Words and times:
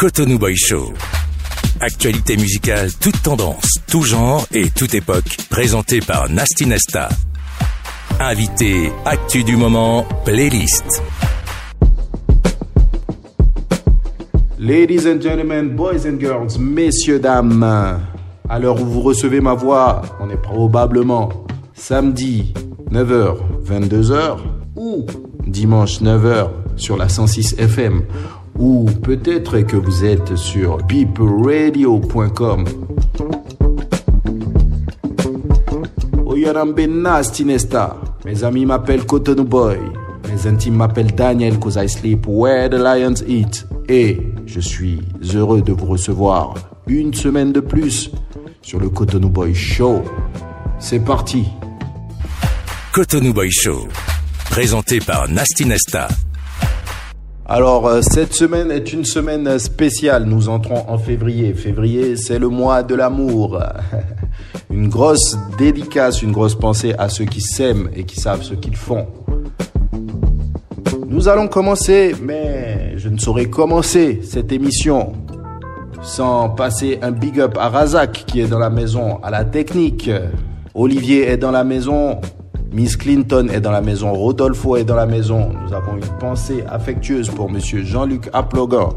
Cotonou 0.00 0.38
Boy 0.38 0.56
Show. 0.56 0.94
Actualité 1.78 2.38
musicale, 2.38 2.88
toute 3.02 3.20
tendance, 3.20 3.68
tout 3.86 4.00
genre 4.00 4.46
et 4.50 4.70
toute 4.70 4.94
époque, 4.94 5.36
présenté 5.50 6.00
par 6.00 6.30
Nasty 6.30 6.64
Nesta. 6.64 7.10
Invité, 8.18 8.90
actu 9.04 9.44
du 9.44 9.56
moment, 9.58 10.06
playlist. 10.24 11.02
Ladies 14.58 15.06
and 15.06 15.20
gentlemen, 15.20 15.76
boys 15.76 16.06
and 16.06 16.18
girls, 16.18 16.58
messieurs, 16.58 17.18
dames, 17.18 17.62
à 18.48 18.58
l'heure 18.58 18.80
où 18.80 18.86
vous 18.86 19.02
recevez 19.02 19.42
ma 19.42 19.52
voix, 19.52 20.00
on 20.18 20.30
est 20.30 20.40
probablement 20.40 21.28
samedi 21.74 22.54
9h, 22.90 23.36
22h 23.66 24.38
ou 24.76 25.04
dimanche 25.46 26.00
9h 26.00 26.48
sur 26.76 26.96
la 26.96 27.10
106 27.10 27.56
FM 27.58 28.04
ou 28.58 28.86
peut-être 29.02 29.60
que 29.60 29.76
vous 29.76 30.04
êtes 30.04 30.36
sur 30.36 30.78
peopleradio.com. 30.86 32.64
Oyarambe 36.26 36.80
Nasty 36.80 37.44
Nesta. 37.44 37.96
Mes 38.24 38.44
amis 38.44 38.66
m'appellent 38.66 39.06
Cotonou 39.06 39.44
Boy. 39.44 39.78
Mes 40.30 40.46
intimes 40.46 40.76
m'appellent 40.76 41.14
Daniel 41.14 41.58
cause 41.58 41.76
I 41.76 41.88
sleep 41.88 42.26
where 42.26 42.68
the 42.68 42.74
lions 42.74 43.22
eat. 43.26 43.66
Et 43.88 44.18
je 44.46 44.60
suis 44.60 45.00
heureux 45.34 45.62
de 45.62 45.72
vous 45.72 45.86
recevoir 45.86 46.54
une 46.86 47.14
semaine 47.14 47.52
de 47.52 47.60
plus 47.60 48.10
sur 48.62 48.78
le 48.78 48.88
Cotonou 48.88 49.28
Boy 49.28 49.54
Show. 49.54 50.02
C'est 50.78 51.00
parti. 51.00 51.46
Cotonou 52.92 53.32
Boy 53.32 53.50
Show. 53.50 53.88
Présenté 54.50 54.98
par 55.00 55.28
Nasty 55.28 55.66
Nesta. 55.66 56.08
Alors, 57.52 57.88
euh, 57.88 58.00
cette 58.00 58.32
semaine 58.32 58.70
est 58.70 58.92
une 58.92 59.04
semaine 59.04 59.58
spéciale. 59.58 60.24
Nous 60.24 60.48
entrons 60.48 60.88
en 60.88 60.98
février. 60.98 61.52
Février, 61.52 62.14
c'est 62.14 62.38
le 62.38 62.48
mois 62.48 62.84
de 62.84 62.94
l'amour. 62.94 63.60
Une 64.70 64.88
grosse 64.88 65.36
dédicace, 65.58 66.22
une 66.22 66.30
grosse 66.30 66.54
pensée 66.54 66.94
à 66.96 67.08
ceux 67.08 67.24
qui 67.24 67.40
s'aiment 67.40 67.90
et 67.92 68.04
qui 68.04 68.20
savent 68.20 68.44
ce 68.44 68.54
qu'ils 68.54 68.76
font. 68.76 69.08
Nous 71.08 71.26
allons 71.26 71.48
commencer, 71.48 72.14
mais 72.22 72.92
je 72.96 73.08
ne 73.08 73.18
saurais 73.18 73.46
commencer 73.46 74.20
cette 74.22 74.52
émission 74.52 75.14
sans 76.02 76.50
passer 76.50 77.00
un 77.02 77.10
big 77.10 77.40
up 77.40 77.58
à 77.58 77.68
Razak 77.68 78.26
qui 78.28 78.40
est 78.40 78.46
dans 78.46 78.60
la 78.60 78.70
maison, 78.70 79.18
à 79.24 79.30
la 79.30 79.44
technique. 79.44 80.08
Olivier 80.72 81.28
est 81.28 81.36
dans 81.36 81.50
la 81.50 81.64
maison, 81.64 82.20
Miss 82.72 82.96
Clinton 82.96 83.48
est 83.52 83.60
dans 83.60 83.72
la 83.72 83.80
maison, 83.80 84.12
Rodolfo 84.12 84.76
est 84.76 84.84
dans 84.84 84.94
la 84.94 85.06
maison. 85.06 85.50
Nous 85.64 85.74
avons 85.74 85.96
une 85.96 86.18
pensée 86.20 86.62
affectueuse 86.68 87.28
pour 87.28 87.50
monsieur 87.50 87.82
Jean-Luc 87.82 88.30
Aplogan. 88.32 88.90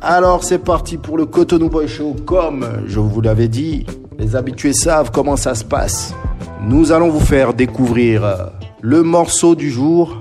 Alors 0.00 0.42
c'est 0.42 0.58
parti 0.58 0.96
pour 0.96 1.16
le 1.16 1.26
Cotonou 1.26 1.68
Boy 1.68 1.86
Show. 1.86 2.16
Comme 2.26 2.66
je 2.86 2.98
vous 2.98 3.20
l'avais 3.20 3.46
dit, 3.46 3.86
les 4.18 4.34
habitués 4.34 4.72
savent 4.72 5.12
comment 5.12 5.36
ça 5.36 5.54
se 5.54 5.64
passe. 5.64 6.12
Nous 6.60 6.90
allons 6.90 7.08
vous 7.08 7.20
faire 7.20 7.54
découvrir 7.54 8.50
le 8.80 9.04
morceau 9.04 9.54
du 9.54 9.70
jour. 9.70 10.18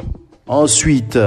Ensuite, 0.48 1.18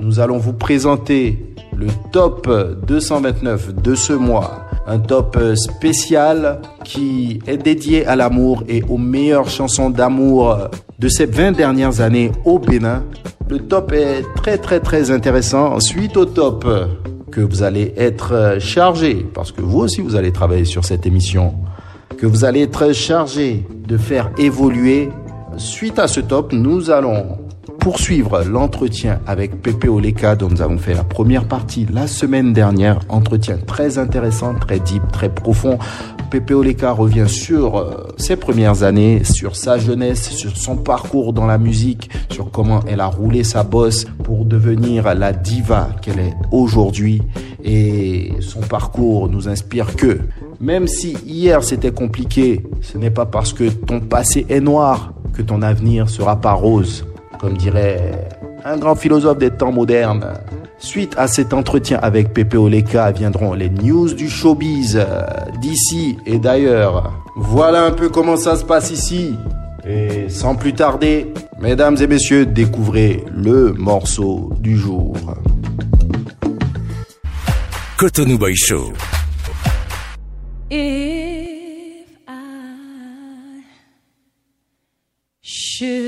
nous 0.00 0.20
allons 0.20 0.38
vous 0.38 0.54
présenter 0.54 1.54
le 1.76 1.88
top 2.12 2.48
229 2.86 3.74
de 3.74 3.94
ce 3.94 4.14
mois 4.14 4.67
un 4.88 4.98
top 4.98 5.38
spécial 5.54 6.60
qui 6.82 7.40
est 7.46 7.58
dédié 7.58 8.06
à 8.06 8.16
l'amour 8.16 8.64
et 8.68 8.82
aux 8.88 8.96
meilleures 8.96 9.48
chansons 9.48 9.90
d'amour 9.90 10.56
de 10.98 11.08
ces 11.08 11.26
20 11.26 11.52
dernières 11.52 12.00
années 12.00 12.32
au 12.44 12.58
Bénin. 12.58 13.04
Le 13.50 13.58
top 13.58 13.92
est 13.92 14.22
très 14.34 14.58
très 14.58 14.80
très 14.80 15.10
intéressant. 15.10 15.78
Suite 15.80 16.16
au 16.16 16.24
top 16.24 16.66
que 17.30 17.40
vous 17.42 17.62
allez 17.62 17.92
être 17.96 18.56
chargé, 18.58 19.26
parce 19.34 19.52
que 19.52 19.60
vous 19.60 19.80
aussi 19.80 20.00
vous 20.00 20.16
allez 20.16 20.32
travailler 20.32 20.64
sur 20.64 20.84
cette 20.84 21.06
émission, 21.06 21.54
que 22.16 22.26
vous 22.26 22.44
allez 22.44 22.62
être 22.62 22.92
chargé 22.92 23.66
de 23.86 23.96
faire 23.96 24.30
évoluer. 24.38 25.10
Suite 25.56 25.98
à 25.98 26.08
ce 26.08 26.20
top, 26.20 26.52
nous 26.52 26.90
allons 26.90 27.38
poursuivre 27.88 28.44
l'entretien 28.44 29.18
avec 29.26 29.62
Pepe 29.62 29.86
Oleka 29.86 30.36
dont 30.36 30.50
nous 30.50 30.60
avons 30.60 30.76
fait 30.76 30.92
la 30.92 31.04
première 31.04 31.48
partie 31.48 31.86
la 31.90 32.06
semaine 32.06 32.52
dernière. 32.52 33.00
Entretien 33.08 33.56
très 33.56 33.96
intéressant, 33.96 34.52
très 34.52 34.78
deep, 34.78 35.00
très 35.10 35.30
profond. 35.30 35.78
Pepe 36.30 36.50
Oleka 36.50 36.92
revient 36.92 37.24
sur 37.26 37.78
euh, 37.78 38.06
ses 38.18 38.36
premières 38.36 38.82
années, 38.82 39.24
sur 39.24 39.56
sa 39.56 39.78
jeunesse, 39.78 40.28
sur 40.28 40.54
son 40.54 40.76
parcours 40.76 41.32
dans 41.32 41.46
la 41.46 41.56
musique, 41.56 42.10
sur 42.28 42.50
comment 42.50 42.80
elle 42.86 43.00
a 43.00 43.06
roulé 43.06 43.42
sa 43.42 43.62
bosse 43.62 44.04
pour 44.22 44.44
devenir 44.44 45.14
la 45.14 45.32
diva 45.32 45.88
qu'elle 46.02 46.18
est 46.18 46.34
aujourd'hui. 46.52 47.22
Et 47.64 48.34
son 48.40 48.60
parcours 48.60 49.30
nous 49.30 49.48
inspire 49.48 49.96
que, 49.96 50.18
même 50.60 50.88
si 50.88 51.16
hier 51.24 51.64
c'était 51.64 51.92
compliqué, 51.92 52.66
ce 52.82 52.98
n'est 52.98 53.10
pas 53.10 53.24
parce 53.24 53.54
que 53.54 53.70
ton 53.70 54.00
passé 54.00 54.44
est 54.50 54.60
noir 54.60 55.14
que 55.32 55.40
ton 55.40 55.62
avenir 55.62 56.10
sera 56.10 56.36
pas 56.38 56.52
rose 56.52 57.06
comme 57.40 57.56
dirait 57.56 58.28
un 58.64 58.76
grand 58.76 58.94
philosophe 58.94 59.38
des 59.38 59.50
temps 59.50 59.72
modernes. 59.72 60.34
Suite 60.78 61.14
à 61.16 61.26
cet 61.26 61.52
entretien 61.54 61.98
avec 62.02 62.32
Pepe 62.32 62.54
Oleka 62.54 63.10
viendront 63.10 63.54
les 63.54 63.70
news 63.70 64.12
du 64.14 64.28
showbiz 64.28 64.98
d'ici 65.60 66.16
et 66.26 66.38
d'ailleurs. 66.38 67.12
Voilà 67.36 67.84
un 67.84 67.92
peu 67.92 68.08
comment 68.08 68.36
ça 68.36 68.56
se 68.56 68.64
passe 68.64 68.90
ici. 68.90 69.34
Et 69.88 70.28
sans 70.28 70.54
plus 70.54 70.74
tarder, 70.74 71.32
mesdames 71.60 71.96
et 72.00 72.06
messieurs, 72.06 72.46
découvrez 72.46 73.24
le 73.34 73.72
morceau 73.72 74.52
du 74.60 74.76
jour. 74.76 75.14
Cotonou 77.96 78.38
Boy 78.38 78.54
Show. 78.54 78.92
If 80.70 82.06
I 82.28 83.64
should 85.40 86.07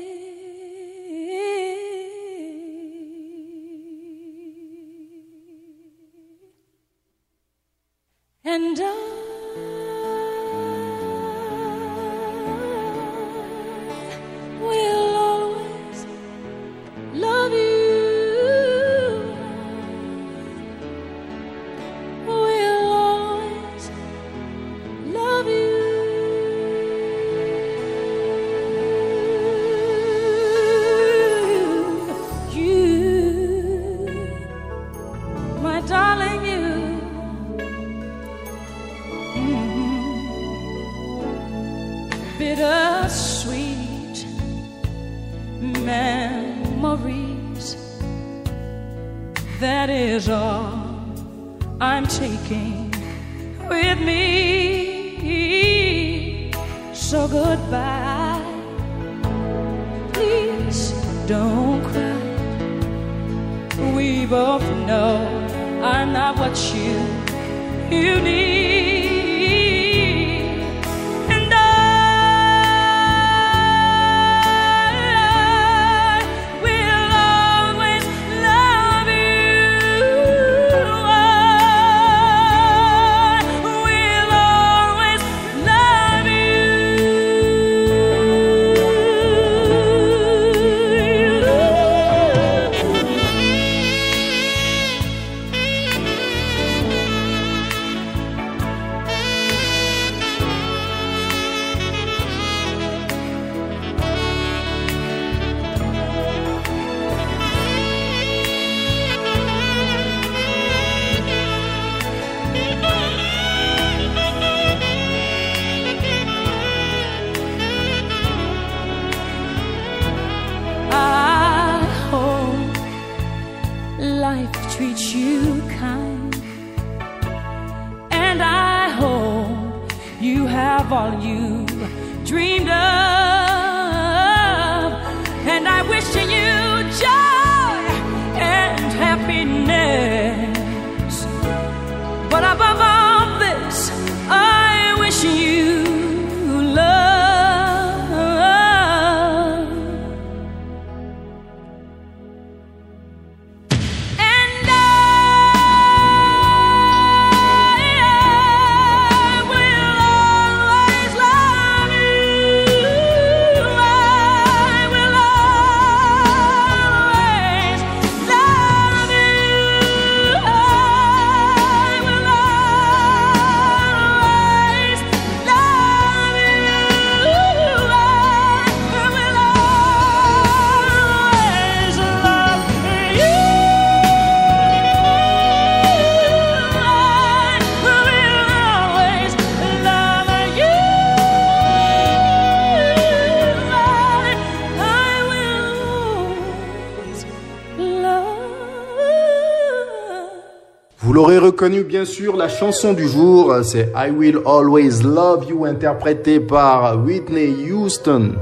Vous 201.11 201.15
l'aurez 201.15 201.39
reconnu 201.39 201.83
bien 201.83 202.05
sûr, 202.05 202.37
la 202.37 202.47
chanson 202.47 202.93
du 202.93 203.05
jour, 203.05 203.53
c'est 203.63 203.91
I 203.93 204.11
Will 204.17 204.39
Always 204.45 205.03
Love 205.03 205.45
You 205.49 205.65
interprétée 205.65 206.39
par 206.39 207.03
Whitney 207.03 207.69
Houston. 207.69 208.35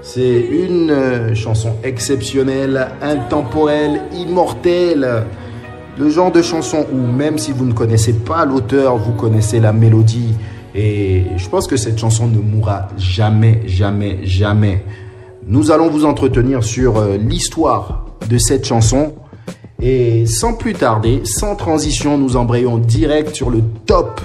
C'est 0.00 0.40
une 0.40 0.90
euh, 0.90 1.34
chanson 1.34 1.74
exceptionnelle, 1.84 2.88
intemporelle, 3.02 4.00
immortelle. 4.14 5.24
Le 5.98 6.08
genre 6.08 6.32
de 6.32 6.40
chanson 6.40 6.86
où 6.90 6.96
même 6.96 7.36
si 7.36 7.52
vous 7.52 7.66
ne 7.66 7.74
connaissez 7.74 8.14
pas 8.14 8.46
l'auteur, 8.46 8.96
vous 8.96 9.12
connaissez 9.12 9.60
la 9.60 9.74
mélodie. 9.74 10.32
Et 10.74 11.24
je 11.36 11.48
pense 11.50 11.66
que 11.66 11.76
cette 11.76 11.98
chanson 11.98 12.28
ne 12.28 12.38
mourra 12.38 12.88
jamais, 12.96 13.60
jamais, 13.66 14.20
jamais. 14.22 14.82
Nous 15.46 15.70
allons 15.70 15.90
vous 15.90 16.06
entretenir 16.06 16.64
sur 16.64 16.96
euh, 16.96 17.18
l'histoire 17.18 18.06
de 18.26 18.38
cette 18.38 18.64
chanson. 18.64 19.12
Et 19.80 20.26
sans 20.26 20.54
plus 20.54 20.72
tarder, 20.72 21.22
sans 21.24 21.54
transition, 21.54 22.16
nous 22.18 22.36
embrayons 22.36 22.78
direct 22.78 23.34
sur 23.34 23.50
le 23.50 23.62
top 23.84 24.20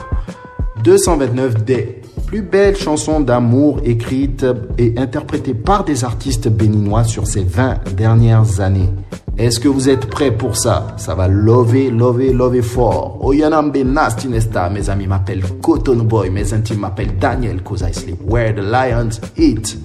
229 0.84 1.66
des 1.66 2.02
plus 2.26 2.42
belles 2.42 2.78
chansons 2.78 3.20
d'amour 3.20 3.82
écrites 3.84 4.46
et 4.78 4.94
interprétées 4.98 5.54
par 5.54 5.84
des 5.84 6.06
artistes 6.06 6.48
béninois 6.48 7.04
sur 7.04 7.28
ces 7.28 7.44
20 7.44 7.94
dernières 7.96 8.62
années. 8.62 8.90
Est-ce 9.38 9.60
que 9.60 9.68
vous 9.68 9.90
êtes 9.90 10.08
prêts 10.08 10.32
pour 10.32 10.56
ça? 10.56 10.88
Ça 10.98 11.16
va 11.16 11.28
lover, 11.28 11.90
lover, 11.90 12.32
lover 12.32 12.62
fort. 12.62 13.18
Oyanambe 13.22 13.78
Nasty 13.78 14.28
Nesta, 14.28 14.70
mes 14.70 14.90
amis 14.90 15.08
m'appellent 15.08 15.44
Cotton 15.62 16.04
Boy, 16.04 16.30
mes 16.30 16.54
intimes 16.54 16.80
m'appellent 16.80 17.18
Daniel, 17.18 17.62
cause 17.62 17.82
I 17.82 17.94
sleep 17.94 18.20
where 18.26 18.54
the 18.54 18.62
lions 18.62 19.20
eat. 19.38 19.78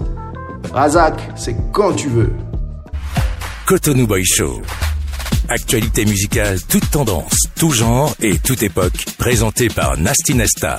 Razak, 0.73 1.33
c'est 1.37 1.57
quand 1.73 1.93
tu 1.95 2.09
veux. 2.09 2.33
Cotonou 3.67 4.07
Boy 4.07 4.25
Show. 4.25 4.61
Actualité 5.49 6.05
musicale, 6.05 6.59
toute 6.69 6.91
tendance, 6.91 7.45
tout 7.55 7.71
genre 7.71 8.13
et 8.21 8.37
toute 8.39 8.65
époque, 8.65 9.05
présentée 9.17 9.69
par 9.69 9.97
Nasty 9.97 10.35
Nesta. 10.35 10.77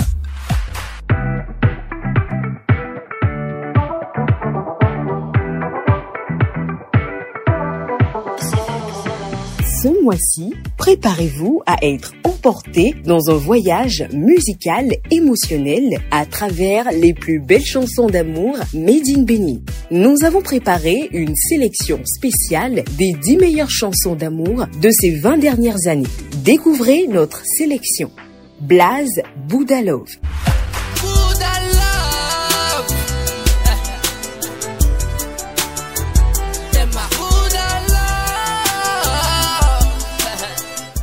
Ce 9.81 10.03
mois-ci, 10.03 10.53
préparez-vous 10.75 11.61
à 11.65 11.77
être 11.81 12.11
emporté 12.37 12.93
dans 13.03 13.29
un 13.31 13.35
voyage 13.35 14.07
musical 14.13 14.91
émotionnel 15.09 15.99
à 16.11 16.25
travers 16.25 16.91
les 16.91 17.13
plus 17.13 17.39
belles 17.39 17.65
chansons 17.65 18.07
d'amour 18.07 18.57
made 18.73 19.07
in 19.15 19.23
Béni. 19.23 19.63
Nous 19.89 20.23
avons 20.23 20.41
préparé 20.41 21.09
une 21.13 21.35
sélection 21.35 21.99
spéciale 22.05 22.83
des 22.97 23.13
10 23.23 23.37
meilleures 23.37 23.71
chansons 23.71 24.15
d'amour 24.15 24.65
de 24.81 24.89
ces 24.91 25.11
20 25.19 25.37
dernières 25.37 25.87
années. 25.87 26.05
Découvrez 26.43 27.07
notre 27.07 27.41
sélection. 27.45 28.11
Blaze 28.61 29.21
Boudalove. 29.47 30.17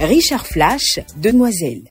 Richard 0.04 0.46
Flash, 0.46 1.00
Demoiselle. 1.16 1.84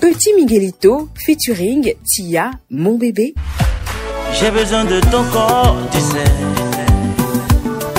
Petit 0.00 0.34
Miguelito 0.34 1.08
featuring 1.16 1.94
Tia, 2.04 2.52
mon 2.70 2.96
bébé. 2.96 3.34
J'ai 4.38 4.50
besoin 4.52 4.84
de 4.84 5.00
ton 5.00 5.24
corps, 5.32 5.76
tu 5.90 5.98
sais. 5.98 6.30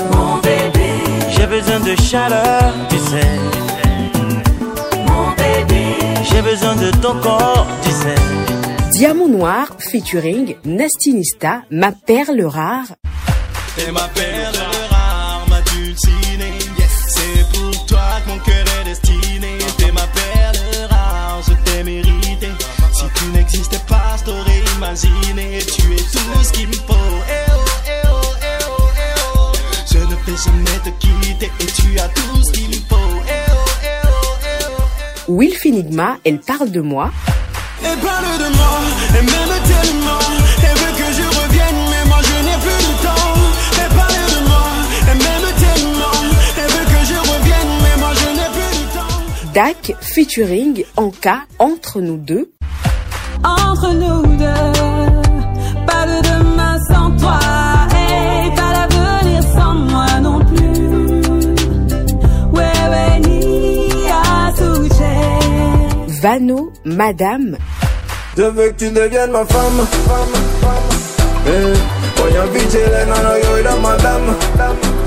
Mon 0.09 0.37
bébé. 0.37 0.89
J'ai 1.31 1.47
besoin 1.47 1.81
de 1.81 1.95
chaleur, 1.99 2.73
tu 2.89 2.97
sais. 2.97 3.66
J'ai 6.37 6.43
besoin 6.43 6.75
de 6.75 6.91
ton 7.01 7.19
corps, 7.19 7.65
tu 7.81 7.89
sais. 7.89 8.15
Diamant 8.91 9.27
Noir 9.27 9.75
featuring 9.79 10.55
Nastinista, 10.65 11.63
ma 11.71 11.91
perle 11.91 12.45
rare. 12.45 12.93
T'es 13.75 13.91
ma 13.91 14.07
perle 14.09 14.55
rare, 14.91 15.45
ma 15.49 15.61
dulcinée. 15.61 16.59
C'est 17.07 17.57
pour 17.57 17.85
toi 17.87 18.21
que 18.23 18.29
mon 18.29 18.37
cœur 18.37 18.65
est 18.81 18.85
destiné. 18.85 19.57
T'es 19.79 19.91
ma 19.91 20.05
perle 20.13 20.87
rare, 20.91 21.41
je 21.47 21.53
t'ai 21.71 21.83
mérité. 21.83 22.49
Si 22.93 23.03
tu 23.15 23.25
n'existais 23.33 23.81
pas, 23.87 24.15
je 24.19 24.25
t'aurais 24.25 24.63
imaginé. 24.75 25.57
Tu 25.75 25.93
es 25.95 26.03
tout 26.13 26.43
ce 26.43 26.53
qu'il 26.53 26.67
me 26.67 26.73
faut. 26.73 26.93
Eh 26.93 27.51
oh, 27.51 27.65
eh 27.87 28.07
oh, 28.11 28.33
eh 28.43 28.63
oh, 28.69 28.83
eh 28.95 29.21
oh. 29.35 29.51
Je 29.91 29.97
ne 29.97 30.05
vais 30.05 30.37
jamais 30.45 30.79
te 30.85 30.89
quitter 30.99 31.51
et 31.61 31.65
tu 31.65 31.99
as 31.99 32.09
tout 32.09 32.43
ce 32.43 32.51
qu'il 32.51 32.76
Will 35.27 35.53
Finigma, 35.53 36.17
elle 36.23 36.39
parle 36.39 36.71
de 36.71 36.79
moi. 36.81 37.11
Elle 37.83 37.97
parle 37.99 38.37
de 38.39 38.55
moi, 38.55 38.79
elle 39.09 39.25
m'aime 39.25 39.59
tellement. 39.67 40.19
Elle 40.63 40.77
veut 40.77 40.93
que 40.97 41.11
je 41.13 41.23
revienne, 41.41 41.79
mais 41.91 42.05
moi 42.07 42.19
je 42.23 42.45
n'ai 42.45 42.57
plus 42.63 42.81
de 42.87 42.93
temps. 43.03 43.33
Elle 43.81 43.95
parle 43.95 44.13
de 44.13 44.47
moi, 44.47 44.63
elle 45.11 45.17
m'aime 45.17 45.51
tellement. 45.59 46.17
Elle 46.57 46.71
veut 46.71 46.85
que 46.85 47.05
je 47.05 47.17
revienne, 47.19 47.73
mais 47.83 47.95
moi 47.99 48.11
je 48.13 48.27
n'ai 48.37 48.49
plus 48.55 48.73
de 48.79 48.87
temps. 48.97 49.53
Dak 49.53 49.95
featuring 50.01 50.83
Anka, 50.95 51.39
entre 51.59 51.99
nous 51.99 52.17
deux. 52.17 52.51
Entre 53.43 53.93
nous 53.93 54.25
deux, 54.37 54.45
Vano, 66.21 66.71
Madame. 66.85 67.57
Je 68.37 68.43
veux 68.43 68.69
que 68.69 68.85
tu 68.85 68.89
deviennes 68.91 69.31
ma 69.31 69.45
femme. 69.45 69.85
Eh, 71.47 71.73
voyons 72.17 72.51
vite, 72.53 72.75
Hélène, 72.75 73.09
en 73.11 73.63
la 73.63 73.75
madame. 73.77 74.35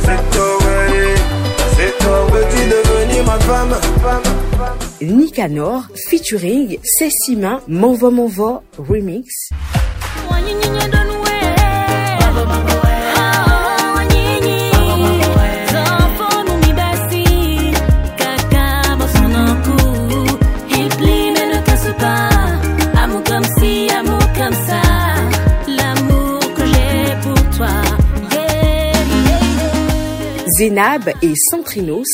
C'est 0.01 0.37
toi, 0.37 0.59
ouais. 0.59 1.15
C'est 1.77 1.99
toi, 2.05 2.27
veux-tu 2.33 2.69
devenir 2.69 3.25
ma 3.25 3.39
femme? 3.41 3.75
Nicanor 5.01 5.85
featuring 6.09 6.79
Sessima, 6.83 7.61
M'envoie 7.69 8.11
M'envoie 8.11 8.63
remix. 8.79 9.51
Amour 9.51 9.61
comme 9.61 9.80
Zénab 30.61 31.09
et 31.23 31.33
Centrinos, 31.51 32.05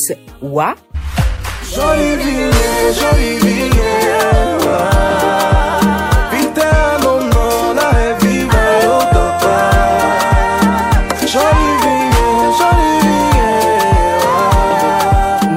Wa. 0.41 0.77
Jolie 1.75 2.17
jolie 2.95 3.39
vie, 3.43 3.71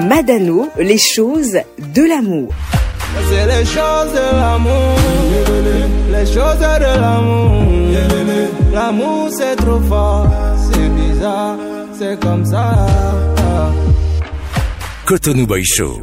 Madano, 0.08 0.70
les 0.80 0.98
choses 0.98 1.60
de 1.78 2.10
l'amour. 2.10 2.50
C'est 3.30 3.46
les 3.46 3.66
choses 3.66 4.14
de 4.14 4.36
l'amour, 4.36 4.98
les 6.12 6.26
choses 6.26 6.58
de 6.58 7.00
l'amour. 7.00 7.50
L'amour 8.74 9.30
c'est 9.38 9.56
trop 9.58 9.80
fort, 9.82 10.28
c'est 10.72 10.90
bizarre, 10.90 11.56
c'est 12.00 12.20
comme 12.20 12.46
ça. 12.46 12.88
Cotonou 15.06 15.46
Boy 15.46 15.64
Show. 15.66 16.02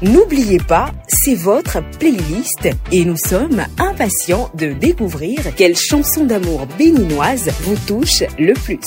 N'oubliez 0.00 0.58
pas, 0.58 0.92
c'est 1.08 1.34
votre 1.34 1.78
playlist 1.98 2.68
et 2.92 3.04
nous 3.04 3.16
sommes 3.16 3.64
impatients 3.78 4.48
de 4.54 4.72
découvrir 4.72 5.40
quelle 5.56 5.76
chanson 5.76 6.24
d'amour 6.24 6.68
béninoise 6.78 7.50
vous 7.62 7.74
touche 7.86 8.22
le 8.38 8.52
plus. 8.52 8.78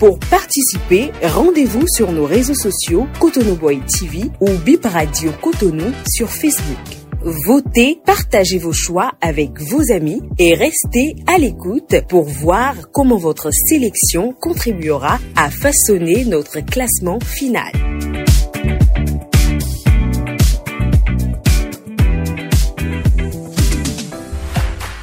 Pour 0.00 0.18
participer, 0.18 1.12
rendez-vous 1.22 1.86
sur 1.86 2.10
nos 2.10 2.24
réseaux 2.24 2.54
sociaux 2.54 3.06
Cotonou 3.20 3.54
Boy 3.54 3.80
TV 3.86 4.30
ou 4.40 4.50
Bip 4.64 4.84
Radio 4.84 5.30
Cotonou 5.40 5.92
sur 6.08 6.28
Facebook. 6.28 7.07
Votez, 7.20 7.98
partagez 8.06 8.58
vos 8.58 8.72
choix 8.72 9.12
avec 9.20 9.60
vos 9.60 9.92
amis 9.92 10.22
et 10.38 10.54
restez 10.54 11.16
à 11.26 11.36
l'écoute 11.38 11.96
pour 12.08 12.24
voir 12.24 12.74
comment 12.92 13.16
votre 13.16 13.50
sélection 13.50 14.32
contribuera 14.32 15.18
à 15.34 15.50
façonner 15.50 16.24
notre 16.24 16.60
classement 16.60 17.18
final. 17.20 17.72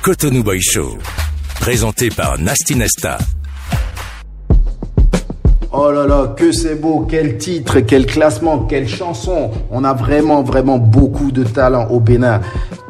Cotonou 0.01 0.43
Boy 0.43 0.61
Show. 0.61 0.97
Présenté 1.59 2.09
par 2.09 2.39
Nasty 2.39 2.75
Nesta. 2.75 3.17
Oh 5.77 5.91
là 5.91 6.07
là, 6.07 6.33
que 6.37 6.53
c'est 6.53 6.75
beau, 6.75 7.05
quel 7.09 7.37
titre, 7.37 7.81
quel 7.81 8.05
classement, 8.05 8.59
quelle 8.59 8.87
chanson. 8.87 9.51
On 9.71 9.83
a 9.83 9.93
vraiment, 9.93 10.41
vraiment 10.41 10.77
beaucoup 10.77 11.31
de 11.31 11.43
talent 11.43 11.87
au 11.89 11.99
Bénin. 11.99 12.39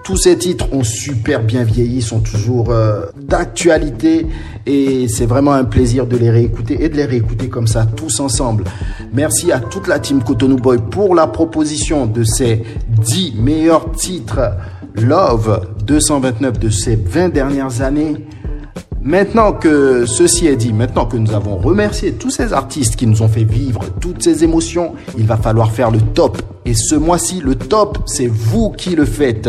Tous 0.03 0.17
ces 0.17 0.37
titres 0.37 0.67
ont 0.71 0.83
super 0.83 1.41
bien 1.41 1.63
vieilli, 1.63 2.03
sont 2.03 2.19
toujours 2.19 2.69
euh, 2.69 3.07
d'actualité 3.19 4.27
et 4.67 5.07
c'est 5.07 5.25
vraiment 5.25 5.53
un 5.53 5.63
plaisir 5.63 6.05
de 6.05 6.15
les 6.15 6.29
réécouter 6.29 6.83
et 6.83 6.89
de 6.89 6.95
les 6.95 7.05
réécouter 7.05 7.49
comme 7.49 7.65
ça 7.65 7.87
tous 7.87 8.19
ensemble. 8.19 8.65
Merci 9.13 9.51
à 9.51 9.59
toute 9.59 9.87
la 9.87 9.97
team 9.97 10.21
Cotonou 10.21 10.57
Boy 10.57 10.77
pour 10.91 11.15
la 11.15 11.25
proposition 11.25 12.05
de 12.05 12.23
ces 12.23 12.61
10 12.87 13.33
meilleurs 13.39 13.93
titres 13.93 14.41
Love 14.93 15.69
229 15.87 16.59
de 16.59 16.69
ces 16.69 16.95
20 16.95 17.29
dernières 17.29 17.81
années. 17.81 18.15
Maintenant 19.07 19.53
que 19.53 20.07
ceci 20.07 20.47
est 20.47 20.55
dit, 20.55 20.73
maintenant 20.73 21.05
que 21.05 21.15
nous 21.15 21.35
avons 21.35 21.57
remercié 21.57 22.13
tous 22.13 22.31
ces 22.31 22.53
artistes 22.53 22.95
qui 22.95 23.05
nous 23.05 23.21
ont 23.21 23.27
fait 23.27 23.43
vivre 23.43 23.81
toutes 24.01 24.23
ces 24.23 24.43
émotions, 24.43 24.95
il 25.15 25.27
va 25.27 25.37
falloir 25.37 25.71
faire 25.71 25.91
le 25.91 26.01
top. 26.01 26.41
Et 26.65 26.73
ce 26.73 26.95
mois-ci, 26.95 27.39
le 27.39 27.53
top, 27.53 27.99
c'est 28.07 28.25
vous 28.25 28.71
qui 28.71 28.95
le 28.95 29.05
faites. 29.05 29.47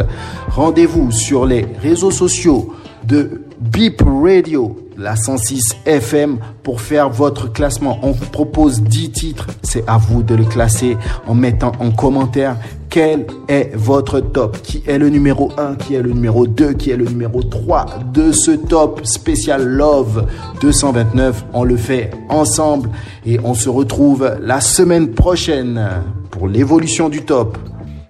Rendez-vous 0.50 1.10
sur 1.10 1.46
les 1.46 1.66
réseaux 1.80 2.10
sociaux 2.10 2.74
de 3.08 3.44
Beep 3.58 4.02
Radio, 4.04 4.76
la 4.98 5.16
106 5.16 5.76
FM, 5.84 6.38
pour 6.62 6.80
faire 6.80 7.10
votre 7.10 7.52
classement. 7.52 7.98
On 8.02 8.12
vous 8.12 8.26
propose 8.26 8.82
10 8.82 9.10
titres. 9.10 9.46
C'est 9.62 9.84
à 9.86 9.98
vous 9.98 10.22
de 10.22 10.34
le 10.34 10.44
classer 10.44 10.96
en 11.26 11.34
mettant 11.34 11.72
en 11.80 11.90
commentaire 11.90 12.56
quel 12.96 13.26
est 13.48 13.72
votre 13.74 14.20
top 14.20 14.62
Qui 14.62 14.82
est 14.86 14.98
le 14.98 15.10
numéro 15.10 15.52
1 15.58 15.74
Qui 15.74 15.96
est 15.96 16.02
le 16.02 16.12
numéro 16.12 16.46
2 16.46 16.72
Qui 16.72 16.92
est 16.92 16.96
le 16.96 17.04
numéro 17.04 17.42
3 17.42 17.86
de 18.12 18.32
ce 18.32 18.52
top 18.52 19.04
spécial 19.04 19.64
Love 19.64 20.26
229 20.62 21.44
On 21.52 21.64
le 21.64 21.76
fait 21.76 22.10
ensemble 22.30 22.88
et 23.26 23.38
on 23.44 23.52
se 23.52 23.68
retrouve 23.68 24.38
la 24.40 24.62
semaine 24.62 25.10
prochaine 25.10 26.02
pour 26.30 26.48
l'évolution 26.48 27.10
du 27.10 27.22
top. 27.22 27.58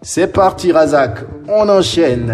C'est 0.02 0.32
parti 0.32 0.70
Razak, 0.70 1.24
on 1.48 1.68
enchaîne. 1.68 2.32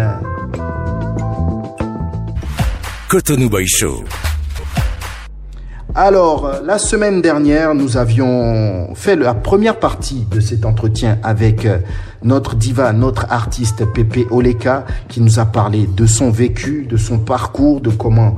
Cotonou 3.09 3.49
Boy 3.49 3.65
Show. 3.65 4.03
Alors, 5.95 6.47
euh, 6.47 6.59
la 6.65 6.79
semaine 6.79 7.21
dernière, 7.21 7.75
nous 7.75 7.97
avions 7.97 8.95
fait 8.95 9.15
la 9.15 9.35
première 9.35 9.77
partie 9.77 10.25
de 10.31 10.39
cet 10.39 10.65
entretien 10.65 11.19
avec 11.21 11.67
euh, 11.67 11.77
notre 12.23 12.55
diva, 12.55 12.91
notre 12.93 13.31
artiste 13.31 13.85
Pepe 13.93 14.25
Oleka, 14.31 14.85
qui 15.07 15.21
nous 15.21 15.37
a 15.37 15.45
parlé 15.45 15.85
de 15.85 16.07
son 16.07 16.31
vécu, 16.31 16.87
de 16.89 16.97
son 16.97 17.19
parcours, 17.19 17.79
de 17.79 17.91
comment 17.91 18.37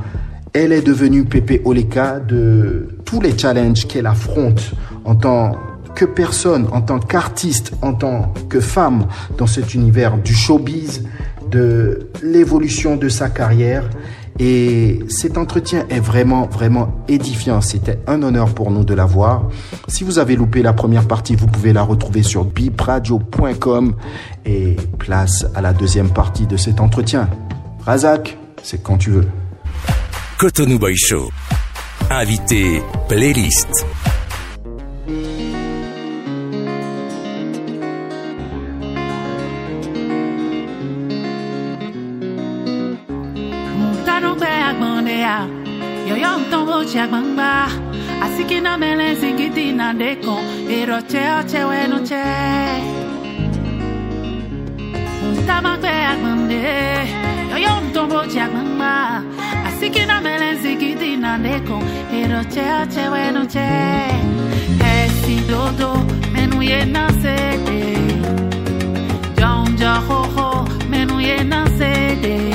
elle 0.51 0.73
est 0.73 0.81
devenue 0.81 1.23
Pepe 1.23 1.61
Oleka, 1.63 2.19
de 2.19 2.89
tous 3.05 3.21
les 3.21 3.37
challenges 3.37 3.87
qu'elle 3.87 4.07
affronte 4.07 4.73
en 5.05 5.15
tant 5.15 5.53
que 5.95 6.03
personne, 6.03 6.67
en 6.73 6.81
tant 6.81 6.99
qu'artiste, 6.99 7.71
en 7.81 7.93
tant 7.93 8.33
que 8.49 8.59
femme 8.59 9.07
dans 9.37 9.47
cet 9.47 9.73
univers 9.73 10.17
du 10.17 10.33
showbiz, 10.33 11.03
de 11.49 12.09
l'évolution 12.21 12.97
de 12.97 13.07
sa 13.07 13.29
carrière. 13.29 13.89
Et 14.39 14.99
cet 15.07 15.37
entretien 15.37 15.85
est 15.89 15.99
vraiment, 15.99 16.45
vraiment 16.45 16.93
édifiant. 17.07 17.61
C'était 17.61 17.99
un 18.07 18.21
honneur 18.21 18.53
pour 18.53 18.69
nous 18.71 18.83
de 18.83 18.93
l'avoir. 18.93 19.49
Si 19.87 20.03
vous 20.03 20.19
avez 20.19 20.35
loupé 20.35 20.61
la 20.61 20.73
première 20.73 21.07
partie, 21.07 21.35
vous 21.35 21.47
pouvez 21.47 21.71
la 21.71 21.83
retrouver 21.83 22.21
sur 22.21 22.43
bipradio.com 22.43 23.95
et 24.45 24.75
place 24.99 25.45
à 25.55 25.61
la 25.61 25.71
deuxième 25.71 26.09
partie 26.09 26.47
de 26.47 26.57
cet 26.57 26.81
entretien. 26.81 27.29
Razak, 27.85 28.37
c'est 28.61 28.83
quand 28.83 28.97
tu 28.97 29.11
veux. 29.11 29.27
Cotonou 30.37 30.79
Boy 30.79 30.97
Show. 30.97 31.31
Invité 32.09 32.81
playlist. 33.07 33.85
cha 46.95 47.07
gbangba 47.07 47.67
asiki 48.23 48.61
na 48.61 48.77
mele 48.77 49.15
zingiti 49.15 49.73
na 49.73 49.93
deko. 49.93 50.35
Ero 50.69 51.01
che 51.09 51.23
oche 51.39 51.61
wenu 51.69 51.97
che. 52.09 52.23
Tamakpe 55.45 55.93
agbamde 56.11 56.63
asiki 59.67 60.05
na 60.05 60.21
mele 60.21 60.55
zingiti 60.61 61.17
na 61.17 61.37
deko. 61.37 61.77
Ero 62.11 62.41
che 62.53 62.65
oche 62.81 63.09
wenu 63.13 63.41
esi 64.93 65.35
dodo 65.49 65.91
menu 66.31 66.59
na 66.93 67.09
sede. 67.21 67.81
Jonjo 69.35 70.65
menuye 70.89 71.43
na 71.43 71.67
sede. 71.77 72.54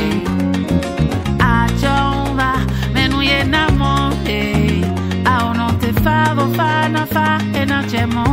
Fa 6.61 6.88
na 6.88 7.07
fa, 7.07 7.26
e 7.61 7.64
na 7.64 7.79
chemo. 7.90 8.25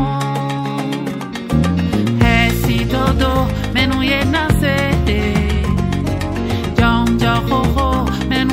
Na 7.24 7.40
ho 7.50 7.60
ho, 7.76 7.90
na 8.30 8.44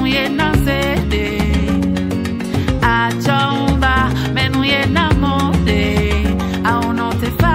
na 6.99 7.09
te 7.21 7.31
fa 7.41 7.55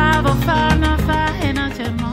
na 0.83 0.97
fa, 1.05 1.19
e 1.47 1.53
na 1.53 1.69
chemo. 1.75 2.09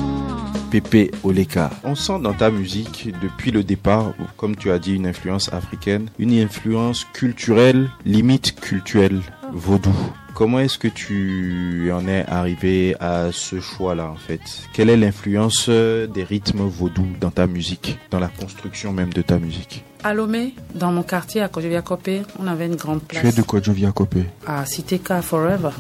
Pepe 0.71 1.11
Oleka. 1.25 1.71
On 1.85 1.95
sent 1.95 2.21
dans 2.21 2.33
ta 2.33 2.51
musique 2.51 3.09
depuis 3.23 3.51
le 3.51 3.63
départ, 3.63 4.13
comme 4.37 4.57
tu 4.57 4.71
as 4.71 4.79
dit, 4.79 4.95
une 4.95 5.07
influence 5.07 5.53
africaine, 5.53 6.09
une 6.19 6.33
influence 6.33 7.07
culturelle, 7.13 7.91
limite 8.05 8.61
culturelle, 8.61 9.21
vaudou. 9.53 9.95
Comment 10.35 10.59
est-ce 10.61 10.79
que 10.79 10.88
tu 10.88 11.91
en 11.93 12.07
es 12.07 12.25
arrivé 12.29 12.95
à 13.00 13.33
ce 13.33 13.59
choix-là 13.61 14.07
en 14.11 14.17
fait? 14.17 14.41
Quelle 14.75 14.91
est 14.91 14.97
l'influence 14.97 15.69
des 15.69 16.25
rythmes 16.25 16.62
vaudous 16.62 17.09
dans 17.21 17.31
ta 17.31 17.47
musique, 17.47 17.99
dans 18.11 18.19
la 18.19 18.29
construction 18.29 18.93
même 18.93 19.12
de 19.12 19.23
ta 19.23 19.38
musique? 19.38 19.85
À 20.05 20.12
Lomé, 20.12 20.55
dans 20.75 20.93
mon 20.93 21.03
quartier 21.03 21.41
à 21.41 21.49
Kojovia 21.49 21.81
Copé, 21.83 22.23
on 22.38 22.47
avait 22.47 22.67
une 22.67 22.76
grande 22.76 23.03
place. 23.03 23.23
Tu 23.23 23.29
es 23.29 23.33
de 23.33 23.43
Kojovia 23.43 23.93
Copé 23.93 24.25
À 24.47 24.65
Cité 24.67 24.99
K 24.99 25.21
Forever. 25.23 25.71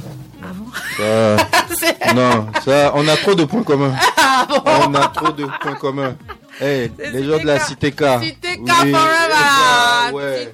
Ah 0.42 0.46
bon? 0.54 0.66
Ça, 0.96 2.14
non, 2.14 2.46
ça, 2.64 2.92
on 2.94 3.06
a 3.06 3.16
trop 3.16 3.34
de 3.34 3.44
points 3.44 3.62
communs. 3.62 3.94
On 4.64 4.94
a 4.94 5.08
trop 5.08 5.32
de 5.32 5.44
points 5.60 5.74
communs. 5.74 6.16
C'est 6.58 6.90
les 7.12 7.24
gens 7.24 7.38
de 7.38 7.46
la 7.46 7.60
Cité 7.60 7.92
K. 7.92 8.04
Cité 8.22 8.56
K 8.56 8.60
Oui. 8.60 8.92
forever. 8.92 9.34
Ah, 9.34 10.10
ouais. 10.12 10.52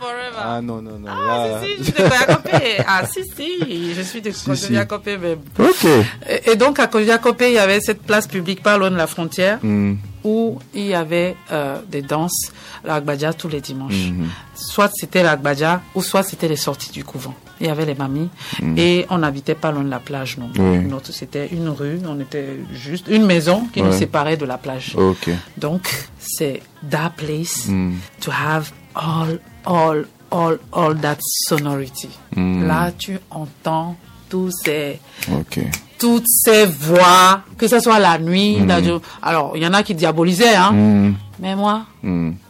Forever. 0.00 0.36
Ah 0.38 0.60
non, 0.62 0.80
non, 0.80 0.98
non. 0.98 1.08
Ah, 1.10 1.46
là- 1.48 1.60
si, 1.62 1.68
si, 1.70 1.78
je 1.78 1.82
suis 1.84 1.92
de 1.92 2.08
Koyakopé. 2.08 2.76
Ah, 2.86 3.02
si, 3.06 3.22
si, 3.36 3.94
je 3.94 4.02
suis 4.02 4.22
de 4.22 4.30
Si. 4.32 4.44
Koyakopé 4.68 5.16
même. 5.18 5.38
Ok. 5.58 5.84
Et, 6.28 6.50
et 6.52 6.56
donc, 6.56 6.78
à 6.78 6.86
Koyakopé, 6.86 7.48
il 7.50 7.54
y 7.54 7.58
avait 7.58 7.80
cette 7.80 8.02
place 8.02 8.26
publique 8.26 8.62
pas 8.62 8.78
loin 8.78 8.90
de 8.90 8.96
la 8.96 9.06
frontière 9.06 9.58
Hmm. 9.62 9.94
où 10.24 10.58
il 10.74 10.86
y 10.86 10.94
avait 10.94 11.36
euh, 11.52 11.76
des 11.88 12.02
danses, 12.02 12.52
l'Agbadja 12.84 13.32
tous 13.34 13.48
les 13.48 13.60
dimanches. 13.60 13.92
Mhm. 14.10 14.28
Soit 14.54 14.90
c'était 14.94 15.22
l'Agbadja 15.22 15.82
ou 15.94 16.02
soit 16.02 16.22
c'était 16.22 16.48
les 16.48 16.56
sorties 16.56 16.90
du 16.92 17.04
couvent. 17.04 17.34
Il 17.60 17.66
y 17.66 17.70
avait 17.70 17.86
les 17.86 17.94
mamies 17.94 18.28
Mhm. 18.60 18.74
et 18.78 19.06
on 19.10 19.18
n'habitait 19.18 19.54
pas 19.54 19.70
loin 19.72 19.84
de 19.84 19.90
la 19.90 20.00
plage, 20.00 20.38
non. 20.38 20.50
Oui. 20.58 20.78
C'était 21.10 21.48
une 21.52 21.68
rue, 21.68 22.00
on 22.06 22.18
était 22.20 22.56
juste 22.72 23.06
une 23.08 23.24
maison 23.24 23.66
qui 23.72 23.82
nous 23.82 23.92
séparait 23.92 24.36
de 24.36 24.44
la 24.44 24.58
plage. 24.58 24.96
Donc, 25.56 25.88
c'est 26.18 26.62
that 26.90 27.12
place 27.16 27.66
Hmm. 27.68 27.92
to 28.20 28.30
have 28.30 28.70
all, 28.94 29.38
all, 29.64 30.06
all, 30.30 30.58
all 30.72 30.96
that 31.00 31.18
sonority. 31.20 32.08
Mm. 32.34 32.66
Là, 32.66 32.90
tu 32.98 33.18
entends 33.30 33.96
tous 34.28 34.50
ces, 34.64 34.98
toutes 35.98 36.26
ces 36.26 36.66
voix, 36.66 37.42
que 37.56 37.68
ce 37.68 37.78
soit 37.80 37.98
la 38.00 38.18
nuit. 38.18 38.56
Mm. 38.60 38.66
la 38.66 38.80
Alors, 39.22 39.52
il 39.56 39.62
y 39.62 39.66
en 39.66 39.72
a 39.72 39.82
qui 39.82 39.94
diabolisaient, 39.94 40.56
hein. 40.56 41.12
Mais 41.40 41.54
moi, 41.56 41.82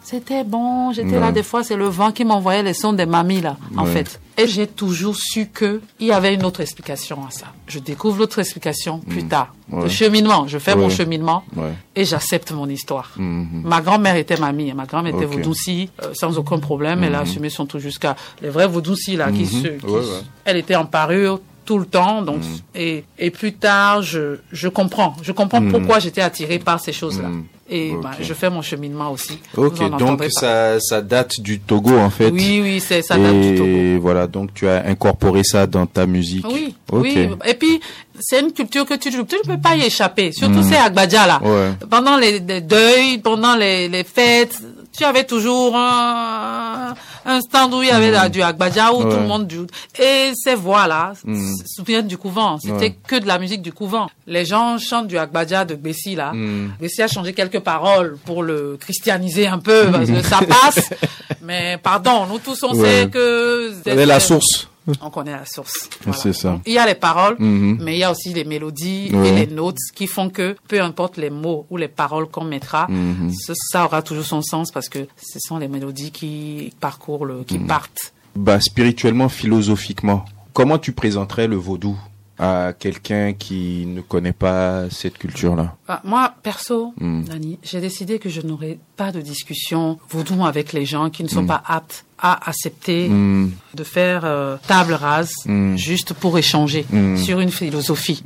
c'était 0.03 0.45
bon. 0.45 0.93
J'étais 0.93 1.15
Ouais. 1.15 1.21
là, 1.21 1.33
des 1.33 1.43
fois, 1.43 1.63
c'est 1.65 1.77
le 1.77 1.89
vent 1.89 2.11
qui 2.13 2.25
m'envoyait 2.25 2.63
les 2.63 2.75
sons 2.75 2.93
des 2.93 3.07
mamies, 3.07 3.41
là, 3.43 3.57
en 3.77 3.85
fait. 3.87 4.21
Et 4.37 4.49
j'ai 4.49 4.67
toujours 4.67 5.15
su 5.17 5.47
que 5.47 5.81
il 6.01 6.09
y 6.09 6.13
avait 6.13 6.35
une 6.35 6.45
autre 6.45 6.61
explication 6.61 7.25
à 7.25 7.31
ça. 7.31 7.47
Je 7.69 7.79
découvre 7.79 8.19
l'autre 8.19 8.41
explication 8.41 8.99
plus 8.99 9.25
tard. 9.25 9.55
Mm. 9.69 9.77
Ouais. 9.77 9.83
Le 9.85 9.89
cheminement. 9.89 10.49
Je 10.49 10.59
fais 10.59 10.75
mon 10.75 10.91
cheminement 10.91 11.45
Ouais. 11.55 11.73
et 11.95 12.05
j'accepte 12.05 12.51
mon 12.51 12.69
histoire. 12.69 13.13
Mhm. 13.17 13.63
Ma 13.65 13.81
grand-mère 13.81 14.17
était 14.17 14.37
mamie. 14.37 14.73
Ma 14.73 14.87
grand-mère 14.87 15.15
était 15.15 15.27
Ok. 15.27 15.35
vaudoucie, 15.35 15.89
euh, 16.03 16.13
sans 16.15 16.37
aucun 16.37 16.59
problème. 16.59 17.05
Elle 17.05 17.15
a 17.15 17.21
assumé 17.21 17.49
son 17.49 17.65
tout 17.67 17.79
jusqu'à 17.79 18.17
les 18.43 18.49
vrais 18.51 18.67
vaudoucies, 18.67 19.17
là, 19.17 19.31
qui 19.31 19.43
Mhm. 19.43 19.47
se, 19.47 19.69
qui 19.69 19.87
se-. 19.87 20.23
Elle 20.45 20.57
était 20.57 20.75
en 20.77 20.87
parure 20.87 21.41
tout 21.65 21.79
le 21.79 21.87
temps. 21.87 22.21
Donc, 22.23 22.41
et, 22.75 23.05
et 23.19 23.31
plus 23.31 23.55
tard, 23.55 24.03
je, 24.03 24.39
je 24.53 24.69
comprends. 24.69 25.15
Je 25.23 25.31
comprends 25.33 25.61
Mhm. 25.61 25.71
pourquoi 25.73 25.99
j'étais 26.01 26.21
attirée 26.23 26.59
par 26.59 26.81
ces 26.81 26.93
choses-là. 26.93 27.29
Et 27.71 27.93
Ok. 27.93 28.03
bah, 28.03 28.11
je 28.21 28.35
fais 28.35 28.51
mon 28.51 28.61
cheminement 28.61 29.11
aussi. 29.11 29.39
Ok, 29.57 29.79
donc 29.99 30.23
ça, 30.29 30.79
ça 30.81 31.01
date 31.01 31.41
du 31.41 31.61
Togo 31.61 31.97
en 31.97 32.11
fait. 32.11 32.31
Oui, 32.31 32.61
oui, 32.63 32.79
ça 32.81 33.01
date 33.17 33.41
du 33.41 33.55
Togo. 33.55 33.67
Et 33.69 33.97
voilà, 33.97 34.27
donc 34.27 34.53
tu 34.53 34.69
as 34.69 34.85
incorporé 34.87 35.43
ça 35.45 35.67
dans 35.67 35.87
ta 35.87 36.05
musique. 36.07 36.47
Oui, 36.47 36.75
Ok. 36.93 37.03
oui. 37.05 37.29
Et 37.47 37.55
puis, 37.55 37.81
c'est 38.21 38.41
une 38.41 38.53
culture 38.53 38.85
que 38.85 38.93
tu 38.95 39.11
tu 39.11 39.17
ne 39.17 39.55
peux 39.55 39.61
pas 39.61 39.77
y 39.77 39.83
échapper. 39.87 40.31
Surtout 40.33 40.59
Mm. 40.61 40.63
ces 40.71 40.77
Agbadja, 40.77 41.27
là. 41.27 41.41
Ouais. 41.43 41.71
Pendant 41.89 42.19
les, 42.19 42.39
les 42.41 42.61
deuils, 42.61 43.17
pendant 43.19 43.57
les, 43.57 43.89
les 43.89 44.05
fêtes, 44.05 44.61
tu 44.97 45.03
avais 45.05 45.25
toujours 45.25 45.75
un, 45.75 46.95
un 47.27 47.41
stand 47.41 47.73
où 47.75 47.83
il 47.83 47.89
y 47.89 47.91
avait 47.91 48.11
la- 48.11 48.29
du 48.29 48.43
Agbadja, 48.43 48.93
où 48.93 49.01
Mm. 49.01 49.05
Ouais. 49.05 49.11
tout 49.15 49.21
le 49.21 49.27
monde 49.27 49.51
joue. 49.51 49.67
Et 49.99 50.33
ces 50.35 50.55
voix-là 50.55 51.13
Mm. 51.25 51.55
se 51.57 51.65
souviennent 51.77 52.07
du 52.07 52.19
couvent. 52.19 52.59
C'était 52.59 52.75
Ouais. 52.75 52.99
que 53.07 53.17
de 53.17 53.27
la 53.27 53.39
musique 53.39 53.63
du 53.63 53.73
couvent. 53.73 54.09
Les 54.27 54.45
gens 54.45 54.79
chantent 54.79 55.09
du 55.09 55.19
Agbadja 55.19 55.65
de 55.65 55.75
Bessie, 55.75 56.15
là. 56.15 56.33
Mm. 56.33 56.73
Bessie 56.81 57.03
a 57.03 57.09
changé 57.09 57.33
quelques 57.33 57.61
paroles 57.61 58.17
pour 58.25 58.43
le 58.43 58.77
christianiser 58.81 59.47
un 59.47 59.59
peu, 59.59 59.87
parce 59.91 60.09
que 60.11 60.23
ça 60.23 60.41
passe. 60.47 60.91
Mais 61.43 61.79
pardon, 61.83 62.27
nous 62.27 62.39
tous, 62.39 62.63
on 62.63 62.75
Ouais. 62.75 63.03
sait 63.03 63.09
que... 63.11 63.73
Est 63.87 64.07
la 64.07 64.21
source 64.21 64.69
On 65.01 65.09
connaît 65.11 65.33
la 65.33 65.47
source. 65.47 65.89
C'est 66.13 66.35
ça. 66.35 66.61
Il 66.67 66.73
y 66.75 66.79
a 66.79 66.87
les 66.87 66.95
paroles, 66.95 67.37
Mhm. 67.39 67.79
mais 67.81 67.97
il 67.97 68.01
y 68.01 68.05
a 68.05 68.11
aussi 68.11 68.35
les 68.35 68.45
mélodies 68.45 69.11
Ouais. 69.15 69.29
et 69.31 69.47
les 69.47 69.47
notes 69.47 69.79
qui 69.95 70.07
font 70.07 70.29
que, 70.29 70.57
peu 70.69 70.81
importe 70.83 71.17
les 71.17 71.31
mots 71.31 71.67
ou 71.71 71.79
les 71.79 71.89
paroles 71.89 72.27
qu'on 72.27 72.45
mettra, 72.45 72.87
Mhm. 72.91 73.33
ce- 73.33 73.55
ça 73.55 73.87
aura 73.87 74.03
toujours 74.03 74.27
son 74.27 74.43
sens 74.43 74.71
parce 74.71 74.91
que 74.91 75.07
ce 75.17 75.39
sont 75.41 75.57
les 75.59 75.69
mélodies 75.69 76.11
qui 76.13 76.73
parcourent, 76.81 77.25
le, 77.25 77.45
qui 77.45 77.59
Mhm. 77.59 77.67
partent. 77.67 78.13
Bah, 78.37 78.61
spirituellement, 78.61 79.29
philosophiquement, 79.31 80.25
comment 80.53 80.77
tu 80.79 80.93
présenterais 80.93 81.47
le 81.47 81.57
vaudou? 81.57 81.97
À 82.39 82.73
quelqu'un 82.79 83.33
qui 83.33 83.87
ne 83.87 84.01
connaît 84.01 84.33
pas 84.33 84.91
cette 84.91 85.19
culture-là 85.19 85.77
Bah, 85.87 86.01
moi, 86.05 86.35
perso, 86.43 86.93
Mm. 86.99 87.25
Dani, 87.25 87.59
j'ai 87.63 87.81
décidé 87.81 88.19
que 88.19 88.29
je 88.29 88.41
n'aurai 88.41 88.79
pas 88.97 89.13
de 89.13 89.21
discussion 89.21 89.99
vaudou 90.11 90.45
avec 90.45 90.73
les 90.73 90.85
gens 90.85 91.11
qui 91.11 91.23
ne 91.23 91.29
sont 91.29 91.43
Mm. 91.43 91.47
pas 91.47 91.63
aptes 91.67 92.05
à 92.19 92.49
accepter 92.49 93.09
Mm. 93.09 93.53
de 93.75 93.85
faire 93.85 94.23
euh, 94.25 94.57
table 94.67 94.95
rase 94.95 95.33
juste 95.77 96.13
pour 96.15 96.37
échanger 96.39 96.87
sur 97.17 97.39
une 97.41 97.51
philosophie. 97.51 98.23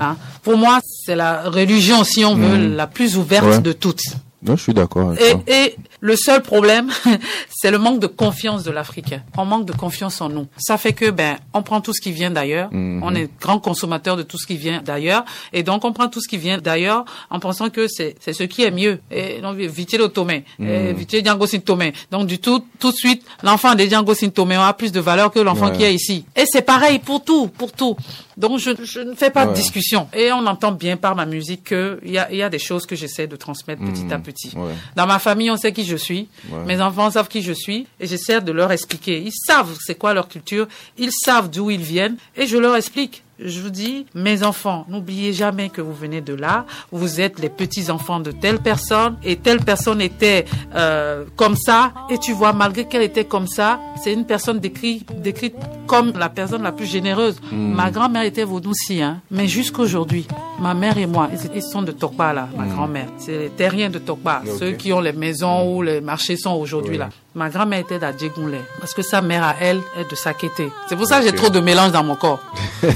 Hein. 0.00 0.16
Pour 0.42 0.56
moi, 0.56 0.80
c'est 0.84 1.16
la 1.16 1.48
religion, 1.50 2.02
si 2.04 2.24
on 2.24 2.34
veut, 2.36 2.74
la 2.74 2.86
plus 2.86 3.16
ouverte 3.18 3.46
Ouais. 3.46 3.60
de 3.60 3.72
toutes. 3.72 4.04
Non, 4.42 4.56
je 4.56 4.62
suis 4.62 4.74
d'accord 4.74 5.12
Et, 5.18 5.30
toi. 5.32 5.42
et 5.48 5.76
le 6.00 6.16
seul 6.16 6.40
problème, 6.42 6.90
c'est 7.50 7.70
le 7.70 7.78
manque 7.78 8.00
de 8.00 8.06
confiance 8.06 8.64
de 8.64 8.70
l'Africain. 8.70 9.20
On 9.36 9.44
manque 9.44 9.66
de 9.66 9.72
confiance 9.72 10.20
en 10.20 10.28
nous. 10.30 10.46
Ça 10.58 10.78
fait 10.78 10.92
que 10.94 11.10
ben 11.10 11.36
on 11.52 11.62
prend 11.62 11.80
tout 11.82 11.92
ce 11.92 12.00
qui 12.00 12.10
vient 12.12 12.30
d'ailleurs. 12.30 12.72
Mhm. 12.72 13.02
On 13.04 13.14
est 13.14 13.28
grand 13.40 13.58
consommateur 13.58 14.16
de 14.16 14.22
tout 14.22 14.38
ce 14.38 14.46
qui 14.46 14.56
vient 14.56 14.80
d'ailleurs, 14.82 15.24
et 15.52 15.62
donc 15.62 15.84
on 15.84 15.92
prend 15.92 16.08
tout 16.08 16.20
ce 16.22 16.28
qui 16.28 16.38
vient 16.38 16.58
d'ailleurs 16.58 17.04
en 17.28 17.38
pensant 17.38 17.68
que 17.70 17.86
c'est 17.88 18.14
c'est 18.20 18.32
ce 18.32 18.44
qui 18.44 18.62
est 18.62 18.70
mieux. 18.70 19.00
Et 19.10 19.40
donc 19.42 19.56
vite 19.56 19.92
le 19.98 20.08
tomé, 20.08 20.44
Mhm. 20.58 20.92
vite 20.94 21.24
Django 21.24 21.46
Sintomé. 21.46 21.92
Donc 22.10 22.26
du 22.26 22.38
tout 22.38 22.64
tout 22.78 22.90
de 22.92 22.96
suite 22.96 23.22
l'enfant 23.42 23.74
des 23.74 23.90
Django 23.90 24.14
Sintomé 24.14 24.54
a 24.56 24.72
plus 24.72 24.92
de 24.92 25.00
valeur 25.00 25.30
que 25.30 25.38
l'enfant 25.40 25.66
Ouais. 25.70 25.76
qui 25.76 25.84
est 25.84 25.94
ici. 25.94 26.24
Et 26.34 26.44
c'est 26.46 26.62
pareil 26.62 26.98
pour 26.98 27.22
tout, 27.22 27.48
pour 27.48 27.72
tout. 27.72 27.94
Donc 28.40 28.58
je, 28.58 28.70
je 28.82 29.00
ne 29.00 29.14
fais 29.14 29.30
pas 29.30 29.44
de 29.44 29.50
Ouais. 29.50 29.56
discussion. 29.56 30.08
Et 30.14 30.32
on 30.32 30.46
entend 30.46 30.72
bien 30.72 30.96
par 30.96 31.14
ma 31.14 31.26
musique 31.26 31.64
que 31.64 32.00
il 32.04 32.10
y 32.12 32.18
a, 32.18 32.32
y 32.32 32.42
a 32.42 32.48
des 32.48 32.58
choses 32.58 32.86
que 32.86 32.96
j'essaie 32.96 33.26
de 33.26 33.36
transmettre 33.36 33.82
petit 33.84 34.04
Mhm. 34.04 34.12
à 34.12 34.18
petit. 34.18 34.52
Ouais. 34.56 34.72
Dans 34.96 35.06
ma 35.06 35.18
famille, 35.18 35.50
on 35.50 35.56
sait 35.56 35.72
qui 35.72 35.84
je 35.84 35.96
suis. 35.96 36.28
Ouais. 36.50 36.64
Mes 36.66 36.80
enfants 36.80 37.10
savent 37.10 37.28
qui 37.28 37.42
je 37.42 37.52
suis. 37.52 37.86
Et 38.00 38.06
j'essaie 38.06 38.40
de 38.40 38.52
leur 38.52 38.72
expliquer. 38.72 39.20
Ils 39.20 39.32
savent 39.32 39.76
c'est 39.80 39.94
quoi 39.96 40.14
leur 40.14 40.26
culture. 40.28 40.66
Ils 40.98 41.12
savent 41.12 41.50
d'où 41.50 41.70
ils 41.70 41.80
viennent. 41.82 42.16
Et 42.36 42.46
je 42.46 42.56
leur 42.56 42.74
explique. 42.76 43.22
Je 43.42 43.60
vous 43.60 43.70
dis, 43.70 44.06
mes 44.14 44.42
enfants, 44.42 44.84
n'oubliez 44.88 45.32
jamais 45.32 45.70
que 45.70 45.80
vous 45.80 45.94
venez 45.94 46.20
de 46.20 46.34
là. 46.34 46.66
Vous 46.92 47.20
êtes 47.20 47.38
les 47.38 47.48
petits-enfants 47.48 48.20
de 48.20 48.32
telle 48.32 48.58
personne. 48.58 49.16
Et 49.24 49.36
telle 49.36 49.60
personne 49.60 50.00
était 50.00 50.44
euh, 50.74 51.24
comme 51.36 51.56
ça. 51.56 51.92
Et 52.10 52.18
tu 52.18 52.32
vois, 52.32 52.52
malgré 52.52 52.84
qu'elle 52.84 53.02
était 53.02 53.24
comme 53.24 53.46
ça, 53.46 53.80
c'est 54.02 54.12
une 54.12 54.26
personne 54.26 54.58
décrite, 54.58 55.10
décrite 55.20 55.54
comme 55.86 56.12
la 56.18 56.28
personne 56.28 56.62
la 56.62 56.72
plus 56.72 56.86
généreuse. 56.86 57.40
Mm. 57.50 57.74
Ma 57.74 57.90
grand-mère 57.90 58.22
était 58.22 58.44
vaudoucie. 58.44 59.02
Hein. 59.02 59.20
Mais 59.30 59.48
jusqu'aujourd'hui, 59.48 60.26
ma 60.60 60.74
mère 60.74 60.98
et 60.98 61.06
moi, 61.06 61.30
ils, 61.54 61.62
sont 61.62 61.82
de 61.82 61.92
Tokba, 61.92 62.32
là, 62.32 62.48
ma 62.56 62.66
grand-mère. 62.66 63.08
C'est 63.18 63.38
les 63.38 63.50
terriens 63.50 63.90
de 63.90 63.98
Tokba. 63.98 64.42
Ok. 64.44 64.52
Ceux 64.58 64.72
qui 64.72 64.92
ont 64.92 65.00
les 65.00 65.12
maisons 65.12 65.76
où 65.76 65.82
les 65.82 66.00
marchés 66.00 66.36
sont 66.36 66.52
aujourd'hui 66.52 66.98
là. 66.98 67.08
Ma 67.34 67.48
grand-mère 67.48 67.78
était 67.80 67.98
d'Adjegounle 67.98 68.58
parce 68.80 68.92
que 68.92 69.02
sa 69.02 69.22
mère 69.22 69.44
à 69.44 69.54
elle 69.60 69.80
est 69.96 70.10
de 70.10 70.16
Sakété. 70.16 70.72
C'est 70.88 70.96
pour 70.96 71.06
ça 71.06 71.20
que 71.20 71.26
j'ai 71.26 71.34
trop 71.34 71.48
de 71.48 71.60
mélange 71.60 71.92
dans 71.92 72.02
mon 72.02 72.16
corps. 72.16 72.40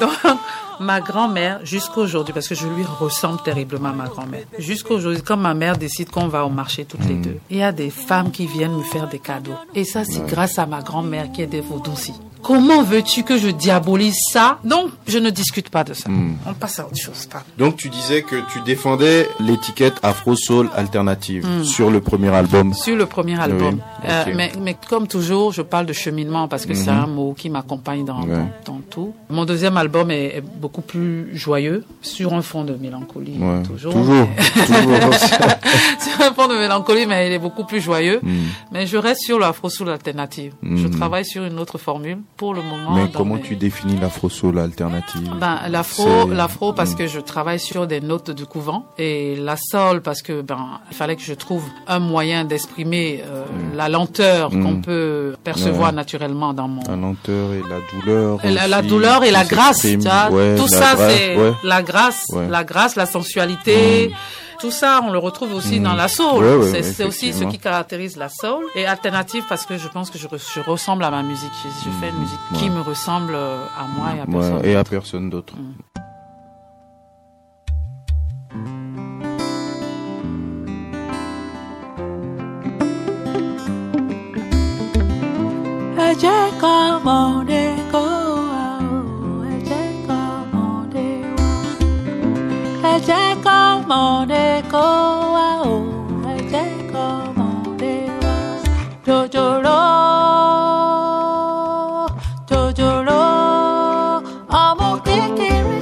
Donc, 0.00 0.10
ma 0.80 1.00
grand-mère, 1.00 1.60
jusqu'aujourd'hui, 1.64 2.34
parce 2.34 2.48
que 2.48 2.54
je 2.54 2.66
lui 2.66 2.84
ressemble 2.84 3.40
terriblement 3.42 3.90
à 3.90 3.92
ma 3.92 4.06
grand-mère, 4.06 4.44
jusqu'aujourd'hui, 4.58 5.22
quand 5.22 5.36
ma 5.36 5.54
mère 5.54 5.76
décide 5.76 6.10
qu'on 6.10 6.28
va 6.28 6.44
au 6.44 6.50
marché 6.50 6.84
toutes 6.84 7.04
les 7.04 7.14
deux, 7.14 7.38
il 7.50 7.58
y 7.58 7.62
a 7.62 7.72
des 7.72 7.90
femmes 7.90 8.30
qui 8.30 8.46
viennent 8.46 8.76
me 8.76 8.82
faire 8.82 9.08
des 9.08 9.18
cadeaux. 9.20 9.54
Et 9.74 9.84
ça, 9.84 10.04
c'est 10.04 10.26
grâce 10.26 10.58
à 10.58 10.66
ma 10.66 10.82
grand-mère 10.82 11.30
qui 11.32 11.42
est 11.42 11.46
des 11.46 11.60
vaudoucis. 11.60 12.14
Comment 12.42 12.82
veux-tu 12.82 13.22
que 13.24 13.36
je 13.38 13.48
diabolise 13.48 14.16
ça? 14.32 14.58
Donc, 14.64 14.90
je 15.06 15.18
ne 15.18 15.30
discute 15.30 15.68
pas 15.70 15.84
de 15.84 15.92
ça. 15.94 16.08
Mm. 16.08 16.36
On 16.46 16.54
passe 16.54 16.78
à 16.78 16.86
autre 16.86 16.96
chose. 16.96 17.26
pardon. 17.30 17.46
Donc 17.58 17.76
tu 17.76 17.88
disais 17.88 18.22
que 18.22 18.36
tu 18.52 18.60
défendais 18.64 19.28
l'étiquette 19.40 19.94
Afro 20.02 20.34
Soul 20.36 20.70
alternative 20.76 21.46
Mm. 21.46 21.64
sur 21.64 21.90
le 21.90 22.00
premier 22.00 22.28
album. 22.34 22.72
Sur 22.74 22.96
le 22.96 23.06
premier 23.06 23.38
album. 23.40 23.74
Oui, 23.74 24.08
Euh, 24.08 24.24
mais, 24.34 24.52
mais 24.60 24.76
comme 24.88 25.06
toujours, 25.08 25.52
je 25.52 25.62
parle 25.62 25.86
de 25.86 25.92
cheminement 25.92 26.48
parce 26.48 26.64
que 26.66 26.74
c'est 26.74 26.90
Mhm. 26.92 26.98
un 27.04 27.06
mot 27.06 27.34
qui 27.36 27.50
m'accompagne 27.50 28.04
dans, 28.04 28.22
Ouais. 28.22 28.36
dans, 28.64 28.74
dans 28.74 28.80
tout. 28.88 29.12
Mon 29.28 29.44
deuxième 29.44 29.76
album 29.76 30.10
est, 30.10 30.36
est 30.36 30.40
beaucoup 30.40 30.80
plus 30.82 31.36
joyeux, 31.36 31.84
sur 32.02 32.32
un 32.34 32.42
fond 32.42 32.64
de 32.64 32.74
mélancolie. 32.74 33.36
Ouais. 33.38 33.62
Toujours. 33.64 33.92
Toujours. 33.92 34.28
Toujours. 34.54 35.14
sur 36.00 36.20
un 36.26 36.32
fond 36.32 36.48
de 36.48 36.56
mélancolie, 36.58 37.06
mais 37.06 37.26
il 37.28 37.32
est 37.32 37.38
beaucoup 37.38 37.64
plus 37.64 37.80
joyeux. 37.80 38.20
Mm. 38.22 38.36
Mais 38.72 38.86
je 38.86 38.96
reste 38.96 39.22
sur 39.22 39.38
l'afro 39.38 39.68
soul 39.68 39.90
alternative. 39.90 40.52
Je 40.62 40.86
travaille 40.88 41.24
sur 41.24 41.44
une 41.44 41.58
autre 41.58 41.78
formule 41.78 42.18
pour 42.38 42.54
le 42.54 42.62
moment. 42.62 42.94
Mais 42.94 43.10
comment 43.12 43.34
mes- 43.34 43.42
tu 43.42 43.56
définis 43.56 43.98
l'Afro 44.00 44.28
Soul 44.30 44.58
alternative 44.60 45.28
ben, 45.40 45.58
l'afro, 45.68 46.28
l'afro 46.28 46.72
parce 46.72 46.92
Mm. 46.92 46.96
que 46.96 47.06
je 47.08 47.20
travaille 47.20 47.58
sur 47.60 47.86
des 47.86 48.00
notes 48.00 48.30
du 48.30 48.46
couvent 48.46 48.86
et 48.96 49.36
la 49.36 49.56
soul 49.56 50.00
parce 50.02 50.22
que 50.22 50.40
ben 50.40 50.78
il 50.90 50.96
fallait 50.96 51.16
que 51.16 51.22
je 51.22 51.34
trouve 51.34 51.64
un 51.88 51.98
moyen 51.98 52.44
d'exprimer 52.44 53.22
euh, 53.26 53.44
la 53.74 53.88
lenteur 53.88 54.52
Mm. 54.54 54.62
qu'on 54.62 54.76
peut 54.80 55.34
percevoir 55.44 55.90
Ouais. 55.90 55.94
naturellement 55.96 56.54
dans 56.54 56.68
mon 56.68 56.82
La 56.88 56.96
lenteur 56.96 57.52
et 57.52 57.62
la 57.68 57.80
douleur. 57.92 58.44
et 58.44 58.50
la, 58.68 58.82
douleur 58.82 59.24
et 59.24 59.30
la 59.32 59.44
grâce, 59.44 59.80
tu 59.82 59.96
vois. 59.98 60.30
Ouais, 60.30 60.54
tout 60.56 60.70
la 60.70 60.78
ça 60.80 60.96
c'est 60.96 61.36
ouais. 61.36 61.52
la 61.64 61.82
grâce, 61.82 62.24
la 62.48 62.62
grâce, 62.64 62.94
la 62.96 63.06
sensualité. 63.06 64.08
Mm. 64.08 64.14
Tout 64.60 64.70
ça, 64.72 65.00
on 65.04 65.12
le 65.12 65.18
retrouve 65.18 65.54
aussi 65.54 65.78
dans 65.78 65.94
mm. 65.94 65.96
la 65.96 66.08
soul. 66.08 66.44
C'est 66.82 67.04
aussi 67.04 67.32
ce 67.32 67.44
qui 67.44 67.58
caractérise 67.58 68.16
la 68.16 68.28
soul. 68.28 68.64
Et 68.74 68.86
alternative 68.86 69.44
parce 69.48 69.66
que 69.66 69.78
je 69.78 69.88
pense 69.88 70.10
que 70.10 70.18
je, 70.18 70.26
ressemble 70.60 71.04
à 71.04 71.10
ma 71.10 71.22
musique. 71.22 71.52
Je, 71.64 71.90
fais 72.00 72.08
une 72.08 72.16
mm. 72.16 72.20
musique 72.20 72.38
qui 72.54 72.70
me 72.70 72.80
ressemble 72.80 73.34
euh, 73.34 73.56
à 73.78 73.84
moi 73.86 74.14
et 74.16 74.20
à 74.20 74.26
personne 74.26 74.64
Et 74.64 74.76
à 74.76 74.84
personne 74.84 75.30
d'autre. 75.30 75.54
Mm. 75.56 75.74
Ẹ 92.98 93.00
jẹ́ 93.08 93.26
kọ́mọdé 93.44 94.44
kó 94.72 94.84
wá 95.34 95.48
o 95.72 95.76
ẹ 96.32 96.34
jẹ́ 96.52 96.68
kọ́mọdé 96.92 97.92
wá 98.22 98.36
jòjòló 99.06 99.80
jòjòló 102.50 103.22
ọmọ 104.64 104.88
kékeré 105.06 105.78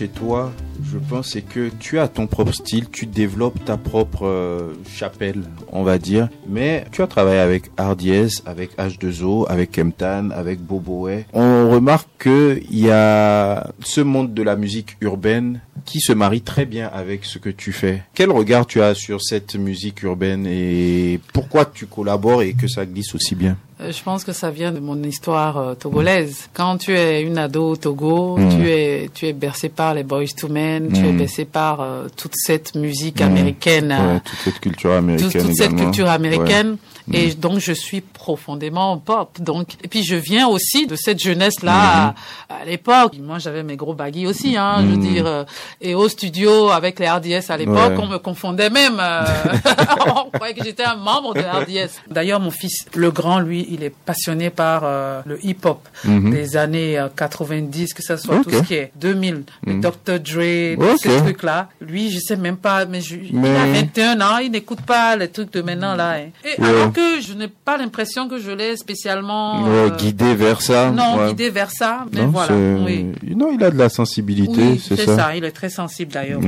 chez 0.00 0.08
toi, 0.08 0.50
je 0.90 0.96
pense, 0.96 1.32
c'est 1.32 1.42
que 1.42 1.68
tu 1.78 1.98
as 1.98 2.08
ton 2.08 2.26
propre 2.26 2.52
style, 2.52 2.88
tu 2.90 3.04
développes 3.04 3.62
ta 3.66 3.76
propre 3.76 4.26
euh, 4.26 4.72
chapelle, 4.88 5.42
on 5.72 5.82
va 5.82 5.98
dire. 5.98 6.30
Mais 6.48 6.86
tu 6.90 7.02
as 7.02 7.06
travaillé 7.06 7.38
avec 7.38 7.64
Hardies, 7.76 8.40
avec 8.46 8.74
H2O, 8.78 9.46
avec 9.50 9.72
Kemtan, 9.72 10.30
avec 10.30 10.60
Boboé. 10.60 11.26
On 11.34 11.68
remarque 11.68 12.08
que 12.16 12.62
il 12.70 12.78
y 12.78 12.90
a 12.90 13.70
ce 13.80 14.00
monde 14.00 14.32
de 14.32 14.42
la 14.42 14.56
musique 14.56 14.96
urbaine 15.02 15.60
qui 15.84 16.00
se 16.00 16.14
marie 16.14 16.40
très 16.40 16.64
bien 16.64 16.88
avec 16.94 17.26
ce 17.26 17.38
que 17.38 17.50
tu 17.50 17.70
fais. 17.70 18.02
Quel 18.14 18.30
regard 18.30 18.64
tu 18.64 18.80
as 18.80 18.94
sur 18.94 19.20
cette 19.20 19.54
musique 19.56 20.02
urbaine 20.02 20.46
et 20.46 21.20
pourquoi 21.34 21.66
tu 21.66 21.84
collabores 21.84 22.40
et 22.40 22.54
que 22.54 22.68
ça 22.68 22.86
glisse 22.86 23.14
aussi 23.14 23.34
bien? 23.34 23.58
Je 23.88 24.02
pense 24.02 24.24
que 24.24 24.32
ça 24.32 24.50
vient 24.50 24.72
de 24.72 24.78
mon 24.80 25.02
histoire 25.02 25.56
euh, 25.56 25.74
togolaise. 25.74 26.48
Quand 26.52 26.76
tu 26.76 26.92
es 26.96 27.22
une 27.22 27.38
ado 27.38 27.70
au 27.70 27.76
Togo, 27.76 28.36
Mm. 28.36 28.48
tu 28.56 28.68
es 28.70 29.10
tu 29.14 29.26
es 29.26 29.32
bercé 29.32 29.68
par 29.70 29.94
les 29.94 30.02
Boys 30.02 30.26
to 30.38 30.48
Men, 30.48 30.92
tu 30.92 31.00
es 31.06 31.12
Mm. 31.12 31.16
bercé 31.18 31.44
par 31.46 31.80
euh, 31.80 32.06
toute 32.16 32.32
cette 32.34 32.74
musique 32.74 33.20
Mm. 33.20 33.24
américaine, 33.24 33.92
euh, 33.98 34.14
Ouais, 34.14 34.20
toute 34.20 34.38
cette 34.44 34.60
culture 34.60 34.92
américaine 34.92 35.42
toute 35.46 35.56
cette 35.56 35.76
culture 35.76 36.08
américaine. 36.10 36.70
Ouais. 36.72 36.76
Et 37.12 37.34
donc 37.34 37.58
je 37.58 37.72
suis 37.72 38.00
profondément 38.00 38.96
pop. 38.98 39.30
Donc 39.40 39.74
et 39.84 39.88
puis 39.88 40.02
je 40.04 40.14
viens 40.16 40.46
aussi 40.48 40.86
de 40.86 40.96
cette 40.96 41.20
jeunesse 41.20 41.62
là 41.62 41.70
Mm-hmm. 41.70 42.14
à, 42.50 42.54
à 42.62 42.64
l'époque. 42.64 43.14
Moi 43.20 43.38
j'avais 43.38 43.62
mes 43.62 43.76
gros 43.76 43.94
baggy 43.94 44.26
aussi, 44.26 44.56
hein. 44.56 44.78
Je 44.82 44.86
veux 44.86 44.96
Mm. 44.96 45.00
dire 45.00 45.26
euh, 45.26 45.44
et 45.80 45.94
au 45.94 46.08
studio 46.08 46.70
avec 46.70 46.98
les 46.98 47.08
RDS 47.08 47.50
à 47.50 47.56
l'époque, 47.56 47.76
Ouais. 47.76 47.96
on 47.98 48.06
me 48.06 48.18
confondait 48.18 48.70
même. 48.70 48.98
euh, 49.00 49.24
on 50.26 50.30
croyait 50.30 50.54
que 50.54 50.64
j'étais 50.64 50.84
un 50.84 50.96
membre 50.96 51.34
de 51.34 51.40
RDS. 51.40 51.90
D'ailleurs 52.10 52.40
mon 52.40 52.50
fils, 52.50 52.86
le 52.94 53.10
grand 53.10 53.40
lui, 53.40 53.66
il 53.70 53.82
est 53.82 53.94
passionné 53.94 54.50
par 54.50 54.82
euh, 54.84 55.20
le 55.26 55.44
hip 55.44 55.58
hop 55.64 55.80
Mhm. 56.04 56.30
des 56.30 56.56
années 56.56 56.98
euh, 56.98 57.08
90, 57.14 57.92
que 57.94 58.02
ça 58.02 58.16
soit 58.16 58.38
tout 58.42 58.50
ce 58.50 58.62
qui 58.62 58.74
est 58.74 58.92
2000, 58.96 59.44
le. 59.66 59.80
Dr 59.80 60.18
Dre, 60.20 60.76
tous 60.76 60.92
Ok. 60.94 60.98
ces 61.00 61.16
trucs 61.18 61.42
là. 61.42 61.68
Lui 61.80 62.10
je 62.10 62.18
sais 62.18 62.36
même 62.36 62.56
pas, 62.56 62.84
mais, 62.86 63.00
je, 63.00 63.16
il 63.16 63.36
a 63.46 63.66
21 63.66 64.20
ans, 64.20 64.38
il 64.38 64.50
n'écoute 64.50 64.80
pas 64.82 65.16
les 65.16 65.28
trucs 65.28 65.52
de 65.52 65.62
maintenant 65.62 65.94
là. 65.94 66.12
hein. 66.18 66.28
Et 66.44 66.60
Ouais. 66.60 66.68
alors 66.68 66.92
que 66.92 66.99
je 67.20 67.32
n'ai 67.34 67.48
pas 67.48 67.76
l'impression 67.76 68.28
que 68.28 68.38
je 68.38 68.50
l'ai 68.50 68.76
spécialement 68.76 69.62
Ouais, 69.62 69.68
euh, 69.70 69.90
guidé 69.96 70.34
vers 70.34 70.60
ça. 70.62 70.90
non 70.90 71.18
ouais. 71.18 71.28
guidé 71.28 71.50
vers 71.50 71.70
ça. 71.70 72.06
Mais 72.12 72.22
Non, 72.22 72.28
voilà, 72.28 72.48
c'est- 72.48 72.84
oui. 72.84 73.06
non, 73.36 73.50
il 73.52 73.62
a 73.64 73.70
de 73.70 73.78
la 73.78 73.88
sensibilité, 73.88 74.62
Oui, 74.72 74.82
c'est 74.86 74.96
ça. 74.96 75.16
ça. 75.16 75.36
Il 75.36 75.44
est 75.44 75.50
très 75.52 75.70
sensible 75.70 76.12
d'ailleurs. 76.12 76.40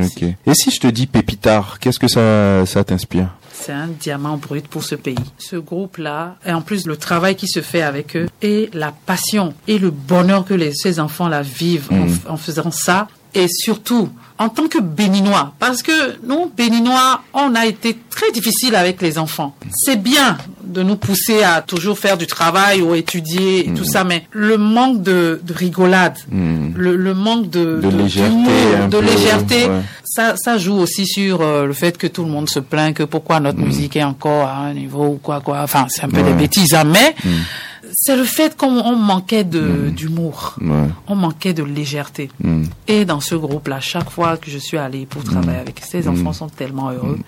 Et 0.47 0.55
si 0.55 0.71
je 0.71 0.81
te 0.81 0.87
dis 0.87 1.07
Pépitard, 1.07 1.79
qu'est-ce 1.79 1.99
que 1.99 2.09
ça, 2.09 2.65
ça 2.67 2.85
t'inspire? 2.85 3.29
C'est 3.55 3.73
un 3.73 3.87
diamant 3.89 4.39
brut 4.39 4.67
pour 4.67 4.83
ce 4.83 4.95
pays. 4.95 5.15
Ce 5.39 5.57
groupe-là, 5.57 6.37
et 6.45 6.53
en 6.53 6.63
plus 6.63 6.87
le 6.87 6.97
travail 6.97 7.37
qui 7.37 7.47
se 7.47 7.61
fait 7.61 7.83
avec 7.83 8.17
eux, 8.17 8.29
et 8.41 8.71
la 8.73 8.93
passion 9.07 9.55
et 9.69 9.79
le 9.79 9.91
bonheur 9.91 10.45
que 10.45 10.55
les, 10.55 10.73
ces 10.73 10.99
enfants-là 10.99 11.43
vivent 11.43 11.89
en 11.93 11.97
Mm. 11.97 12.07
f- 12.09 12.29
en, 12.31 12.37
faisant 12.37 12.71
ça, 12.73 13.09
et 13.35 13.47
surtout 13.49 14.09
en 14.43 14.49
tant 14.49 14.67
que 14.69 14.79
Béninois, 14.79 15.53
parce 15.59 15.83
que 15.83 15.93
nous, 16.27 16.51
Béninois, 16.57 17.23
on 17.35 17.55
a 17.55 17.67
été 17.67 17.97
très 18.11 18.31
difficile 18.33 18.75
avec 18.75 19.01
les 19.03 19.19
enfants. 19.19 19.55
C'est 19.75 20.01
bien 20.03 20.37
de 20.65 20.83
nous 20.83 20.97
pousser 20.97 21.43
à 21.43 21.61
toujours 21.63 21.99
faire 21.99 22.17
du 22.17 22.27
travail 22.27 22.81
ou 22.83 22.95
étudier 22.95 23.69
et 23.69 23.75
tout 23.75 23.85
ça, 23.85 24.05
mais 24.05 24.27
le 24.31 24.57
manque 24.59 25.03
de, 25.03 25.41
de 25.43 25.53
rigolade, 25.53 26.17
Mm. 26.31 26.73
le, 26.77 26.97
le 26.97 27.15
manque 27.15 27.51
de, 27.51 27.81
De 27.83 27.89
légèreté, 27.89 28.31
d'humour, 28.31 28.53
un 28.85 28.89
de 28.89 28.99
peu, 28.99 29.05
légèreté, 29.05 29.65
ouais. 29.67 29.81
ça, 30.05 30.35
ça 30.37 30.57
joue 30.59 30.75
aussi 30.77 31.07
sur 31.07 31.41
euh, 31.43 31.67
le 31.67 31.73
fait 31.73 31.97
que 31.99 32.07
tout 32.07 32.25
le 32.25 32.31
monde 32.31 32.49
se 32.49 32.61
plaint 32.61 32.95
que 32.95 33.03
pourquoi 33.03 33.41
notre 33.41 33.59
musique 33.59 33.97
est 33.97 34.03
encore 34.05 34.47
à 34.49 34.59
un 34.59 34.75
niveau 34.75 35.07
ou 35.07 35.19
quoi 35.23 35.41
quoi. 35.41 35.61
Enfin, 35.63 35.87
c'est 35.89 36.05
un 36.05 36.09
peu 36.09 36.21
Mm. 36.21 36.25
Ouais. 36.25 36.33
des 36.33 36.39
bêtises, 36.39 36.75
hein, 36.75 36.85
mais 36.85 37.15
Mm. 37.25 37.29
C'est 38.05 38.17
le 38.17 38.25
fait 38.25 38.57
qu'on 38.57 38.79
on 38.81 38.97
manquait 38.97 39.45
de 39.45 39.89
d'humour, 39.91 40.57
Ouais. 40.61 40.89
on 41.07 41.15
manquait 41.15 41.55
de 41.55 41.63
légèreté. 41.63 42.31
Mm. 42.43 42.65
Et 42.89 43.05
dans 43.05 43.21
ce 43.21 43.37
groupe-là, 43.37 43.79
chaque 43.79 44.11
fois 44.11 44.37
que 44.37 44.51
je 44.51 44.59
suis 44.59 44.77
allée 44.77 45.07
pour 45.07 45.23
travailler 45.23 45.61
avec 45.61 45.81
ces 45.89 46.09
enfants, 46.09 46.33
sont 46.33 46.49
tellement 46.49 46.91
heureux 46.91 47.19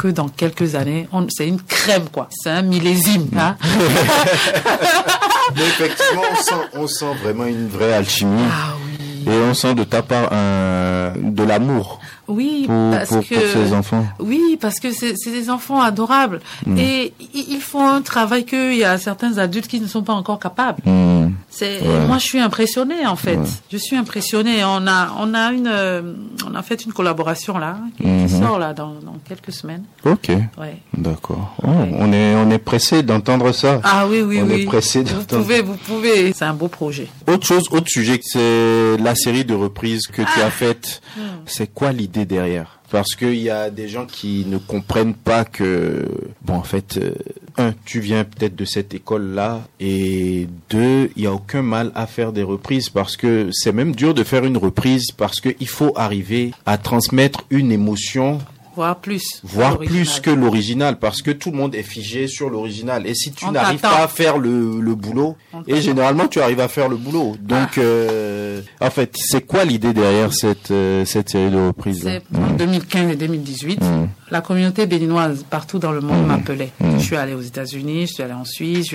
que 0.00 0.08
dans 0.08 0.28
quelques 0.28 0.74
années, 0.74 1.06
on- 1.12 1.26
c'est 1.28 1.46
une 1.46 1.60
crème 1.60 2.04
quoi. 2.10 2.28
C'est 2.30 2.50
un 2.50 2.62
millésime. 2.62 3.28
Hein? 3.38 3.56
Mais 5.56 5.62
effectivement, 5.62 6.22
on 6.30 6.36
sent, 6.42 6.54
on 6.74 6.86
sent 6.86 7.14
vraiment 7.22 7.44
une 7.44 7.68
vraie 7.68 7.92
alchimie. 7.92 8.42
Ah 8.50 8.74
oui. 8.86 9.32
Et 9.32 9.36
on 9.50 9.54
sent 9.54 9.74
de 9.74 9.84
ta 9.84 10.02
part 10.02 10.32
un, 10.32 11.12
de 11.16 11.42
l'amour 11.42 12.00
Oui, 12.28 12.64
pour, 12.66 12.90
parce 12.90 13.08
pour, 13.10 13.20
que 13.26 13.34
pour 13.34 13.64
ces 13.66 13.72
enfants. 13.74 14.06
Oui, 14.20 14.56
parce 14.60 14.78
que 14.80 14.92
c'est 14.92 15.14
des 15.26 15.50
enfants 15.50 15.80
adorables 15.80 16.40
Mm. 16.66 16.78
et 16.78 17.12
ils 17.34 17.60
font 17.60 17.86
un 17.86 18.00
travail 18.02 18.44
qu'il 18.44 18.74
y 18.76 18.84
a 18.84 18.96
certains 18.98 19.38
adultes 19.38 19.66
qui 19.66 19.80
ne 19.80 19.86
sont 19.86 20.02
pas 20.02 20.12
encore 20.12 20.38
capables. 20.38 20.78
Mm. 20.84 21.32
C'est 21.50 21.80
Ouais. 21.82 22.06
moi 22.06 22.18
je 22.18 22.24
suis 22.24 22.38
impressionnée 22.40 23.06
en 23.06 23.16
fait. 23.16 23.36
Ouais. 23.36 23.46
Je 23.70 23.76
suis 23.76 23.96
impressionnée. 23.96 24.64
On 24.64 24.86
a 24.86 25.14
on 25.18 25.34
a 25.34 25.52
une 25.52 25.66
euh, 25.70 26.14
on 26.50 26.54
a 26.54 26.62
fait 26.62 26.84
une 26.84 26.92
collaboration 26.92 27.58
là 27.58 27.76
qui, 27.96 28.02
qui 28.04 28.08
Mhm. 28.08 28.28
sort 28.28 28.58
là 28.58 28.72
dans, 28.72 28.94
dans 29.04 29.16
quelques 29.28 29.52
semaines. 29.52 29.84
Ok, 30.04 30.28
Ouais. 30.58 30.76
d'accord. 30.96 31.54
Oh, 31.62 31.68
on 31.68 32.12
est, 32.12 32.34
on 32.36 32.50
est 32.50 32.58
pressé 32.58 33.02
d'entendre 33.02 33.52
ça. 33.52 33.80
Ah 33.84 34.06
oui 34.08 34.22
oui 34.22 34.40
on 34.42 34.46
oui. 34.46 34.62
est 34.62 34.64
pressé 34.64 35.02
vous 35.02 35.24
pouvez 35.24 35.62
vous 35.62 35.74
pouvez. 35.76 36.32
C'est 36.32 36.44
un 36.44 36.54
beau 36.54 36.68
projet. 36.68 37.08
Autre 37.26 37.46
chose, 37.46 37.64
autre 37.70 37.88
sujet, 37.88 38.20
c'est 38.22 38.96
la 38.98 39.14
série 39.14 39.44
de 39.44 39.54
reprises 39.54 40.06
que 40.06 40.22
tu 40.22 40.40
as 40.40 40.50
faite. 40.50 41.02
Hmm. 41.16 41.20
C'est 41.46 41.72
quoi 41.72 41.92
l'idée 41.92 42.21
derrière. 42.24 42.78
Parce 42.90 43.14
qu'il 43.14 43.36
y 43.36 43.48
a 43.48 43.70
des 43.70 43.88
gens 43.88 44.04
qui 44.04 44.44
ne 44.46 44.58
comprennent 44.58 45.14
pas 45.14 45.46
que, 45.46 46.06
bon, 46.42 46.54
en 46.54 46.62
fait, 46.62 46.98
euh, 46.98 47.14
un, 47.56 47.72
tu 47.86 48.00
viens 48.00 48.24
peut-être 48.24 48.54
de 48.54 48.66
cette 48.66 48.92
école-là, 48.92 49.62
et 49.80 50.46
deux, 50.68 51.10
il 51.16 51.22
y 51.22 51.26
a 51.26 51.32
aucun 51.32 51.62
mal 51.62 51.90
à 51.94 52.06
faire 52.06 52.32
des 52.32 52.42
reprises 52.42 52.90
parce 52.90 53.16
que 53.16 53.48
c'est 53.52 53.72
même 53.72 53.94
dur 53.94 54.12
de 54.12 54.22
faire 54.24 54.44
une 54.44 54.58
reprise 54.58 55.10
parce 55.16 55.40
qu'il 55.40 55.68
faut 55.68 55.92
arriver 55.96 56.52
à 56.66 56.76
transmettre 56.76 57.44
une 57.50 57.72
émotion 57.72 58.38
Voire 58.74 58.96
plus. 58.96 59.40
voire 59.44 59.78
plus 59.78 60.20
que 60.20 60.30
l'original, 60.30 60.98
parce 60.98 61.22
que 61.22 61.30
tout 61.30 61.50
le 61.50 61.56
monde 61.56 61.74
est 61.74 61.82
figé 61.82 62.26
sur 62.26 62.50
l'original. 62.50 63.06
Et 63.06 63.14
si 63.14 63.32
tu 63.32 63.46
n'arrives 63.50 63.80
pas 63.80 64.02
à 64.02 64.08
faire 64.08 64.38
le, 64.38 64.80
le 64.80 64.94
boulot, 64.94 65.36
et. 65.66 65.74
Ah. 65.74 65.80
généralement 65.80 66.28
tu 66.28 66.40
arrives 66.40 66.60
à 66.60 66.68
faire 66.68 66.88
le 66.88 66.96
boulot. 66.96 67.36
Donc, 67.40 67.78
euh, 67.78 68.60
en 68.80 68.90
fait, 68.90 69.14
c'est 69.16 69.46
quoi 69.46 69.64
l'idée 69.64 69.92
derrière 69.92 70.32
cette, 70.32 70.70
euh, 70.70 71.04
cette 71.04 71.30
série 71.30 71.50
de 71.50 71.66
reprises 71.66 72.02
C'est 72.02 72.22
en 72.36 72.52
2015 72.56 73.10
et 73.10 73.16
2018. 73.16 73.80
Mm. 73.80 74.08
La 74.32 74.40
communauté 74.40 74.86
béninoise 74.86 75.44
partout 75.48 75.78
dans 75.78 75.92
le 75.92 76.00
monde 76.00 76.22
Mm. 76.24 76.26
m'appelait. 76.26 76.72
Mm. 76.80 76.98
Je 76.98 77.04
suis 77.04 77.16
allé 77.16 77.34
aux 77.34 77.40
États-Unis, 77.42 78.06
je 78.08 78.14
suis 78.14 78.22
allé 78.22 78.32
en 78.32 78.44
Suisse, 78.44 78.88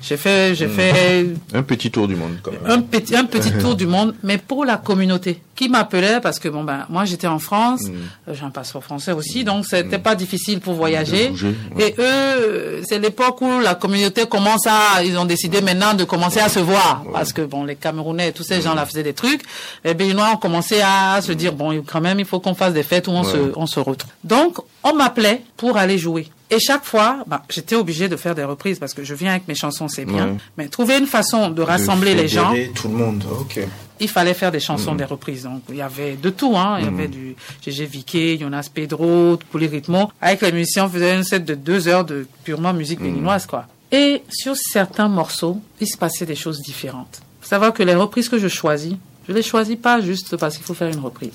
j'ai 0.00 0.16
fait, 0.18 0.54
j'ai 0.54 0.68
fait 0.68 1.26
Un 1.54 1.62
petit 1.62 1.90
tour 1.90 2.06
du 2.06 2.14
monde, 2.14 2.36
quand 2.42 2.52
même. 2.52 2.60
un 2.66 2.80
petit, 2.82 3.16
un 3.16 3.24
petit 3.24 3.50
tour 3.52 3.74
du 3.74 3.86
monde, 3.86 4.14
mais 4.22 4.38
pour 4.38 4.64
la 4.64 4.76
communauté 4.76 5.40
qui 5.54 5.68
m'appelait 5.68 6.18
parce 6.20 6.38
que 6.38 6.48
bon 6.48 6.64
ben 6.64 6.86
moi 6.88 7.04
j'étais 7.04 7.26
en 7.26 7.38
France, 7.38 7.82
euh, 8.28 8.32
j'ai 8.34 8.42
un 8.44 8.50
passeport 8.50 8.82
français 8.82 9.12
aussi, 9.12 9.44
donc 9.44 9.64
c'était 9.66 9.98
pas 9.98 10.14
difficile 10.14 10.60
pour 10.60 10.74
voyager. 10.74 11.28
bouger, 11.28 11.54
ouais. 11.76 11.88
Et 11.90 11.94
eux, 12.00 12.82
c'est 12.88 12.98
l'époque 12.98 13.40
où 13.42 13.60
la 13.60 13.74
communauté 13.74 14.26
commence 14.26 14.66
à, 14.66 15.02
ils 15.04 15.16
ont 15.18 15.24
décidé 15.26 15.60
maintenant 15.60 15.94
de 15.94 16.04
commencer 16.04 16.40
à 16.40 16.48
se 16.48 16.58
voir 16.58 17.04
parce 17.12 17.32
que 17.32 17.42
bon 17.42 17.64
les 17.64 17.76
Camerounais 17.76 18.28
et 18.28 18.32
tous 18.32 18.42
ces 18.44 18.60
gens-là 18.62 18.84
faisaient 18.86 19.02
des 19.02 19.12
trucs. 19.14 19.42
Les 19.84 19.94
Béninois 19.94 20.30
ont 20.34 20.36
commencé 20.38 20.80
à 20.82 21.20
se 21.22 21.32
dire 21.32 21.52
bon 21.52 21.82
quand 21.86 22.00
même 22.00 22.18
il 22.18 22.26
faut 22.26 22.40
qu'on 22.40 22.54
fasse 22.54 22.72
des 22.74 22.82
fêtes 22.82 23.06
où 23.08 23.12
on 23.12 23.22
se, 23.24 23.36
on 23.56 23.66
se 23.66 23.78
retrouve. 23.80 24.10
Donc 24.24 24.56
on 24.84 24.94
m'appelait 24.94 25.42
pour 25.56 25.76
aller 25.76 25.98
jouer. 25.98 26.28
Et 26.50 26.58
chaque 26.60 26.84
fois, 26.84 27.24
bah, 27.26 27.42
j'étais 27.48 27.76
obligée 27.76 28.10
de 28.10 28.16
faire 28.16 28.34
des 28.34 28.44
reprises 28.44 28.78
parce 28.78 28.92
que 28.92 29.04
je 29.04 29.14
viens 29.14 29.30
avec 29.30 29.48
mes 29.48 29.54
chansons, 29.54 29.88
c'est 29.88 30.04
bien. 30.04 30.26
Ouais. 30.32 30.36
Mais 30.58 30.68
trouver 30.68 30.98
une 30.98 31.06
façon 31.06 31.50
de 31.50 31.62
rassembler 31.62 32.14
De 32.14 32.20
les 32.20 32.28
gens, 32.28 32.52
tout 32.74 32.88
le 32.88 32.94
monde, 32.94 33.24
ok. 33.40 33.60
il 34.00 34.08
fallait 34.08 34.34
faire 34.34 34.52
des 34.52 34.60
chansons, 34.60 34.94
des 34.94 35.06
reprises. 35.06 35.44
Donc, 35.44 35.62
il 35.70 35.76
y 35.76 35.82
avait 35.82 36.14
de 36.16 36.28
tout, 36.28 36.54
hein. 36.56 36.76
Il 36.78 36.84
y 36.84 36.88
avait 36.88 37.08
du 37.08 37.34
GG 37.64 37.86
Vicky, 37.86 38.38
Jonas 38.38 38.68
Pedro, 38.72 39.38
Pouli 39.50 39.66
Ritmo. 39.66 40.10
Avec 40.20 40.42
les 40.42 40.52
musiciens, 40.52 40.84
on 40.84 40.88
faisait 40.90 41.16
une 41.16 41.24
set 41.24 41.42
de 41.42 41.54
deux 41.54 41.88
heures 41.88 42.04
de 42.04 42.26
purement 42.44 42.74
musique 42.74 43.00
béninoise, 43.00 43.46
quoi. 43.46 43.66
Et 43.90 44.22
sur 44.28 44.54
certains 44.56 45.08
morceaux, 45.08 45.58
il 45.80 45.86
se 45.86 45.96
passait 45.96 46.26
des 46.26 46.34
choses 46.34 46.60
différentes. 46.60 47.22
Faut 47.40 47.48
savoir 47.48 47.72
que 47.72 47.82
les 47.82 47.94
reprises 47.94 48.28
que 48.28 48.38
je 48.38 48.48
choisis, 48.48 48.94
je 49.26 49.32
les 49.32 49.42
choisis 49.42 49.76
pas 49.76 50.00
juste 50.02 50.36
parce 50.36 50.56
qu'il 50.56 50.64
faut 50.64 50.74
faire 50.74 50.88
une 50.88 51.00
reprise. 51.00 51.32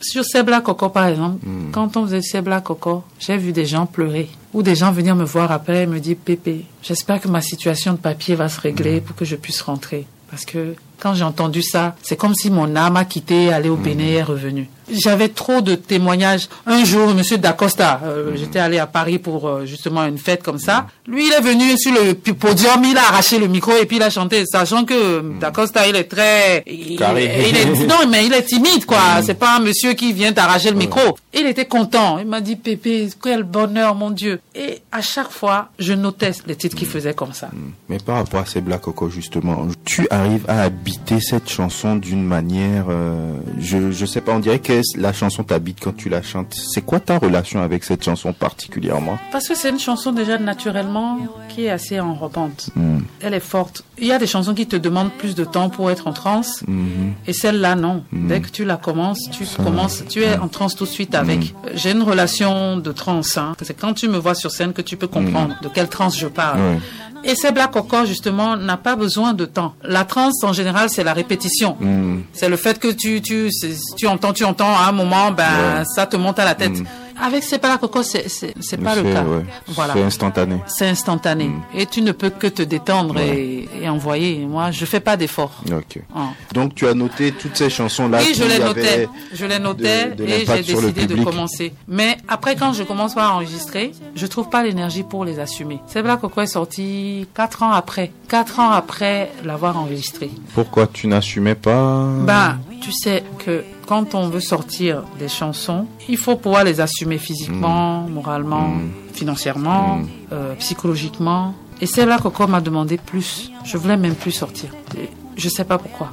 Sur 0.00 0.24
Sebla 0.24 0.62
Coco, 0.62 0.88
par 0.88 1.06
exemple, 1.06 1.44
quand 1.72 1.96
on 1.96 2.04
faisait 2.04 2.22
Sebla 2.22 2.60
Coco, 2.60 3.04
j'ai 3.18 3.36
vu 3.36 3.52
des 3.52 3.66
gens 3.66 3.84
pleurer. 3.84 4.30
Ou 4.54 4.62
des 4.62 4.74
gens 4.74 4.92
venir 4.92 5.14
me 5.14 5.24
voir 5.24 5.52
après 5.52 5.82
et 5.82 5.86
me 5.86 6.00
dire, 6.00 6.16
Pépé, 6.24 6.64
j'espère 6.82 7.20
que 7.20 7.28
ma 7.28 7.42
situation 7.42 7.92
de 7.92 7.98
papier 7.98 8.34
va 8.34 8.48
se 8.48 8.60
régler 8.60 9.00
pour 9.00 9.14
que 9.14 9.24
je 9.24 9.36
puisse 9.36 9.60
rentrer. 9.60 10.06
Parce 10.30 10.44
que 10.44 10.74
quand 10.98 11.14
j'ai 11.14 11.24
entendu 11.24 11.62
ça, 11.62 11.96
c'est 12.02 12.16
comme 12.16 12.34
si 12.34 12.50
mon 12.50 12.76
âme 12.76 12.96
a 12.96 13.04
quitté, 13.04 13.52
allé 13.52 13.68
au 13.68 13.76
Bénin 13.76 14.04
et 14.04 14.12
est 14.14 14.22
revenue. 14.22 14.68
J'avais 14.92 15.28
trop 15.28 15.60
de 15.60 15.74
témoignages. 15.74 16.48
Un 16.66 16.84
jour, 16.84 17.14
Monsieur 17.14 17.38
Dacosta, 17.38 18.00
euh, 18.04 18.32
j'étais 18.36 18.58
allé 18.58 18.78
à 18.78 18.86
Paris 18.86 19.18
pour 19.18 19.48
euh, 19.48 19.66
justement 19.66 20.04
une 20.04 20.18
fête 20.18 20.42
comme 20.42 20.58
ça. 20.58 20.86
Lui, 21.06 21.26
il 21.26 21.32
est 21.32 21.40
venu 21.40 21.76
sur 21.76 21.92
le 21.92 22.14
podium, 22.14 22.84
il 22.84 22.96
a 22.96 23.02
arraché 23.02 23.38
le 23.38 23.48
micro 23.48 23.72
et 23.80 23.86
puis 23.86 23.96
il 23.96 24.02
a 24.02 24.10
chanté, 24.10 24.44
sachant 24.46 24.84
que 24.84 24.94
euh, 24.94 25.22
Dacosta, 25.40 25.86
il 25.88 25.96
est 25.96 26.04
très, 26.04 26.62
il, 26.66 26.96
Carré. 26.96 27.48
il 27.48 27.56
est, 27.56 27.86
non, 27.86 28.08
mais 28.08 28.26
il 28.26 28.32
est 28.32 28.42
timide, 28.42 28.84
quoi. 28.86 29.22
C'est 29.24 29.34
pas 29.34 29.56
un 29.56 29.60
monsieur 29.60 29.92
qui 29.92 30.12
vient 30.12 30.32
t'arracher 30.32 30.70
le 30.70 30.76
micro. 30.76 31.16
Il 31.32 31.46
était 31.46 31.66
content. 31.66 32.18
Il 32.18 32.26
m'a 32.26 32.40
dit, 32.40 32.56
Pépé, 32.56 33.08
quel 33.22 33.44
bonheur, 33.44 33.94
mon 33.94 34.10
Dieu. 34.10 34.40
Et 34.54 34.82
à 34.92 35.02
chaque 35.02 35.30
fois, 35.30 35.68
je 35.78 35.92
notais 35.92 36.32
les 36.46 36.56
titres 36.56 36.76
qu'il 36.76 36.88
faisait 36.88 37.14
comme 37.14 37.32
ça. 37.32 37.50
Mais 37.88 37.98
par 37.98 38.16
rapport 38.16 38.40
à 38.40 38.46
ces 38.46 38.60
Black 38.60 38.82
Coco, 38.82 39.08
justement, 39.08 39.66
tu 39.84 40.06
arrives 40.10 40.44
à 40.48 40.62
habiter 40.62 41.20
cette 41.20 41.48
chanson 41.48 41.96
d'une 41.96 42.24
manière, 42.24 42.86
euh, 42.88 43.32
je, 43.58 43.90
je 43.90 44.06
sais 44.06 44.20
pas, 44.20 44.32
on 44.32 44.38
dirait 44.38 44.58
que 44.58 44.79
la 44.96 45.12
chanson 45.12 45.44
t'habite 45.44 45.78
quand 45.80 45.96
tu 45.96 46.08
la 46.08 46.22
chantes. 46.22 46.54
C'est 46.54 46.84
quoi 46.84 47.00
ta 47.00 47.18
relation 47.18 47.62
avec 47.62 47.84
cette 47.84 48.04
chanson 48.04 48.32
particulièrement? 48.32 49.18
Parce 49.32 49.48
que 49.48 49.54
c'est 49.54 49.70
une 49.70 49.78
chanson 49.78 50.12
déjà 50.12 50.38
naturellement 50.38 51.18
qui 51.48 51.64
est 51.64 51.70
assez 51.70 52.00
enrobante. 52.00 52.70
Hmm. 52.76 53.00
Elle 53.20 53.34
est 53.34 53.40
forte. 53.40 53.84
Il 53.98 54.06
y 54.06 54.12
a 54.12 54.18
des 54.18 54.26
chansons 54.26 54.54
qui 54.54 54.66
te 54.66 54.76
demandent 54.76 55.12
plus 55.12 55.34
de 55.34 55.44
temps 55.44 55.68
pour 55.68 55.90
être 55.90 56.06
en 56.06 56.12
transe. 56.12 56.62
Mhm. 56.66 57.14
Et 57.26 57.32
celle-là, 57.32 57.74
non. 57.74 58.04
Hmm. 58.12 58.28
Dès 58.28 58.40
que 58.40 58.48
tu 58.48 58.64
la 58.64 58.76
commences, 58.76 59.28
tu 59.30 59.44
commences, 59.62 60.04
tu 60.08 60.22
es 60.22 60.38
en 60.38 60.48
transe 60.48 60.74
tout 60.74 60.84
de 60.84 60.90
suite 60.90 61.14
avec. 61.14 61.40
Hmm. 61.40 61.66
Euh, 61.66 61.70
J'ai 61.74 61.92
une 61.92 62.02
relation 62.02 62.76
de 62.76 62.92
transe. 62.92 63.36
Hein. 63.36 63.54
C'est 63.60 63.78
quand 63.78 63.94
tu 63.94 64.08
me 64.08 64.18
vois 64.18 64.34
sur 64.34 64.50
scène 64.50 64.72
que 64.72 64.82
tu 64.82 64.96
peux 64.96 65.08
comprendre 65.08 65.56
de 65.62 65.68
quelle 65.68 65.88
transe 65.88 66.18
je 66.18 66.26
parle. 66.28 66.60
Hmm. 66.60 66.80
Et 67.22 67.34
ces 67.34 67.52
Black 67.52 67.72
Coco, 67.72 68.06
justement, 68.06 68.56
n'a 68.56 68.78
pas 68.78 68.96
besoin 68.96 69.34
de 69.34 69.44
temps. 69.44 69.74
La 69.82 70.04
transe, 70.04 70.42
en 70.42 70.54
général, 70.54 70.88
c'est 70.88 71.04
la 71.04 71.12
répétition. 71.12 71.76
Hmm. 71.78 72.20
C'est 72.32 72.48
le 72.48 72.56
fait 72.56 72.78
que 72.78 72.88
tu, 72.88 73.20
tu, 73.20 73.50
tu 73.96 74.06
entends, 74.06 74.32
tu 74.32 74.44
entends, 74.44 74.69
à 74.74 74.88
un 74.88 74.92
moment, 74.92 75.30
ben, 75.30 75.84
ça 75.84 76.06
te 76.06 76.16
monte 76.16 76.38
à 76.38 76.44
la 76.44 76.54
tête. 76.54 76.82
Avec 77.22 77.42
ces 77.44 77.58
Black 77.58 77.80
Coco, 77.80 78.02
c'est, 78.02 78.30
c'est, 78.30 78.54
c'est 78.62 78.78
pas 78.78 78.94
le 78.96 79.02
C'est- 79.02 79.12
cas. 79.12 79.22
ouais, 79.24 79.44
Voilà. 79.68 79.92
C'est 79.92 80.02
instantané. 80.04 80.56
C'est 80.66 80.88
instantané. 80.88 81.48
Hmm. 81.48 81.60
Et 81.74 81.84
tu 81.84 82.00
ne 82.00 82.12
peux 82.12 82.30
que 82.30 82.46
te 82.46 82.62
détendre 82.62 83.20
et, 83.20 83.68
et 83.78 83.90
envoyer. 83.90 84.38
Moi, 84.46 84.70
je 84.70 84.86
fais 84.86 85.00
pas 85.00 85.18
d'efforts. 85.18 85.60
Ok. 85.70 86.00
Ah. 86.16 86.28
Donc 86.54 86.74
tu 86.74 86.88
as 86.88 86.94
noté 86.94 87.32
toutes 87.32 87.58
ces 87.58 87.68
chansons-là. 87.68 88.20
Oui, 88.20 88.28
qui 88.32 88.34
je 88.36 88.44
les 88.44 88.58
notais. 88.58 89.06
Je 89.34 89.44
les 89.44 89.58
notais 89.58 90.12
de 90.12 90.24
et 90.24 90.46
j'ai 90.46 90.62
décidé 90.62 91.06
de 91.06 91.22
commencer. 91.22 91.74
Mais 91.86 92.16
après, 92.26 92.56
quand 92.56 92.72
je 92.72 92.84
commence 92.84 93.14
à 93.18 93.34
enregistrer, 93.34 93.92
je 94.14 94.26
trouve 94.26 94.48
pas 94.48 94.62
l'énergie 94.62 95.02
pour 95.02 95.26
les 95.26 95.40
assumer. 95.40 95.78
C'est 95.88 96.02
Black 96.02 96.22
Coco 96.22 96.40
est 96.40 96.46
sorti 96.46 97.28
quatre 97.34 97.62
ans 97.62 97.72
après. 97.72 98.12
Quatre 98.30 98.60
ans 98.60 98.70
après 98.70 99.30
l'avoir 99.44 99.76
enregistré. 99.76 100.30
Pourquoi 100.54 100.86
tu 100.86 101.06
n'assumais 101.06 101.54
pas 101.54 102.06
Ben, 102.24 102.58
tu 102.80 102.92
sais 102.92 103.22
que 103.44 103.62
quand 103.86 104.14
on 104.14 104.28
veut 104.28 104.40
sortir 104.40 105.02
des 105.18 105.28
chansons, 105.28 105.86
il 106.08 106.16
faut 106.16 106.36
pouvoir 106.36 106.64
les 106.64 106.80
assumer 106.80 107.18
physiquement, 107.18 108.02
moralement, 108.08 108.74
financièrement, 109.12 110.00
euh, 110.32 110.54
psychologiquement. 110.54 111.54
Et 111.80 111.86
c'est 111.86 112.06
là 112.06 112.18
que 112.18 112.24
Coco 112.24 112.46
m'a 112.46 112.60
demandé 112.60 112.98
plus. 112.98 113.50
Je 113.64 113.76
voulais 113.76 113.96
même 113.96 114.14
plus 114.14 114.32
sortir. 114.32 114.70
Et 114.98 115.08
je 115.36 115.48
sais 115.48 115.64
pas 115.64 115.78
pourquoi. 115.78 116.10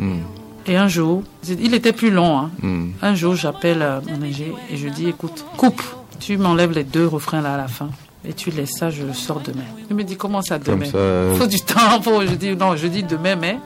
Et 0.65 0.75
un 0.75 0.87
jour, 0.87 1.23
il 1.47 1.73
était 1.73 1.93
plus 1.93 2.11
long. 2.11 2.37
Hein. 2.39 2.51
Un 3.01 3.15
jour, 3.15 3.35
j'appelle 3.35 3.81
euh, 3.81 3.99
mon 4.09 4.21
ingé 4.21 4.53
et 4.69 4.77
je 4.77 4.89
dis, 4.89 5.07
écoute, 5.07 5.45
coupe. 5.55 5.81
Tu 6.19 6.37
m'enlèves 6.37 6.71
les 6.71 6.83
deux 6.83 7.05
refrains 7.05 7.41
là 7.41 7.53
à 7.53 7.57
la 7.57 7.67
fin. 7.67 7.89
Et 8.27 8.33
tu 8.33 8.49
laisses 8.49 8.73
ça, 8.77 8.89
je 8.89 9.03
le 9.03 9.13
sors 9.13 9.39
demain. 9.39 9.63
Il 9.89 9.95
me 9.95 10.03
dit, 10.03 10.17
comment 10.17 10.41
ça 10.41 10.57
demain? 10.59 10.85
ça, 10.85 10.97
euh, 10.97 11.31
Il 11.33 11.39
faut 11.39 11.47
du 11.47 11.61
temps 11.61 12.01
pour... 12.01 12.23
Je 12.23 12.33
dis, 12.33 12.55
non, 12.55 12.75
je 12.75 12.87
dis 12.87 13.03
demain, 13.03 13.35
mais 13.35 13.57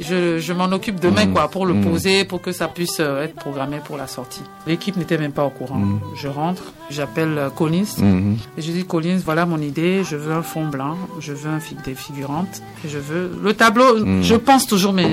je, 0.00 0.38
je 0.38 0.52
m'en 0.52 0.66
occupe 0.66 1.00
demain, 1.00 1.26
Mm. 1.26 1.32
quoi, 1.32 1.48
pour 1.48 1.66
le 1.66 1.74
Mm. 1.74 1.84
poser, 1.84 2.24
pour 2.24 2.40
que 2.40 2.52
ça 2.52 2.68
puisse 2.68 2.98
euh, 3.00 3.24
être 3.24 3.34
programmé 3.34 3.78
pour 3.84 3.96
la 3.96 4.06
sortie. 4.06 4.42
L'équipe 4.66 4.96
n'était 4.96 5.18
même 5.18 5.32
pas 5.32 5.44
au 5.44 5.50
courant. 5.50 5.76
Mm. 5.78 6.00
Je 6.16 6.28
rentre, 6.28 6.62
j'appelle 6.90 7.36
euh, 7.38 7.50
Collins, 7.50 7.84
Mhm. 7.98 8.36
et 8.56 8.62
je 8.62 8.70
dis, 8.72 8.84
Collins, 8.84 9.20
voilà 9.24 9.46
mon 9.46 9.58
idée, 9.58 10.02
je 10.04 10.16
veux 10.16 10.32
un 10.32 10.42
fond 10.42 10.66
blanc, 10.66 10.96
je 11.20 11.32
veux 11.32 11.50
un 11.50 11.58
des 11.84 11.94
figurantes, 11.94 12.62
je 12.86 12.98
veux 12.98 13.30
le 13.42 13.54
tableau. 13.54 14.22
Je 14.22 14.34
pense 14.34 14.66
toujours 14.66 14.92
mes, 14.92 15.06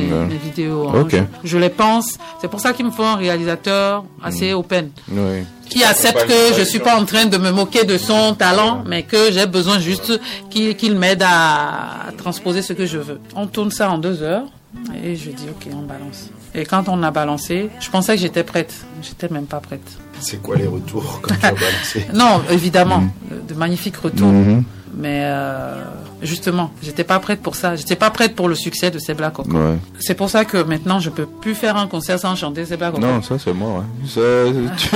vidéos. 0.43 0.89
hein. 0.89 1.05
Je, 1.09 1.17
je 1.43 1.57
les 1.57 1.69
pense. 1.69 2.17
C'est 2.41 2.47
pour 2.49 2.59
ça 2.59 2.73
qu'il 2.73 2.85
me 2.85 2.91
faut 2.91 3.03
un 3.03 3.15
réalisateur 3.15 4.03
assez 4.23 4.53
open 4.53 4.89
Oui. 5.11 5.43
qui 5.69 5.83
accepte 5.83 6.25
que 6.27 6.53
je 6.57 6.63
suis 6.63 6.79
pas 6.79 6.95
en 6.99 7.05
train 7.05 7.25
de 7.25 7.37
me 7.37 7.51
moquer 7.51 7.83
de 7.83 7.97
son 7.97 8.33
talent, 8.35 8.83
mais 8.87 9.03
que 9.03 9.31
j'ai 9.31 9.45
besoin 9.47 9.79
juste 9.79 10.19
qu'il 10.49 10.95
m'aide 10.95 11.23
à 11.25 12.11
transposer 12.17 12.61
ce 12.61 12.73
que 12.73 12.85
je 12.85 12.97
veux. 12.97 13.19
On 13.35 13.47
tourne 13.47 13.71
ça 13.71 13.89
en 13.91 13.97
deux 13.97 14.21
heures 14.23 14.45
et 15.03 15.15
je 15.15 15.29
dis 15.31 15.45
ok, 15.49 15.67
on 15.73 15.81
balance. 15.83 16.29
Et 16.53 16.65
quand 16.65 16.87
on 16.87 17.03
a 17.03 17.11
balancé, 17.11 17.69
je 17.79 17.89
pensais 17.89 18.15
que 18.15 18.21
j'étais 18.21 18.43
prête. 18.43 18.73
J'étais 19.01 19.27
même 19.29 19.45
pas 19.45 19.59
prête. 19.59 19.85
C'est 20.19 20.41
quoi 20.41 20.55
les 20.55 20.67
retours 20.67 21.19
quand 21.21 21.35
tu 21.35 21.45
as 21.45 21.51
balancé 21.51 22.07
Non, 22.13 22.41
évidemment, 22.49 23.03
de, 23.29 23.53
de 23.53 23.59
magnifiques 23.59 23.97
retours. 23.97 24.27
Mhm. 24.31 24.63
Mais 24.97 25.23
euh, 25.25 25.83
justement, 26.21 26.71
j'étais 26.81 27.03
pas 27.03 27.19
prête 27.19 27.41
pour 27.41 27.55
ça. 27.57 27.75
J'étais 27.75 27.97
pas 27.97 28.09
prête 28.11 28.33
pour 28.33 28.47
le 28.47 28.55
succès 28.55 28.89
de 28.91 28.97
Sebla 28.99 29.29
Coco. 29.31 29.51
Ouais. 29.51 29.75
C'est 29.99 30.13
pour 30.13 30.29
ça 30.29 30.45
que 30.45 30.55
maintenant, 30.63 31.01
je 31.01 31.09
peux 31.09 31.25
plus 31.25 31.53
faire 31.53 31.75
un 31.75 31.87
concert 31.87 32.17
sans 32.17 32.33
chanter 32.37 32.63
Sebla 32.65 32.91
Coco. 32.91 33.01
Non, 33.05 33.21
ça 33.21 33.35
c'est 33.37 33.51
moi. 33.51 33.83
Ça, 34.07 34.21
tu- 34.77 34.95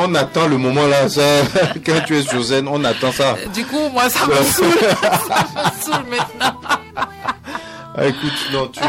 on 0.00 0.14
attend 0.14 0.46
le 0.46 0.58
moment 0.58 0.86
là. 0.86 1.08
Ça, 1.08 1.22
quand 1.84 2.00
tu 2.06 2.16
es 2.16 2.22
sur 2.22 2.44
scène, 2.44 2.68
on 2.68 2.84
attend 2.84 3.10
ça. 3.10 3.34
Du 3.52 3.64
coup, 3.64 3.88
moi, 3.92 4.08
ça 4.08 4.26
me 4.28 4.34
saoule. 4.44 4.66
ça 4.78 5.64
me 5.64 5.82
saoule 5.82 6.04
maintenant. 6.08 6.60
Ah, 7.94 8.06
écoute, 8.06 8.32
non, 8.54 8.68
tu, 8.68 8.80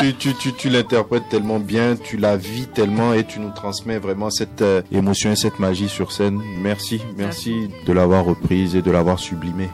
tu, 0.00 0.14
tu, 0.14 0.34
tu, 0.34 0.52
tu 0.54 0.68
l'interprètes 0.70 1.28
tellement 1.28 1.58
bien, 1.58 1.94
tu 1.94 2.16
la 2.16 2.38
vis 2.38 2.66
tellement 2.66 3.12
et 3.12 3.24
tu 3.24 3.38
nous 3.38 3.50
transmets 3.50 3.98
vraiment 3.98 4.30
cette 4.30 4.62
euh, 4.62 4.80
émotion 4.90 5.32
et 5.32 5.36
cette 5.36 5.58
magie 5.58 5.90
sur 5.90 6.10
scène. 6.10 6.40
Merci, 6.62 7.02
merci 7.18 7.68
de 7.86 7.92
l'avoir 7.92 8.24
reprise 8.24 8.74
et 8.74 8.80
de 8.80 8.90
l'avoir 8.90 9.18
sublimée. 9.18 9.68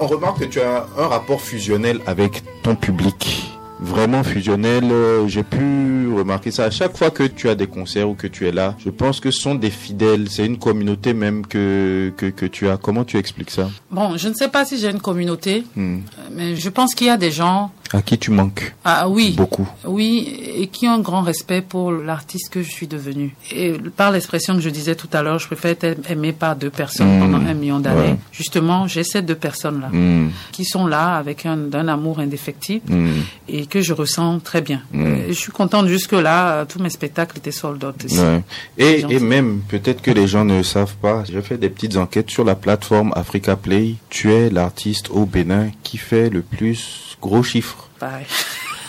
On 0.00 0.08
remarque 0.08 0.40
que 0.40 0.44
tu 0.46 0.60
as 0.60 0.86
un 0.98 1.06
rapport 1.06 1.40
fusionnel 1.40 2.00
avec 2.06 2.42
ton 2.64 2.74
public. 2.74 3.48
Vraiment 3.78 4.22
fusionnel, 4.24 4.84
euh, 4.90 5.26
j'ai 5.28 5.42
pu 5.44 6.08
remarquer 6.16 6.50
ça 6.52 6.64
à 6.64 6.70
chaque 6.70 6.96
fois 6.96 7.10
que 7.10 7.24
tu 7.24 7.48
as 7.48 7.54
des 7.56 7.66
concerts 7.66 8.08
ou 8.08 8.14
que 8.14 8.26
tu 8.28 8.46
es 8.48 8.52
là. 8.52 8.74
Je 8.84 8.90
pense 8.90 9.18
que 9.20 9.30
ce 9.32 9.40
sont 9.40 9.54
des 9.56 9.70
fidèles, 9.70 10.28
c'est 10.30 10.46
une 10.46 10.58
communauté 10.58 11.14
même 11.14 11.46
que, 11.46 12.12
que, 12.16 12.26
que 12.26 12.46
tu 12.46 12.68
as. 12.68 12.76
Comment 12.76 13.04
tu 13.04 13.16
expliques 13.16 13.50
ça? 13.50 13.70
Bon, 13.90 14.16
je 14.16 14.28
ne 14.28 14.34
sais 14.34 14.48
pas 14.48 14.64
si 14.64 14.78
j'ai 14.78 14.90
une 14.90 15.00
communauté, 15.00 15.64
Hmm. 15.76 15.98
mais 16.32 16.54
je 16.56 16.68
pense 16.68 16.94
qu'il 16.96 17.08
y 17.08 17.10
a 17.10 17.16
des 17.16 17.30
gens 17.32 17.72
À 17.92 18.00
qui 18.02 18.16
tu 18.18 18.30
manques 18.30 18.74
Ah 18.84 19.08
oui. 19.08 19.34
Beaucoup. 19.36 19.68
Oui, 19.84 20.40
et 20.56 20.66
qui 20.68 20.88
ont 20.88 20.92
un 20.92 20.98
grand 21.00 21.20
respect 21.22 21.60
pour 21.60 21.92
l'artiste 21.92 22.50
que 22.50 22.62
je 22.62 22.70
suis 22.70 22.86
devenue. 22.86 23.34
Et 23.54 23.72
par 23.96 24.10
l'expression 24.10 24.54
que 24.54 24.60
je 24.62 24.70
disais 24.70 24.94
tout 24.94 25.08
à 25.12 25.22
l'heure, 25.22 25.38
je 25.38 25.46
préfère 25.46 25.72
être 25.78 26.10
aimé 26.10 26.32
par 26.32 26.56
deux 26.56 26.70
personnes 26.70 27.18
Mmh. 27.18 27.20
pendant 27.20 27.46
un 27.46 27.54
million 27.54 27.80
d'années. 27.80 28.12
Ouais. 28.12 28.16
Justement, 28.32 28.86
j'ai 28.86 29.04
ces 29.04 29.20
deux 29.22 29.34
personnes-là 29.34 29.88
Mmh. 29.92 30.30
qui 30.52 30.64
sont 30.64 30.86
là 30.86 31.16
avec 31.16 31.44
un, 31.46 31.58
un 31.72 31.88
amour 31.88 32.20
indéfectible 32.20 32.92
Mmh. 32.92 33.10
et 33.48 33.66
que 33.66 33.80
je 33.80 33.92
ressens 33.92 34.38
très 34.40 34.60
bien. 34.62 34.80
Et 34.94 35.28
je 35.28 35.38
suis 35.38 35.52
contente 35.52 35.86
jusque-là, 35.88 36.52
euh, 36.52 36.64
tous 36.64 36.78
mes 36.80 36.90
spectacles 36.90 37.38
étaient 37.38 37.50
sold 37.52 37.82
out 37.84 38.04
aussi. 38.04 38.18
Ouais. 38.18 38.42
Et, 38.78 39.00
et 39.08 39.18
même, 39.20 39.60
peut-être 39.68 40.00
que 40.02 40.10
les 40.10 40.26
gens 40.26 40.44
ne 40.44 40.62
savent 40.62 40.96
pas, 40.96 41.24
j'ai 41.30 41.42
fait 41.42 41.58
des 41.58 41.68
petites 41.68 41.96
enquêtes 41.96 42.30
sur 42.30 42.44
la 42.44 42.54
plateforme 42.54 43.12
Africa 43.14 43.56
Play. 43.56 43.96
Tu 44.08 44.32
es 44.32 44.48
l'artiste 44.50 45.10
au 45.10 45.26
Bénin 45.26 45.70
qui 45.82 45.98
fait 45.98 46.30
le 46.30 46.42
plus 46.42 47.11
gros 47.22 47.44
chiffre. 47.44 47.88
Pareil. 47.98 48.26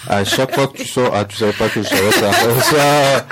À 0.09 0.23
chaque 0.25 0.53
fois 0.53 0.67
que 0.67 0.77
tu 0.77 0.85
sors, 0.87 1.11
ah, 1.13 1.23
tu 1.25 1.37
savais 1.37 1.53
pas 1.53 1.69
que 1.69 1.81
je 1.81 1.87
savais 1.87 2.11
ça. 2.11 2.31
Ça, 2.61 3.25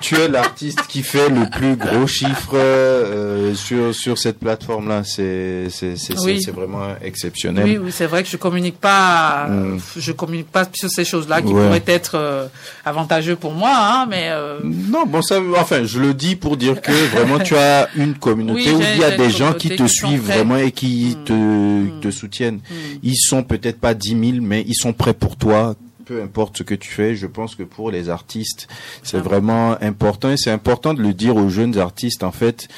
tu 0.00 0.16
es 0.16 0.28
l'artiste 0.28 0.80
qui 0.88 1.02
fait 1.02 1.28
le 1.28 1.48
plus 1.48 1.76
gros 1.76 2.06
chiffre 2.06 2.50
euh, 2.54 3.54
sur 3.54 3.94
sur 3.94 4.18
cette 4.18 4.38
plateforme-là. 4.40 5.02
C'est 5.04 5.68
c'est 5.70 5.96
c'est 5.96 6.18
Oui. 6.20 6.38
c'est- 6.38 6.46
c'est 6.46 6.50
vraiment 6.50 6.88
exceptionnel. 7.02 7.64
Oui, 7.64 7.78
oui, 7.78 7.92
c'est 7.92 8.06
vrai 8.06 8.22
que 8.22 8.28
je 8.28 8.36
communique 8.36 8.78
pas, 8.80 9.46
Mm. 9.48 9.78
je 9.96 10.12
communique 10.12 10.50
pas 10.50 10.64
sur 10.72 10.90
ces 10.90 11.04
choses-là 11.04 11.40
qui 11.42 11.52
Ouais. 11.52 11.64
pourraient 11.64 11.82
être 11.86 12.12
euh, 12.16 12.46
avantageux 12.84 13.36
pour 13.36 13.52
moi, 13.52 13.72
hein, 13.74 14.06
mais 14.08 14.28
euh, 14.30 14.58
Non, 14.64 15.06
bon 15.06 15.22
ça, 15.22 15.40
enfin, 15.56 15.84
je 15.84 15.98
le 16.00 16.12
dis 16.12 16.36
pour 16.36 16.56
dire 16.56 16.80
que 16.82 16.92
vraiment 17.16 17.38
tu 17.38 17.56
as 17.56 17.88
une 17.96 18.14
communauté 18.14 18.70
Oui, 18.70 18.74
où 18.74 18.82
il 18.94 19.00
y 19.00 19.04
a 19.04 19.16
des 19.16 19.30
gens 19.30 19.52
qui 19.54 19.68
te 19.70 19.74
qui 19.82 19.88
suivent 19.88 20.22
vraiment 20.26 20.56
et 20.56 20.72
qui 20.72 21.16
te, 21.24 22.00
te 22.00 22.10
soutiennent. 22.10 22.60
Ils 23.02 23.16
sont 23.16 23.42
peut-être 23.42 23.80
pas 23.80 23.94
10 23.94 24.10
000, 24.10 24.22
mais 24.42 24.64
ils 24.66 24.74
sont 24.74 24.92
prêts 24.92 25.14
pour 25.14 25.36
toi. 25.36 25.74
Peu 26.06 26.22
importe 26.22 26.58
ce 26.58 26.62
que 26.62 26.74
tu 26.74 26.88
fais, 26.88 27.16
je 27.16 27.26
pense 27.26 27.56
que 27.56 27.64
pour 27.64 27.90
les 27.90 28.08
artistes, 28.08 28.68
c'est 29.02 29.18
vraiment 29.18 29.76
important 29.82 30.30
et 30.30 30.36
c'est 30.36 30.52
important 30.52 30.94
de 30.94 31.02
le 31.02 31.12
dire 31.12 31.34
aux 31.36 31.48
jeunes 31.48 31.78
artistes 31.78 32.22
en 32.22 32.30
fait. 32.32 32.68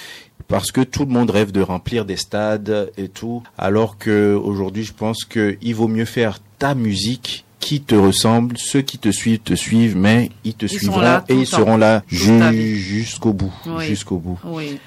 Parce 0.49 0.73
que 0.73 0.81
tout 0.81 1.05
le 1.05 1.13
monde 1.13 1.29
rêve 1.31 1.53
de 1.53 1.61
remplir 1.61 2.07
des 2.07 2.17
stades 2.17 2.91
et 2.97 3.09
tout, 3.09 3.43
alors 3.59 3.99
que 3.99 4.35
aujourd'hui, 4.35 4.83
je 4.83 4.95
pense 4.95 5.25
que 5.27 5.59
il 5.61 5.75
vaut 5.75 5.89
mieux 5.89 6.07
faire 6.07 6.39
ta 6.59 6.75
musique 6.75 7.45
qui 7.61 7.83
te 7.83 7.95
ressemble, 7.95 8.57
ceux 8.57 8.81
qui 8.81 8.97
te 8.97 9.11
suivent 9.11 9.41
te 9.41 9.53
suivent, 9.55 9.97
mais 9.97 10.31
ils 10.45 10.55
te 10.55 10.65
Ils 10.65 10.69
suivront 10.71 11.01
là 11.01 11.25
et 11.29 11.35
ils 11.35 11.47
temps, 11.51 11.59
seront 11.59 11.77
là 11.77 12.03
ju- 12.09 12.77
jusqu'au 12.77 13.35
bout, 13.35 13.53
Oui. 13.67 13.85
jusqu'au 13.85 14.17
bout. 14.17 14.39
oui. 14.45 14.79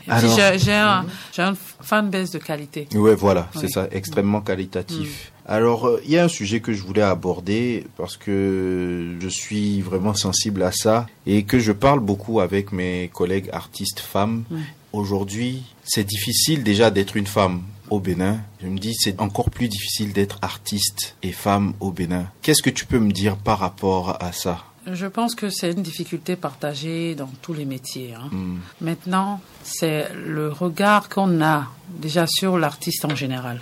J'ai- 0.58 0.72
un, 0.74 1.06
j'ai 1.32 1.42
un 1.44 1.54
fanbase 1.82 2.32
de 2.32 2.40
qualité. 2.40 2.88
Ouais, 2.96 3.14
voilà, 3.14 3.50
c'est 3.56 3.68
ça, 3.70 3.88
extrêmement 3.92 4.42
qualitatif. 4.42 5.32
Alors, 5.52 5.86
euh, 5.86 6.02
il 6.06 6.12
y 6.12 6.18
a 6.18 6.24
un 6.24 6.30
sujet 6.30 6.62
que 6.62 6.72
je 6.72 6.82
voulais 6.82 7.02
aborder 7.02 7.86
parce 7.98 8.16
que 8.16 9.18
je 9.20 9.28
suis 9.28 9.82
vraiment 9.82 10.14
sensible 10.14 10.64
à 10.64 10.72
ça 10.72 11.08
et 11.26 11.44
que 11.44 11.60
je 11.60 11.74
parle 11.74 12.00
beaucoup 12.00 12.40
avec 12.40 12.72
mes 12.72 13.10
collègues 13.14 13.50
artistes 13.52 14.00
femmes. 14.00 14.46
Mm. 14.50 14.60
Aujourd'hui, 14.94 15.64
c'est 15.84 16.06
difficile 16.06 16.64
déjà 16.64 16.90
d'être 16.90 17.18
une 17.18 17.28
femme 17.28 17.64
au 17.90 18.00
Bénin. 18.00 18.40
Je 18.64 18.68
me 18.68 18.80
dis, 18.80 18.94
c'est 18.98 19.20
encore 19.20 19.50
plus 19.50 19.68
difficile 19.68 20.14
d'être 20.14 20.40
artiste 20.42 21.18
et 21.22 21.34
femme 21.34 21.74
au 21.82 21.92
Bénin. 21.92 22.32
Qu'est-ce 22.42 22.64
que 22.64 22.70
tu 22.70 22.86
peux 22.86 23.00
me 23.00 23.12
dire 23.12 23.36
par 23.36 23.60
rapport 23.60 24.24
à 24.24 24.32
ça? 24.32 24.64
Je 24.94 25.06
pense 25.08 25.36
que 25.36 25.50
c'est 25.50 25.72
une 25.72 25.82
difficulté 25.84 26.36
partagée 26.36 27.16
dans 27.16 27.30
tous 27.42 27.54
les 27.54 27.66
métiers. 27.66 28.14
hein. 28.16 28.30
Mm. 28.32 28.58
Maintenant, 28.82 29.42
c'est 29.64 30.08
le 30.28 30.50
regard 30.50 31.08
qu'on 31.10 31.42
a 31.42 31.66
déjà 31.90 32.26
sur 32.28 32.58
l'artiste 32.58 33.06
en 33.06 33.16
général. 33.16 33.60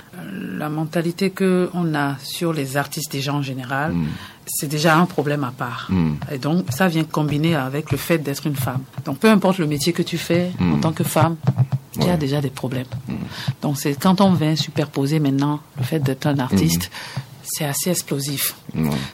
La 0.57 0.69
mentalité 0.69 1.29
que 1.29 1.69
on 1.73 1.93
a 1.95 2.17
sur 2.23 2.53
les 2.53 2.77
artistes 2.77 3.11
déjà 3.11 3.33
en 3.33 3.41
général, 3.41 3.93
Mm. 3.93 4.07
c'est 4.47 4.67
déjà 4.67 4.97
un 4.97 5.05
problème 5.05 5.43
à 5.43 5.51
part. 5.51 5.87
Mm. 5.89 6.13
Et 6.31 6.37
donc, 6.37 6.65
ça 6.71 6.87
vient 6.87 7.03
combiner 7.03 7.55
avec 7.55 7.91
le 7.91 7.97
fait 7.97 8.17
d'être 8.19 8.47
une 8.47 8.55
femme. 8.55 8.81
Donc, 9.05 9.19
peu 9.19 9.29
importe 9.29 9.57
le 9.59 9.67
métier 9.67 9.93
que 9.93 10.01
tu 10.03 10.17
fais 10.17 10.51
en 10.59 10.77
tant 10.79 10.91
que 10.93 11.03
femme, 11.03 11.35
il 11.95 12.05
y 12.05 12.09
a 12.09 12.17
déjà 12.17 12.39
des 12.39 12.49
problèmes. 12.51 12.85
Donc, 13.61 13.77
c'est 13.77 13.93
quand 13.99 14.21
on 14.21 14.33
vient 14.33 14.55
superposer 14.55 15.19
maintenant 15.19 15.59
le 15.77 15.83
fait 15.83 15.99
d'être 15.99 16.27
un 16.27 16.39
artiste, 16.39 16.89
c'est 17.43 17.65
assez 17.65 17.89
explosif. 17.89 18.55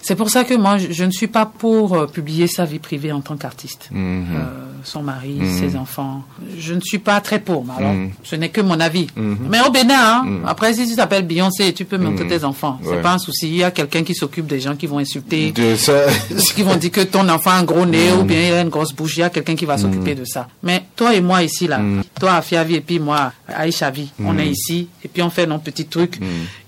C'est 0.01 0.15
pour 0.15 0.29
ça 0.29 0.43
que 0.43 0.53
moi, 0.53 0.77
je, 0.77 0.91
je 0.91 1.03
ne 1.03 1.11
suis 1.11 1.27
pas 1.27 1.45
pour 1.45 1.93
euh, 1.95 2.05
publier 2.07 2.47
sa 2.47 2.65
vie 2.65 2.79
privée 2.79 3.11
en 3.11 3.21
tant 3.21 3.37
qu'artiste. 3.37 3.89
Mhm. 3.91 4.25
Euh, 4.35 4.43
son 4.83 5.01
mari, 5.01 5.33
Mhm. 5.39 5.59
ses 5.59 5.75
enfants. 5.75 6.23
Je 6.59 6.73
ne 6.73 6.81
suis 6.81 6.99
pas 6.99 7.19
très 7.21 7.39
pour. 7.39 7.65
mais 7.65 7.73
Alors, 7.77 7.93
Mhm. 7.93 8.11
ce 8.23 8.35
n'est 8.35 8.49
que 8.49 8.61
mon 8.61 8.79
avis. 8.79 9.07
Mais 9.15 9.59
au 9.67 9.71
Bénin, 9.71 9.95
hein, 9.97 10.25
après, 10.45 10.73
si 10.73 10.87
tu 10.87 10.95
t'appelles 10.95 11.25
Beyoncé, 11.25 11.73
tu 11.73 11.85
peux 11.85 11.97
montrer 11.97 12.23
Mhm. 12.25 12.29
tes 12.29 12.43
enfants. 12.43 12.79
C'est 12.83 12.89
Ouais. 12.89 13.01
pas 13.01 13.13
un 13.13 13.17
souci. 13.17 13.47
Il 13.49 13.55
y 13.57 13.63
a 13.63 13.71
quelqu'un 13.71 14.03
qui 14.03 14.13
s'occupe 14.13 14.47
des 14.47 14.59
gens 14.59 14.75
qui 14.75 14.85
vont 14.87 14.99
insulter. 14.99 15.51
De 15.51 15.75
ça. 15.75 16.05
qui 16.55 16.63
vont 16.63 16.75
dire 16.75 16.91
que 16.91 17.01
ton 17.01 17.27
enfant 17.29 17.51
a 17.51 17.55
un 17.55 17.63
gros 17.63 17.85
nez 17.85 18.11
ou 18.13 18.23
bien 18.23 18.39
il 18.47 18.53
a 18.53 18.61
une 18.61 18.69
grosse 18.69 18.93
bouche. 18.93 19.17
Il 19.17 19.21
y 19.21 19.23
a 19.23 19.29
quelqu'un 19.29 19.55
qui 19.55 19.65
va 19.65 19.77
s'occuper 19.77 20.15
de 20.15 20.25
ça. 20.25 20.47
Mais 20.63 20.83
toi 20.95 21.13
et 21.15 21.21
moi 21.21 21.41
ici, 21.43 21.67
là, 21.67 21.79
toi 22.19 22.33
Afiavi 22.35 22.75
et 22.75 22.81
puis 22.81 22.99
moi 22.99 23.31
Aïchavi, 23.47 24.11
on 24.23 24.37
est 24.37 24.47
ici 24.47 24.87
et 25.03 25.07
puis 25.07 25.21
on 25.23 25.29
fait 25.29 25.45
nos 25.47 25.57
petits 25.59 25.85
trucs. 25.85 26.19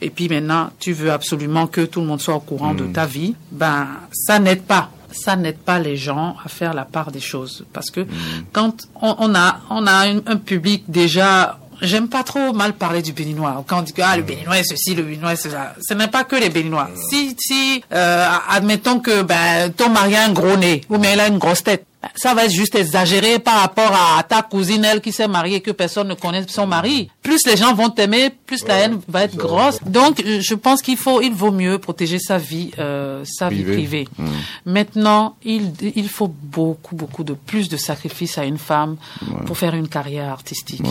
Et 0.02 0.10
puis 0.10 0.28
maintenant, 0.30 0.70
tu 0.80 0.94
veux 0.94 1.12
absolument 1.12 1.68
que 1.68 1.82
tout 1.82 2.00
le 2.02 2.08
monde 2.08 2.22
soit 2.22 2.36
au 2.36 2.40
courant 2.40 2.74
de 2.78 2.86
ta 2.86 3.06
vie. 3.06 3.36
Ben, 3.52 3.88
ça 4.14 4.40
n'aide 4.40 4.64
pas. 4.64 4.92
Ça 5.12 5.36
n'aide 5.36 5.58
pas 5.58 5.80
les 5.80 5.98
gens 5.98 6.36
à 6.46 6.50
faire 6.50 6.74
la 6.74 6.86
part 6.86 7.12
des 7.12 7.20
choses. 7.20 7.66
Parce 7.74 7.90
que 7.90 8.06
quand 8.52 8.88
on, 9.02 9.16
on 9.20 9.36
a, 9.36 9.60
on 9.70 9.88
a 9.88 10.08
un, 10.08 10.18
un 10.26 10.38
public 10.38 10.84
déjà... 10.88 11.60
J'aime 11.80 12.08
pas 12.08 12.24
trop 12.24 12.54
mal 12.54 12.74
parler 12.74 13.04
du 13.04 13.14
béninois. 13.14 13.64
Quand 13.68 13.80
on 13.80 13.82
dit 13.84 13.94
que 13.94 14.02
ah, 14.04 14.18
le 14.18 14.24
béninois 14.24 14.58
est 14.58 14.64
ceci, 14.64 14.96
le 14.96 15.04
béninois 15.04 15.34
est 15.34 15.44
cela. 15.48 15.76
Ce 15.80 15.94
n'est 15.94 16.08
pas 16.08 16.24
que 16.24 16.36
les 16.36 16.50
béninois. 16.50 16.90
Si, 17.10 17.36
si, 17.40 17.84
euh, 17.94 18.28
admettons 18.50 19.00
que 19.00 19.22
ben, 19.22 19.72
ton 19.72 19.90
mari 19.90 20.16
a 20.16 20.26
un 20.26 20.32
gros 20.32 20.58
nez 20.58 20.82
ou 20.90 20.98
bien 20.98 21.14
il 21.14 21.20
a 21.20 21.28
une 21.28 21.38
grosse 21.38 21.64
tête, 21.64 21.86
ça 22.16 22.34
va 22.34 22.46
être 22.46 22.52
juste 22.52 22.76
exagéré 22.76 23.40
par 23.40 23.60
rapport 23.62 23.92
à 24.18 24.24
ta 24.24 24.42
cousine, 24.42 24.84
elle 24.86 25.02
qui 25.02 25.12
s'est 25.12 25.28
mariée 25.28 25.58
et 25.58 25.62
que 25.62 25.72
personne 25.72 26.08
ne 26.08 26.14
connaît 26.14 26.46
son 26.48 26.68
mari. 26.68 27.10
Plus 27.22 27.46
les 27.46 27.58
gens 27.58 27.74
vont 27.74 27.90
t'aimer, 27.90 28.30
plus 28.46 28.66
la 28.68 28.76
haine 28.80 29.00
va 29.08 29.24
être 29.24 29.36
grosse. 29.36 29.80
Donc, 29.86 30.20
euh, 30.22 30.40
je 30.42 30.54
pense 30.56 30.82
qu'il 30.82 30.98
faut, 30.98 31.22
il 31.22 31.34
vaut 31.34 31.52
mieux 31.52 31.78
protéger 31.80 32.20
sa 32.20 32.38
vie, 32.38 32.72
euh, 32.80 33.24
sa 33.26 33.50
vie 33.50 33.64
Privée. 33.64 34.06
privée. 34.06 34.08
Mm. 34.18 34.72
Maintenant, 34.72 35.36
il, 35.44 35.72
il 35.96 36.10
faut 36.10 36.28
beaucoup, 36.42 36.96
beaucoup 36.96 37.24
de 37.24 37.34
plus 37.34 37.70
de 37.70 37.78
sacrifices 37.78 38.38
à 38.38 38.46
une 38.46 38.58
femme 38.58 38.98
pour 39.46 39.58
faire 39.58 39.76
une 39.76 39.88
carrière 39.88 40.30
artistique. 40.32 40.82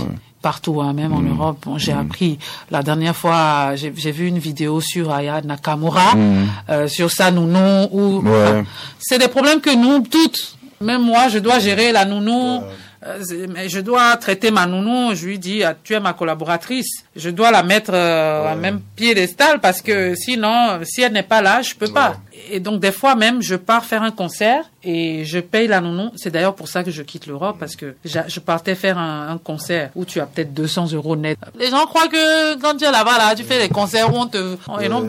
Partout, 0.42 0.80
hein, 0.80 0.92
même 0.92 1.12
en 1.12 1.20
Mm. 1.20 1.30
Europe. 1.38 1.58
Bon, 1.64 1.78
j'ai 1.78 1.92
appris 1.92 2.38
la 2.70 2.82
dernière 2.82 3.16
fois, 3.16 3.74
j'ai 3.74 3.90
vu 4.12 4.28
une 4.28 4.38
vidéo 4.38 4.80
sur 4.80 5.10
Aya 5.12 5.40
Nakamura, 5.42 6.12
euh, 6.70 6.86
sur 6.88 7.10
sa 7.10 7.30
nounou. 7.30 8.20
Ouais. 8.22 8.62
c'est 8.98 9.18
des 9.18 9.28
problèmes 9.28 9.60
que 9.60 9.74
nous 9.74 10.00
toutes, 10.06 10.56
même 10.80 11.02
moi, 11.02 11.28
je 11.28 11.38
dois 11.38 11.58
gérer 11.58 11.92
la 11.92 12.04
nounou. 12.04 12.62
Euh, 13.06 13.22
je 13.68 13.80
dois 13.80 14.16
traiter 14.16 14.50
ma 14.50 14.66
nounou. 14.66 15.14
Je 15.14 15.26
lui 15.26 15.38
dis, 15.38 15.62
ah, 15.62 15.74
tu 15.82 15.94
es 15.94 16.00
ma 16.00 16.12
collaboratrice. 16.12 17.04
Je 17.14 17.30
dois 17.30 17.50
la 17.50 17.62
mettre 17.62 17.92
euh, 17.94 18.52
à 18.52 18.54
même 18.56 18.80
piédestal 18.96 19.60
parce 19.60 19.80
que 19.80 20.14
sinon, 20.14 20.80
si 20.84 21.02
elle 21.02 21.12
n'est 21.12 21.22
pas 21.22 21.42
là, 21.42 21.62
je 21.62 21.74
peux 21.74 21.88
pas. 21.88 22.16
Et 22.50 22.60
donc 22.60 22.80
des 22.80 22.92
fois 22.92 23.14
même, 23.14 23.42
je 23.42 23.56
pars 23.56 23.84
faire 23.84 24.02
un 24.02 24.10
concert 24.10 24.64
et 24.84 25.24
je 25.24 25.38
paye 25.38 25.66
la 25.66 25.80
nounou. 25.80 26.10
C'est 26.16 26.30
d'ailleurs 26.30 26.54
pour 26.54 26.68
ça 26.68 26.84
que 26.84 26.90
je 26.90 27.02
quitte 27.02 27.26
l'Europe 27.26 27.56
parce 27.58 27.76
que 27.76 27.96
je 28.04 28.40
partais 28.40 28.74
faire 28.74 28.98
un, 28.98 29.28
un 29.30 29.38
concert 29.38 29.90
où 29.94 30.04
tu 30.04 30.20
as 30.20 30.26
peut-être 30.26 30.54
200 30.54 30.92
euros 30.92 31.16
net. 31.16 31.38
Les 31.58 31.70
gens 31.70 31.84
croient 31.86 32.08
que 32.08 32.56
quand 32.60 32.76
tu 32.76 32.84
es 32.84 32.90
là-bas 32.90 33.18
là, 33.18 33.34
tu 33.34 33.42
fais 33.42 33.60
des 33.60 33.68
concerts 33.68 34.12
où 34.14 34.18
on 34.18 34.26
te, 34.26 34.56
et 34.80 34.88
non 34.88 35.02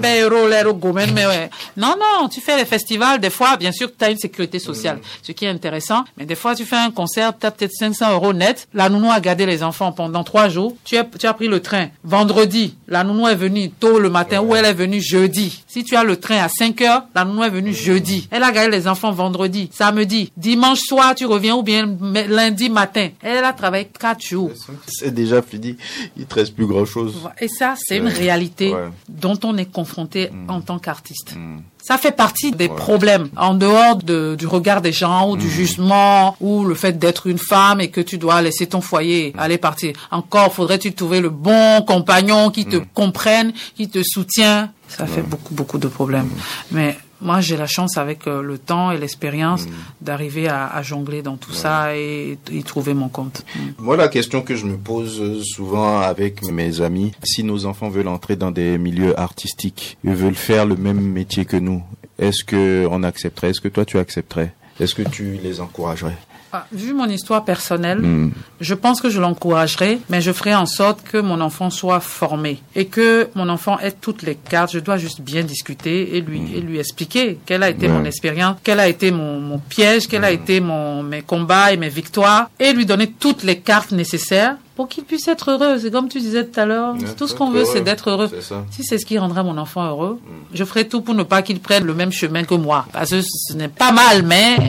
gomen, 0.73 1.11
mais 1.13 1.25
ouais. 1.25 1.49
Non 1.75 1.95
non, 1.97 2.27
tu 2.27 2.41
fais 2.41 2.57
les 2.57 2.65
festivals. 2.65 3.19
Des 3.19 3.29
fois, 3.29 3.57
bien 3.57 3.71
sûr, 3.71 3.89
tu 3.97 4.03
as 4.03 4.09
une 4.09 4.17
sécurité 4.17 4.59
sociale, 4.59 4.99
ce 5.21 5.31
qui 5.31 5.45
est 5.45 5.49
intéressant. 5.49 6.03
Mais 6.17 6.25
des 6.25 6.35
fois, 6.35 6.55
tu 6.55 6.65
fais 6.65 6.75
un 6.75 6.91
concert, 6.91 7.33
tu 7.37 7.45
as 7.45 7.51
peut-être 7.51 7.71
500 7.71 8.13
euros 8.13 8.33
net. 8.33 8.67
La 8.73 8.89
nounou 8.89 9.11
a 9.11 9.19
gardé 9.19 9.45
les 9.45 9.63
enfants 9.63 9.91
pendant 9.91 10.23
trois 10.23 10.49
jours. 10.49 10.75
Tu 10.83 10.97
as, 10.97 11.03
tu 11.03 11.25
as 11.25 11.33
pris 11.33 11.47
le 11.47 11.61
train 11.61 11.87
vendredi. 12.03 12.75
La 12.87 13.03
nounou 13.03 13.27
est 13.27 13.35
venue 13.35 13.69
tôt 13.69 13.99
le 13.99 14.09
matin 14.09 14.41
ou 14.41 14.55
elle 14.55 14.65
est 14.65 14.73
venue 14.73 15.01
jeudi. 15.01 15.63
Si 15.67 15.83
tu 15.83 15.95
as 15.95 16.03
le 16.03 16.17
train 16.17 16.37
à 16.37 16.49
5 16.49 16.81
heures, 16.81 17.03
la 17.17 17.25
nounou 17.25 17.43
est 17.43 17.49
venue 17.49 17.73
jeudi. 17.73 18.27
Elle 18.31 18.43
a 18.43 18.51
gardé 18.51 18.69
les 18.77 18.87
enfants 18.87 19.11
vendredi, 19.11 19.69
samedi, 19.73 20.31
dimanche 20.37 20.79
soir, 20.79 21.15
tu 21.15 21.25
reviens 21.25 21.55
ou 21.55 21.63
bien 21.63 21.83
lundi 22.29 22.69
matin. 22.69 23.09
Elle 23.23 23.43
a 23.43 23.53
travaillé 23.53 23.85
quatre 23.99 24.23
jours. 24.23 24.51
C'est 24.87 25.13
déjà 25.13 25.41
fini. 25.41 25.77
Il 26.15 26.25
te 26.27 26.35
reste 26.35 26.53
plus 26.55 26.67
grand 26.67 26.85
chose. 26.85 27.15
Et 27.39 27.47
ça, 27.47 27.73
c'est 27.77 27.97
une 27.97 28.07
réalité 28.07 28.73
Ouais. 28.73 28.89
dont 29.09 29.39
on 29.43 29.57
est 29.57 29.71
confronté 29.71 30.29
en 30.47 30.61
tant 30.61 30.77
qu'artiste. 30.79 31.33
Ça 31.81 31.97
fait 31.97 32.11
partie 32.11 32.51
des 32.51 32.67
problèmes 32.67 33.29
en 33.37 33.53
dehors 33.53 33.95
de- 33.95 34.35
du 34.37 34.45
regard 34.45 34.81
des 34.81 34.91
gens 34.91 35.29
ou 35.29 35.37
du 35.37 35.49
jugement 35.49 36.35
ou 36.41 36.65
le 36.65 36.75
fait 36.75 36.99
d'être 36.99 37.27
une 37.27 37.37
femme 37.37 37.79
et 37.79 37.89
que 37.89 38.01
tu 38.01 38.17
dois 38.17 38.41
laisser 38.41 38.67
ton 38.67 38.81
foyer 38.81 39.33
aller 39.37 39.57
partir. 39.57 39.93
Encore 40.11 40.53
faudrait-il 40.53 40.93
trouver 40.93 41.21
le 41.21 41.29
bon 41.29 41.81
compagnon 41.87 42.51
qui 42.51 42.65
te 42.65 42.77
comprenne, 42.93 43.53
qui 43.77 43.87
te 43.87 44.01
soutient? 44.03 44.69
Ça 44.89 45.05
fait 45.05 45.21
beaucoup 45.21 45.53
beaucoup 45.53 45.77
de 45.77 45.87
problèmes. 45.87 46.29
Mais 46.71 46.97
moi, 47.21 47.41
j'ai 47.41 47.57
la 47.57 47.67
chance 47.67 47.97
avec 47.97 48.27
euh, 48.27 48.41
le 48.41 48.57
temps 48.57 48.91
et 48.91 48.97
l'expérience 48.97 49.65
d'arriver 50.01 50.47
à, 50.47 50.67
à 50.67 50.81
jongler 50.81 51.21
dans 51.21 51.37
tout 51.37 51.53
ça 51.53 51.95
et 51.95 52.37
y 52.51 52.63
trouver 52.63 52.93
mon 52.93 53.09
compte. 53.09 53.43
Moi, 53.79 53.97
la 53.97 54.07
question 54.07 54.41
que 54.41 54.55
je 54.55 54.65
me 54.65 54.77
pose 54.77 55.19
euh, 55.21 55.41
souvent 55.43 55.99
avec 55.99 56.43
mes 56.51 56.81
amis, 56.81 57.13
si 57.23 57.43
nos 57.43 57.65
enfants 57.65 57.89
veulent 57.89 58.07
entrer 58.07 58.35
dans 58.35 58.51
des 58.51 58.77
milieux 58.77 59.19
artistiques, 59.19 59.97
ils 60.03 60.13
veulent 60.13 60.35
faire 60.35 60.65
le 60.65 60.75
même 60.75 61.01
métier 61.01 61.45
que 61.45 61.57
nous, 61.57 61.83
est-ce 62.19 62.43
que 62.43 62.87
on 62.89 63.03
accepterait? 63.03 63.49
Est-ce 63.49 63.61
que 63.61 63.67
toi 63.67 63.85
tu 63.85 63.97
accepterais? 63.97 64.53
Est-ce 64.79 64.95
que 64.95 65.01
tu 65.03 65.39
les 65.43 65.59
encouragerais? 65.59 66.17
Ah, 66.53 66.65
Vu 66.71 66.93
mon 66.93 67.09
histoire 67.09 67.43
personnelle, 67.43 67.99
Hmm. 67.99 68.31
je 68.61 68.73
pense 68.73 69.01
que 69.01 69.09
je 69.09 69.19
l'encouragerai, 69.19 69.99
mais 70.09 70.21
je 70.21 70.31
ferai 70.31 70.55
en 70.55 70.65
sorte 70.65 71.03
que 71.03 71.17
mon 71.17 71.41
enfant 71.41 71.69
soit 71.69 71.99
formé 71.99 72.61
et 72.73 72.85
que 72.85 73.27
mon 73.35 73.49
enfant 73.49 73.77
ait 73.79 73.91
toutes 73.91 74.21
les 74.21 74.35
cartes. 74.35 74.71
Je 74.71 74.79
dois 74.79 74.97
juste 74.97 75.19
bien 75.19 75.43
discuter 75.43 76.15
et 76.15 76.21
lui, 76.21 76.41
et 76.55 76.61
lui 76.61 76.79
expliquer 76.79 77.37
quelle 77.45 77.63
a 77.63 77.69
été 77.69 77.89
mon 77.89 78.05
expérience, 78.05 78.55
quel 78.63 78.79
a 78.79 78.87
été 78.87 79.11
mon, 79.11 79.41
mon 79.41 79.57
piège, 79.59 80.07
quel 80.07 80.23
a 80.23 80.31
été 80.31 80.61
mon, 80.61 81.03
mes 81.03 81.21
combats 81.21 81.73
et 81.73 81.77
mes 81.77 81.89
victoires 81.89 82.49
et 82.59 82.71
lui 82.71 82.85
donner 82.85 83.07
toutes 83.11 83.43
les 83.43 83.59
cartes 83.59 83.91
nécessaires 83.91 84.55
pour 84.77 84.87
qu'il 84.87 85.03
puisse 85.03 85.27
être 85.27 85.51
heureux. 85.51 85.77
C'est 85.79 85.91
comme 85.91 86.07
tu 86.07 86.19
disais 86.19 86.45
tout 86.45 86.57
à 86.57 86.65
l'heure, 86.65 86.95
tout 87.17 87.27
ce 87.27 87.33
qu'on 87.35 87.49
veut, 87.51 87.65
c'est 87.65 87.81
d'être 87.81 88.09
heureux. 88.11 88.29
Si 88.71 88.83
c'est 88.85 88.97
ce 88.97 89.05
qui 89.05 89.17
rendra 89.17 89.43
mon 89.43 89.57
enfant 89.57 89.85
heureux, 89.85 90.19
je 90.53 90.63
ferai 90.63 90.87
tout 90.87 91.01
pour 91.01 91.15
ne 91.15 91.23
pas 91.23 91.41
qu'il 91.41 91.59
prenne 91.59 91.83
le 91.83 91.93
même 91.93 92.11
chemin 92.13 92.43
que 92.45 92.53
moi. 92.55 92.85
Parce 92.93 93.09
que 93.09 93.21
ce 93.21 93.53
n'est 93.55 93.67
pas 93.67 93.91
mal, 93.91 94.23
mais 94.23 94.55
euh, 94.59 94.63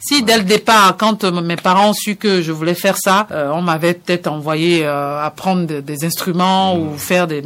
si 0.00 0.22
dès 0.22 0.38
le 0.38 0.44
départ, 0.44 0.96
quand 0.96 1.22
euh, 1.24 1.30
mes 1.42 1.56
parents 1.56 1.90
ont 1.90 1.92
su 1.92 2.16
que 2.16 2.40
je 2.42 2.50
voulais 2.50 2.74
faire 2.74 2.96
ça, 2.96 3.26
euh, 3.30 3.50
on 3.52 3.62
m'avait 3.62 3.94
peut-être 3.94 4.26
envoyé 4.26 4.84
apprendre 4.86 5.66
de- 5.66 5.80
des 5.80 6.04
instruments 6.04 6.76
ou 6.76 6.96
faire 6.96 7.26
des... 7.26 7.42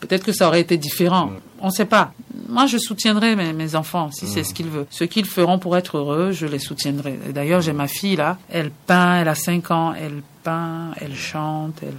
Peut-être 0.00 0.24
que 0.24 0.32
ça 0.32 0.46
aurait 0.46 0.60
été 0.60 0.76
différent. 0.76 1.30
On 1.62 1.66
ne 1.68 1.72
sait 1.72 1.84
pas. 1.86 2.12
Moi, 2.48 2.66
je 2.66 2.78
soutiendrai 2.78 3.36
mes, 3.36 3.52
mes 3.52 3.74
enfants 3.76 4.10
si 4.12 4.26
c'est 4.26 4.44
ce 4.44 4.52
qu'ils 4.54 4.68
veulent. 4.68 4.86
Ce 4.90 5.04
qu'ils 5.04 5.26
feront 5.26 5.58
pour 5.58 5.76
être 5.76 5.98
heureux, 5.98 6.32
je 6.32 6.46
les 6.46 6.58
soutiendrai. 6.58 7.18
D'ailleurs, 7.34 7.60
j'ai 7.60 7.72
ma 7.72 7.86
fille 7.86 8.16
là. 8.16 8.38
Elle 8.50 8.70
peint, 8.86 9.16
elle 9.20 9.28
a 9.28 9.34
5 9.34 9.70
ans, 9.70 9.92
elle 9.98 10.22
peint, 10.42 10.92
elle 11.00 11.14
chante, 11.16 11.78
elle, 11.82 11.94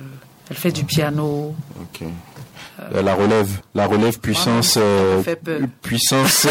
elle 0.50 0.56
fait 0.58 0.72
du 0.72 0.84
piano. 0.84 1.56
Ok. 1.82 2.08
Euh, 2.94 3.02
La 3.02 3.14
relève, 3.14 3.62
la 3.76 3.86
relève 3.86 4.20
puissance, 4.20 4.78
euh, 4.82 5.18
me 5.20 5.24
fait 5.24 5.36
peur. 5.36 5.60
puissance. 5.82 6.48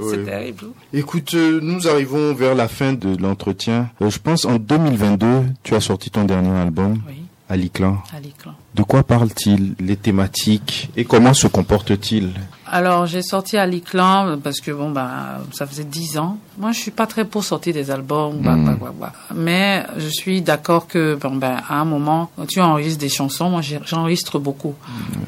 Oui. 0.00 0.08
C'est 0.10 0.24
terrible. 0.24 0.66
Écoute, 0.92 1.34
euh, 1.34 1.60
nous 1.62 1.88
arrivons 1.88 2.34
vers 2.34 2.54
la 2.54 2.68
fin 2.68 2.92
de 2.92 3.16
l'entretien. 3.20 3.90
Euh, 4.02 4.10
je 4.10 4.18
pense 4.18 4.44
en 4.44 4.56
2022, 4.56 5.44
tu 5.62 5.74
as 5.74 5.80
sorti 5.80 6.10
ton 6.10 6.24
dernier 6.24 6.50
album, 6.56 7.00
Oui, 7.08 7.22
Aliclan. 7.48 7.98
à 8.16 8.20
l'écran. 8.20 8.52
De 8.74 8.82
quoi 8.82 9.02
parle-t-il 9.02 9.74
Les 9.80 9.96
thématiques 9.96 10.90
Et 10.96 11.04
comment 11.04 11.34
se 11.34 11.46
comporte-t-il? 11.46 12.32
Alors, 12.70 13.06
j'ai 13.06 13.22
sorti 13.22 13.56
à 13.56 13.66
l'Iclan 13.66 14.38
parce 14.42 14.60
que 14.60 14.70
bon, 14.70 14.90
bah, 14.90 15.40
ça 15.52 15.66
faisait 15.66 15.84
dix 15.84 16.18
ans. 16.18 16.38
Moi, 16.58 16.72
je 16.72 16.78
suis 16.78 16.90
pas 16.90 17.06
très 17.06 17.24
pour 17.24 17.42
sortir 17.44 17.72
des 17.74 17.90
albums, 17.90 18.38
bah, 18.40 18.52
Mm. 18.56 18.64
bah, 18.66 18.76
bah, 18.80 18.92
bah. 19.00 19.12
mais 19.34 19.84
je 19.96 20.08
suis 20.08 20.42
d'accord 20.42 20.86
que 20.86 21.14
bon, 21.14 21.36
ben, 21.36 21.56
à 21.68 21.80
un 21.80 21.84
moment, 21.84 22.30
quand 22.36 22.46
tu 22.46 22.60
enregistres 22.60 23.00
des 23.00 23.08
chansons, 23.08 23.48
moi, 23.50 23.60
j'enregistre 23.84 24.38
beaucoup. 24.38 24.74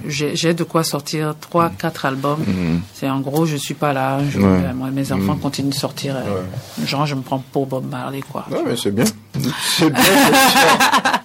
J'ai 0.07 0.35
j'ai 0.37 0.55
de 0.55 0.65
quoi 0.65 0.83
sortir 0.85 1.35
trois, 1.41 1.71
quatre 1.71 2.05
albums. 2.05 2.41
Mhm. 2.47 2.81
C'est 2.95 3.09
en 3.09 3.21
gros, 3.21 3.47
je 3.47 3.57
suis 3.57 3.75
pas 3.75 3.93
là. 3.93 4.19
Je- 4.31 4.39
Ouais. 4.39 4.61
ben, 4.63 4.73
moi, 4.75 4.91
mes 4.91 5.11
enfants 5.13 5.37
continuent 5.37 5.71
de 5.71 5.75
sortir. 5.75 6.17
euh, 6.17 6.43
Genre, 6.87 7.07
je 7.07 7.15
me 7.15 7.23
prends 7.23 7.43
pour 7.53 7.67
Bob 7.67 7.89
Marley, 7.91 8.21
quoi. 8.31 8.47
Non, 8.51 8.63
mais 8.67 8.77
c'est 8.77 8.91
bien. 8.91 9.05
C'est 9.63 9.91
bien. 9.91 10.03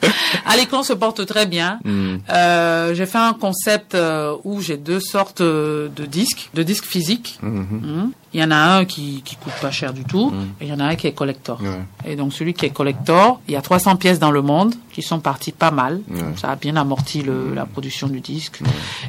À 0.46 0.58
l'écran 0.58 0.84
se 0.84 0.94
porte 0.94 1.26
très 1.26 1.46
bien. 1.46 1.80
Mm. 1.84 2.16
Euh, 2.30 2.94
j'ai 2.94 3.06
fait 3.06 3.18
un 3.18 3.34
concept 3.34 3.96
euh, 3.96 4.36
où 4.44 4.62
j'ai 4.62 4.78
deux 4.78 5.00
sortes 5.00 5.42
euh, 5.42 5.90
de 5.96 6.06
disques, 6.06 6.50
de 6.54 6.64
disques 6.64 6.86
physiques. 6.86 7.40
Mhm. 7.42 7.68
Mhm. 7.72 8.12
Il 8.36 8.42
y 8.42 8.44
en 8.44 8.52
a 8.52 8.58
un 8.58 8.84
qui, 8.84 9.22
qui 9.24 9.38
coûte 9.38 9.54
pas 9.62 9.72
cher 9.72 9.94
du 9.94 10.04
tout, 10.04 10.34
et 10.60 10.66
il 10.66 10.68
y 10.70 10.74
en 10.74 10.80
a 10.82 10.84
un 10.84 10.96
qui 10.96 11.08
est 11.08 11.14
collector. 11.14 11.58
Ouais. 11.62 12.12
Et 12.12 12.18
donc 12.18 12.34
celui 12.34 12.54
qui 12.54 12.66
est 12.66 12.70
collector, 12.70 13.40
il 13.48 13.54
y 13.54 13.56
a 13.56 13.62
300 13.62 13.96
pièces 13.96 14.20
dans 14.20 14.32
le 14.32 14.42
monde 14.42 14.76
qui 14.92 15.02
sont 15.02 15.20
parties 15.20 15.54
pas 15.54 15.72
mal. 15.72 16.02
Ouais. 16.10 16.20
Ça 16.36 16.50
a 16.52 16.56
bien 16.58 16.76
amorti 16.76 17.22
le, 17.22 17.54
la 17.54 17.66
production 17.66 18.08
du 18.08 18.20
disque. 18.20 18.60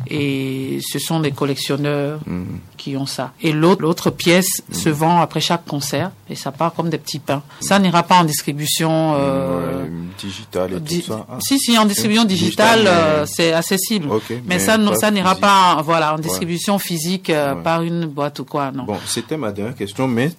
Et 0.08 0.78
ce 0.86 0.98
sont 0.98 1.20
des 1.20 1.32
collectionneurs 1.32 2.20
Mhm. 2.26 2.58
qui 2.76 2.96
ont 2.96 3.06
ça. 3.06 3.32
Et 3.42 3.52
l'autre, 3.52 3.82
l'autre 3.82 4.10
pièce 4.10 4.62
se 4.70 4.88
vend 4.88 5.20
après 5.20 5.40
chaque 5.40 5.64
concert 5.64 6.10
et 6.30 6.34
ça 6.36 6.52
part 6.52 6.72
comme 6.74 6.90
des 6.90 6.98
petits 6.98 7.18
pains. 7.18 7.42
Ça 7.60 7.78
n'ira 7.78 8.02
pas 8.04 8.16
en 8.16 8.24
distribution. 8.24 9.14
Euh, 9.16 9.82
Ouais, 9.82 9.90
digital 10.18 10.72
et 10.74 10.80
di- 10.80 11.00
tout 11.02 11.08
ça. 11.12 11.26
Ah. 11.28 11.38
Si, 11.40 11.58
si, 11.58 11.76
en 11.78 11.84
distribution 11.84 12.24
Digital, 12.24 12.78
digitale, 12.78 12.82
mais- 12.84 13.20
euh, 13.22 13.26
c'est 13.26 13.52
accessible. 13.52 14.08
Mais, 14.30 14.40
mais 14.46 14.58
ça, 14.58 14.76
n'ira 14.78 15.30
physique. 15.30 15.40
pas, 15.40 15.82
voilà, 15.82 16.14
en 16.14 16.18
distribution 16.18 16.78
physique 16.78 17.30
euh, 17.30 17.54
par 17.56 17.82
une 17.82 18.06
boîte 18.06 18.38
ou 18.40 18.44
quoi, 18.44 18.70
non. 18.72 18.84
Bon, 18.84 18.98
c'était 19.16 19.38
ma 19.38 19.50
dernière 19.50 19.74
question, 19.74 20.06
mais 20.06 20.30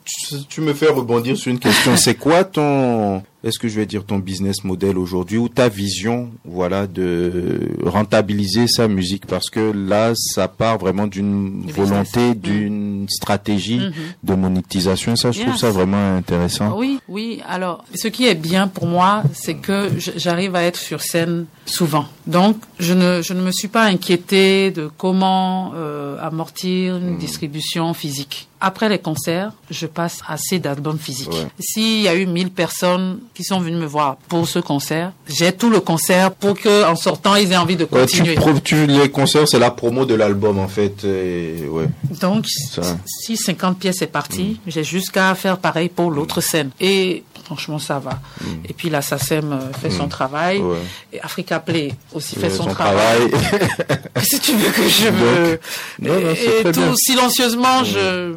tu, 0.49 0.61
me 0.61 0.71
fais 0.71 0.87
rebondir 0.87 1.35
sur 1.35 1.51
une 1.51 1.57
question. 1.57 1.97
C'est 1.97 2.13
quoi 2.13 2.43
ton, 2.43 3.23
est-ce 3.43 3.59
que 3.59 3.67
je 3.67 3.75
vais 3.75 3.85
dire 3.85 4.03
ton 4.03 4.17
business 4.19 4.63
model 4.63 4.97
aujourd'hui 4.97 5.37
ou 5.37 5.47
ta 5.49 5.69
vision, 5.69 6.31
voilà, 6.45 6.87
de 6.87 7.69
rentabiliser 7.83 8.67
sa 8.67 8.87
musique? 8.87 9.25
Parce 9.25 9.49
que 9.49 9.71
là, 9.75 10.13
ça 10.15 10.47
part 10.47 10.77
vraiment 10.77 11.07
d'une 11.07 11.61
Du 11.65 11.73
volonté, 11.73 12.33
business. 12.33 12.37
d'une 12.37 13.05
stratégie 13.09 13.77
Mhm. 13.79 13.93
de 14.23 14.33
monétisation. 14.35 15.15
Ça, 15.15 15.31
je 15.31 15.41
trouve 15.41 15.57
ça 15.57 15.69
vraiment 15.71 16.15
intéressant. 16.17 16.77
Oui, 16.77 16.99
oui. 17.07 17.41
Alors, 17.47 17.85
ce 17.95 18.07
qui 18.07 18.27
est 18.27 18.35
bien 18.35 18.67
pour 18.67 18.87
moi, 18.87 19.23
c'est 19.33 19.55
que 19.55 19.89
j'arrive 20.15 20.55
à 20.55 20.63
être 20.63 20.77
sur 20.79 21.01
scène 21.01 21.45
souvent. 21.65 22.05
Donc, 22.25 22.57
je 22.79 22.93
ne, 22.93 23.21
je 23.21 23.33
ne 23.33 23.41
me 23.41 23.51
suis 23.51 23.67
pas 23.67 23.83
inquiétée 23.85 24.71
de 24.71 24.89
comment 24.97 25.71
euh, 25.75 26.17
amortir 26.21 26.97
une 26.97 27.17
distribution 27.17 27.93
physique. 27.93 28.47
Après 28.59 28.89
les 28.89 28.97
concerts, 28.97 29.51
je 29.69 29.85
passe 29.85 30.21
assez 30.27 30.57
d'albums 30.57 30.97
physiques. 30.97 31.29
Ouais. 31.31 31.47
S'il 31.59 32.01
y 32.01 32.07
a 32.07 32.15
eu 32.15 32.25
1000 32.25 32.49
personnes 32.49 33.19
qui 33.37 33.43
sont 33.43 33.59
venues 33.59 33.77
me 33.77 33.85
voir 33.85 34.15
pour 34.29 34.47
ce 34.47 34.57
concert, 34.57 35.11
j'ai 35.27 35.51
tout 35.51 35.69
le 35.69 35.79
concert 35.79 36.31
pour 36.31 36.59
que, 36.59 36.83
en 36.85 36.95
sortant, 36.95 37.35
ils 37.35 37.51
aient 37.51 37.57
envie 37.57 37.75
de 37.75 37.87
Ouais, 37.91 38.07
tu, 38.07 38.17
continuer. 38.35 38.59
tu- 38.63 38.87
les 38.87 39.11
concerts, 39.11 39.47
c'est 39.47 39.59
la 39.59 39.69
promo 39.69 40.05
de 40.07 40.15
l'album 40.15 40.57
en 40.57 40.67
fait. 40.67 41.03
Et, 41.03 41.67
ouais. 41.69 41.85
Donc, 42.19 42.47
Ça. 42.47 42.81
si 43.05 43.37
50 43.37 43.77
pièces 43.77 44.01
est 44.01 44.07
parti, 44.07 44.59
j'ai 44.65 44.83
jusqu'à 44.83 45.35
faire 45.35 45.59
pareil 45.59 45.87
pour 45.89 46.09
l'autre 46.09 46.41
scène. 46.41 46.71
Et 46.79 47.23
franchement, 47.43 47.77
ça 47.77 47.99
va. 47.99 48.19
Et 48.67 48.73
puis 48.73 48.89
la 48.89 49.03
SACEM 49.03 49.51
euh, 49.53 49.71
fait 49.79 49.91
son 49.91 50.07
travail. 50.07 50.57
Ouais. 50.57 50.77
Et 51.13 51.21
Africa 51.21 51.59
Play 51.59 51.93
aussi 52.15 52.35
fait 52.37 52.49
son, 52.49 52.63
son 52.63 52.69
travail. 52.71 53.29
travail. 53.29 53.99
si 54.23 54.39
tu 54.39 54.53
veux 54.53 54.71
que 54.71 54.87
je 54.89 55.09
me... 55.09 55.51
Donc, 55.51 55.59
non, 55.99 56.27
non, 56.27 56.31
et 56.31 56.63
tout 56.63 56.71
bien. 56.71 56.93
silencieusement, 56.97 57.83
je... 57.83 58.33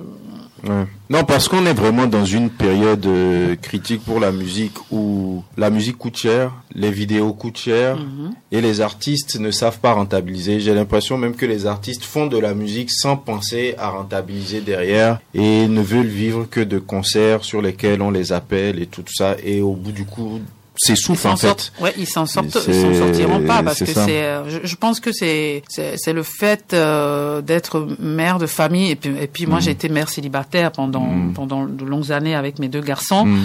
Ouais. 0.66 0.84
Non, 1.08 1.24
parce 1.24 1.48
qu'on 1.48 1.64
est 1.66 1.72
vraiment 1.72 2.06
dans 2.06 2.24
une 2.24 2.50
période 2.50 3.04
euh, 3.06 3.56
critique 3.56 4.04
pour 4.04 4.20
la 4.20 4.30
musique 4.30 4.74
où 4.90 5.42
la 5.56 5.70
musique 5.70 5.96
coûte 5.98 6.16
cher, 6.18 6.52
les 6.74 6.90
vidéos 6.90 7.32
coûtent 7.32 7.56
cher 7.58 7.96
Mhm. 7.96 8.32
et 8.52 8.60
les 8.60 8.80
artistes 8.80 9.38
ne 9.40 9.50
savent 9.50 9.78
pas 9.80 9.92
rentabiliser. 9.92 10.60
J'ai 10.60 10.74
l'impression 10.74 11.16
même 11.18 11.34
que 11.34 11.46
les 11.46 11.66
artistes 11.66 12.04
font 12.04 12.26
de 12.26 12.38
la 12.38 12.54
musique 12.54 12.90
sans 12.90 13.16
penser 13.16 13.74
à 13.78 13.88
rentabiliser 13.90 14.60
derrière 14.60 15.18
et 15.34 15.66
ne 15.66 15.80
veulent 15.82 16.06
vivre 16.06 16.46
que 16.48 16.60
de 16.60 16.78
concerts 16.78 17.42
sur 17.44 17.62
lesquels 17.62 18.02
on 18.02 18.10
les 18.10 18.32
appelle 18.32 18.80
et 18.82 18.86
tout 18.86 19.04
ça 19.08 19.36
et 19.42 19.60
au 19.62 19.72
bout 19.74 19.92
du 19.92 20.04
coup 20.04 20.40
S'en 20.82 21.12
en 21.12 21.16
fait. 21.36 21.46
sortent. 21.46 21.72
Ouais, 21.80 21.92
ils 21.98 22.06
s'en 22.06 22.24
sortent. 22.26 22.56
Ils 22.66 22.74
s'en 22.74 22.94
sortiront 22.94 23.42
pas 23.42 23.62
parce 23.62 23.80
que 23.80 23.84
c'est. 23.86 24.22
euh, 24.22 24.48
Je, 24.48 24.66
je 24.66 24.76
pense 24.76 24.98
que 25.00 25.12
c'est 25.12 25.62
c'est 25.68 26.12
le 26.12 26.22
fait 26.22 26.72
euh, 26.72 27.42
d'être 27.42 27.86
mère 27.98 28.38
de 28.38 28.46
famille 28.46 28.90
et 28.90 28.96
puis 28.96 29.10
et 29.20 29.26
puis 29.26 29.46
moi 29.46 29.58
Mm. 29.58 29.62
j'ai 29.62 29.70
été 29.72 29.88
mère 29.90 30.08
célibataire 30.08 30.72
pendant 30.72 31.06
pendant 31.34 31.66
de 31.66 31.84
longues 31.84 32.12
années 32.12 32.34
avec 32.34 32.58
mes 32.58 32.68
deux 32.68 32.80
garçons. 32.80 33.26
Mm. 33.26 33.40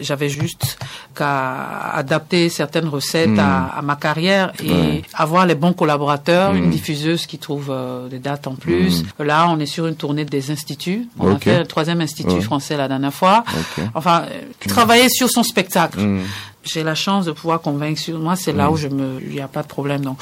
J'avais 0.00 0.28
juste 0.28 0.78
qu'à 1.14 1.90
adapter 1.94 2.48
certaines 2.48 2.86
recettes 2.88 3.30
Mm. 3.30 3.38
à, 3.40 3.78
à 3.78 3.82
ma 3.82 3.96
carrière 3.96 4.52
et 4.62 4.70
Ouais. 4.70 5.02
avoir 5.14 5.46
les 5.46 5.54
bons 5.56 5.72
collaborateurs, 5.72 6.52
Mm. 6.52 6.56
une 6.58 6.70
diffuseuse 6.70 7.26
qui 7.26 7.38
trouve 7.38 7.68
euh, 7.70 8.08
des 8.08 8.18
dates 8.20 8.46
en 8.46 8.54
plus. 8.54 9.02
Là, 9.18 9.46
on 9.48 9.58
est 9.58 9.66
sur 9.66 9.86
une 9.86 9.96
tournée 9.96 10.24
des 10.24 10.50
instituts. 10.50 11.08
On 11.18 11.32
Ok. 11.32 11.36
a 11.36 11.38
fait 11.40 11.58
le 11.60 11.66
troisième 11.66 12.00
institut 12.00 12.30
Ouais. 12.34 12.40
français 12.40 12.76
la 12.76 12.86
dernière 12.88 13.12
fois. 13.14 13.44
Ok. 13.48 13.84
Enfin, 13.94 14.22
euh, 14.30 14.68
travailler 14.68 15.08
sur 15.08 15.28
son 15.30 15.42
spectacle. 15.42 15.98
Mm. 16.66 16.72
J'ai 16.72 16.82
la 16.84 16.94
chance 16.94 17.24
de 17.26 17.32
pouvoir 17.32 17.60
convaincre 17.60 18.00
sur 18.00 18.18
moi, 18.18 18.36
c'est 18.36 18.52
là 18.52 18.70
où 18.70 18.76
je 18.76 18.88
me, 18.88 19.20
il 19.22 19.30
n'y 19.30 19.40
a 19.40 19.48
pas 19.48 19.62
de 19.62 19.68
problème. 19.68 20.02
Donc, 20.02 20.18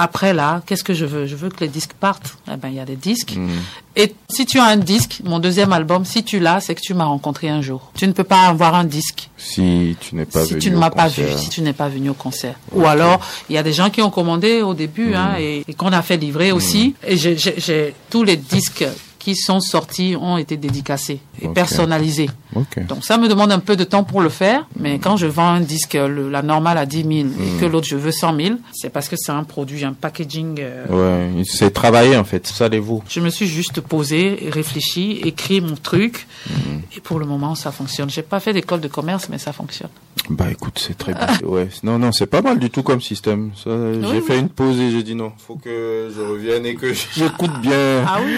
après 0.00 0.32
là, 0.32 0.62
qu'est-ce 0.66 0.84
que 0.84 0.94
je 0.94 1.04
veux? 1.06 1.26
Je 1.26 1.34
veux 1.34 1.48
que 1.48 1.60
les 1.60 1.68
disques 1.68 1.92
partent. 1.98 2.36
Eh 2.52 2.56
ben, 2.56 2.68
il 2.68 2.74
y 2.74 2.80
a 2.80 2.84
des 2.84 2.94
disques. 2.96 3.34
Mm. 3.36 3.48
Et 3.96 4.14
si 4.30 4.46
tu 4.46 4.58
as 4.60 4.64
un 4.64 4.76
disque, 4.76 5.22
mon 5.24 5.40
deuxième 5.40 5.72
album, 5.72 6.04
si 6.04 6.22
tu 6.22 6.38
l'as, 6.38 6.60
c'est 6.60 6.74
que 6.76 6.80
tu 6.80 6.94
m'as 6.94 7.06
rencontré 7.06 7.48
un 7.48 7.62
jour. 7.62 7.90
Tu 7.96 8.06
ne 8.06 8.12
peux 8.12 8.22
pas 8.22 8.42
avoir 8.46 8.74
un 8.76 8.84
disque 8.84 9.28
Si 9.36 9.96
tu 10.00 10.14
n'es 10.14 10.24
pas 10.24 10.44
si 10.44 10.50
venu 10.50 10.60
tu 10.62 10.70
ne 10.70 10.76
m'as 10.76 10.90
pas 10.90 11.08
vu, 11.08 11.24
si 11.36 11.48
tu 11.48 11.62
n'es 11.62 11.72
pas 11.72 11.88
venu 11.88 12.10
au 12.10 12.14
concert. 12.14 12.54
Ou 12.72 12.86
alors, 12.86 13.20
il 13.48 13.54
y 13.56 13.58
a 13.58 13.62
des 13.64 13.72
gens 13.72 13.90
qui 13.90 14.00
ont 14.02 14.10
commandé 14.10 14.62
au 14.62 14.74
début, 14.74 15.14
hein, 15.14 15.34
et, 15.40 15.64
et 15.66 15.74
qu'on 15.74 15.92
a 15.92 16.02
fait 16.02 16.16
livrer 16.16 16.52
aussi. 16.52 16.94
Et 17.06 17.16
j'ai- 17.16 17.94
tous 18.10 18.22
les 18.22 18.36
disques 18.36 18.84
qui 19.18 19.34
sont 19.34 19.58
sortis 19.60 20.14
ont 20.20 20.36
été 20.38 20.56
dédicacés 20.56 21.20
et 21.42 21.48
personnalisés. 21.48 22.30
Donc 22.54 23.04
ça 23.04 23.18
me 23.18 23.28
demande 23.28 23.52
un 23.52 23.58
peu 23.58 23.76
de 23.76 23.84
temps 23.84 24.04
pour 24.04 24.20
le 24.20 24.28
faire, 24.30 24.66
mais 24.78 24.98
quand 24.98 25.16
je 25.16 25.26
vends 25.26 25.48
un 25.48 25.60
disque, 25.60 25.94
le- 25.94 26.30
la 26.30 26.42
normale 26.42 26.78
à 26.78 26.86
10 26.86 27.02
000 27.02 27.08
Mm. 27.10 27.32
et 27.56 27.60
que 27.60 27.66
l'autre 27.66 27.86
je 27.86 27.96
veux 27.96 28.10
100 28.10 28.36
000, 28.36 28.54
c'est 28.72 28.88
parce 28.90 29.08
que 29.08 29.16
c'est 29.18 29.32
un 29.32 29.44
produit, 29.44 29.84
un 29.84 29.92
packaging. 29.92 30.56
euh, 30.60 31.28
Ouais, 31.38 31.44
c'est 31.44 31.70
travaillé 31.72 32.16
en 32.16 32.24
fait, 32.24 32.46
savez-vous. 32.46 33.02
Je 33.08 33.20
me 33.20 33.28
suis 33.30 33.46
juste 33.46 33.80
posé, 33.82 34.48
réfléchi, 34.50 35.20
écrit 35.24 35.60
mon 35.60 35.74
truc, 35.76 36.26
Mm. 36.48 36.52
et 36.96 37.00
pour 37.00 37.18
le 37.18 37.26
moment 37.26 37.54
ça 37.54 37.70
fonctionne. 37.70 38.08
J'ai 38.10 38.22
pas 38.22 38.40
fait 38.40 38.52
d'école 38.52 38.80
de 38.80 38.88
commerce, 38.88 39.28
mais 39.30 39.38
ça 39.38 39.52
fonctionne. 39.52 39.90
Bah 40.30 40.46
écoute, 40.50 40.78
c'est 40.84 40.96
très 40.98 41.14
bien. 41.14 41.26
Ouais, 41.44 41.68
non, 41.82 41.98
non, 41.98 42.12
c'est 42.12 42.26
pas 42.26 42.42
mal 42.42 42.58
du 42.58 42.70
tout 42.70 42.82
comme 42.82 43.00
système. 43.00 43.50
Ça, 43.62 43.70
j'ai 44.10 44.20
fait 44.20 44.38
une 44.38 44.48
pause 44.48 44.78
et 44.80 44.90
j'ai 44.90 45.02
dit 45.02 45.14
non, 45.14 45.32
faut 45.38 45.54
que 45.56 46.10
je 46.14 46.20
revienne 46.20 46.66
et 46.66 46.74
que 46.74 46.92
j'écoute 47.16 47.52
bien 47.62 48.04
Ah 48.06 48.18
oui 48.24 48.32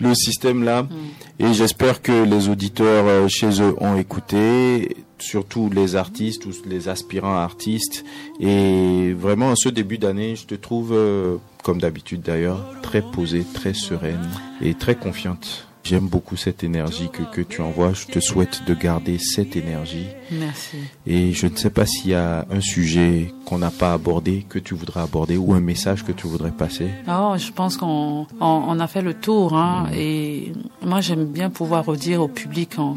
le 0.00 0.14
système 0.14 0.64
là. 0.64 0.86
Et 1.38 1.54
j'espère 1.54 2.02
que 2.02 2.24
les 2.24 2.48
auditeurs 2.48 3.04
euh, 3.06 3.26
chez 3.28 3.49
eux 3.50 3.74
ont 3.80 3.96
écouté, 3.96 4.96
surtout 5.18 5.70
les 5.70 5.96
artistes 5.96 6.46
ou 6.46 6.50
les 6.66 6.88
aspirants 6.88 7.36
artistes. 7.36 8.04
Et 8.40 9.12
vraiment, 9.12 9.50
en 9.50 9.56
ce 9.56 9.68
début 9.68 9.98
d'année, 9.98 10.36
je 10.36 10.46
te 10.46 10.54
trouve, 10.54 10.92
euh, 10.92 11.36
comme 11.62 11.80
d'habitude 11.80 12.22
d'ailleurs, 12.22 12.64
très 12.82 13.02
posée, 13.02 13.44
très 13.54 13.74
sereine 13.74 14.28
et 14.60 14.74
très 14.74 14.94
confiante. 14.94 15.66
J'aime 15.82 16.08
beaucoup 16.08 16.36
cette 16.36 16.62
énergie 16.62 17.08
que, 17.10 17.22
que 17.22 17.40
tu 17.40 17.62
envoies. 17.62 17.92
Je 17.94 18.06
te 18.06 18.20
souhaite 18.20 18.62
de 18.66 18.74
garder 18.74 19.18
cette 19.18 19.56
énergie. 19.56 20.06
Merci. 20.30 20.76
Et 21.06 21.32
je 21.32 21.46
ne 21.46 21.56
sais 21.56 21.70
pas 21.70 21.86
s'il 21.86 22.10
y 22.10 22.14
a 22.14 22.46
un 22.50 22.60
sujet 22.60 23.32
qu'on 23.44 23.58
n'a 23.58 23.70
pas 23.70 23.92
abordé, 23.92 24.46
que 24.48 24.58
tu 24.58 24.74
voudrais 24.74 25.00
aborder, 25.00 25.36
ou 25.36 25.52
un 25.54 25.60
message 25.60 26.04
que 26.04 26.12
tu 26.12 26.26
voudrais 26.28 26.52
passer. 26.52 26.88
Oh, 27.08 27.34
je 27.36 27.50
pense 27.50 27.76
qu'on 27.76 28.26
on, 28.40 28.46
on 28.68 28.80
a 28.80 28.86
fait 28.86 29.02
le 29.02 29.14
tour. 29.14 29.56
Hein, 29.56 29.88
Et 29.94 30.52
moi, 30.84 31.00
j'aime 31.00 31.24
bien 31.26 31.50
pouvoir 31.50 31.84
redire 31.84 32.20
au 32.22 32.28
public, 32.28 32.78
en- 32.78 32.96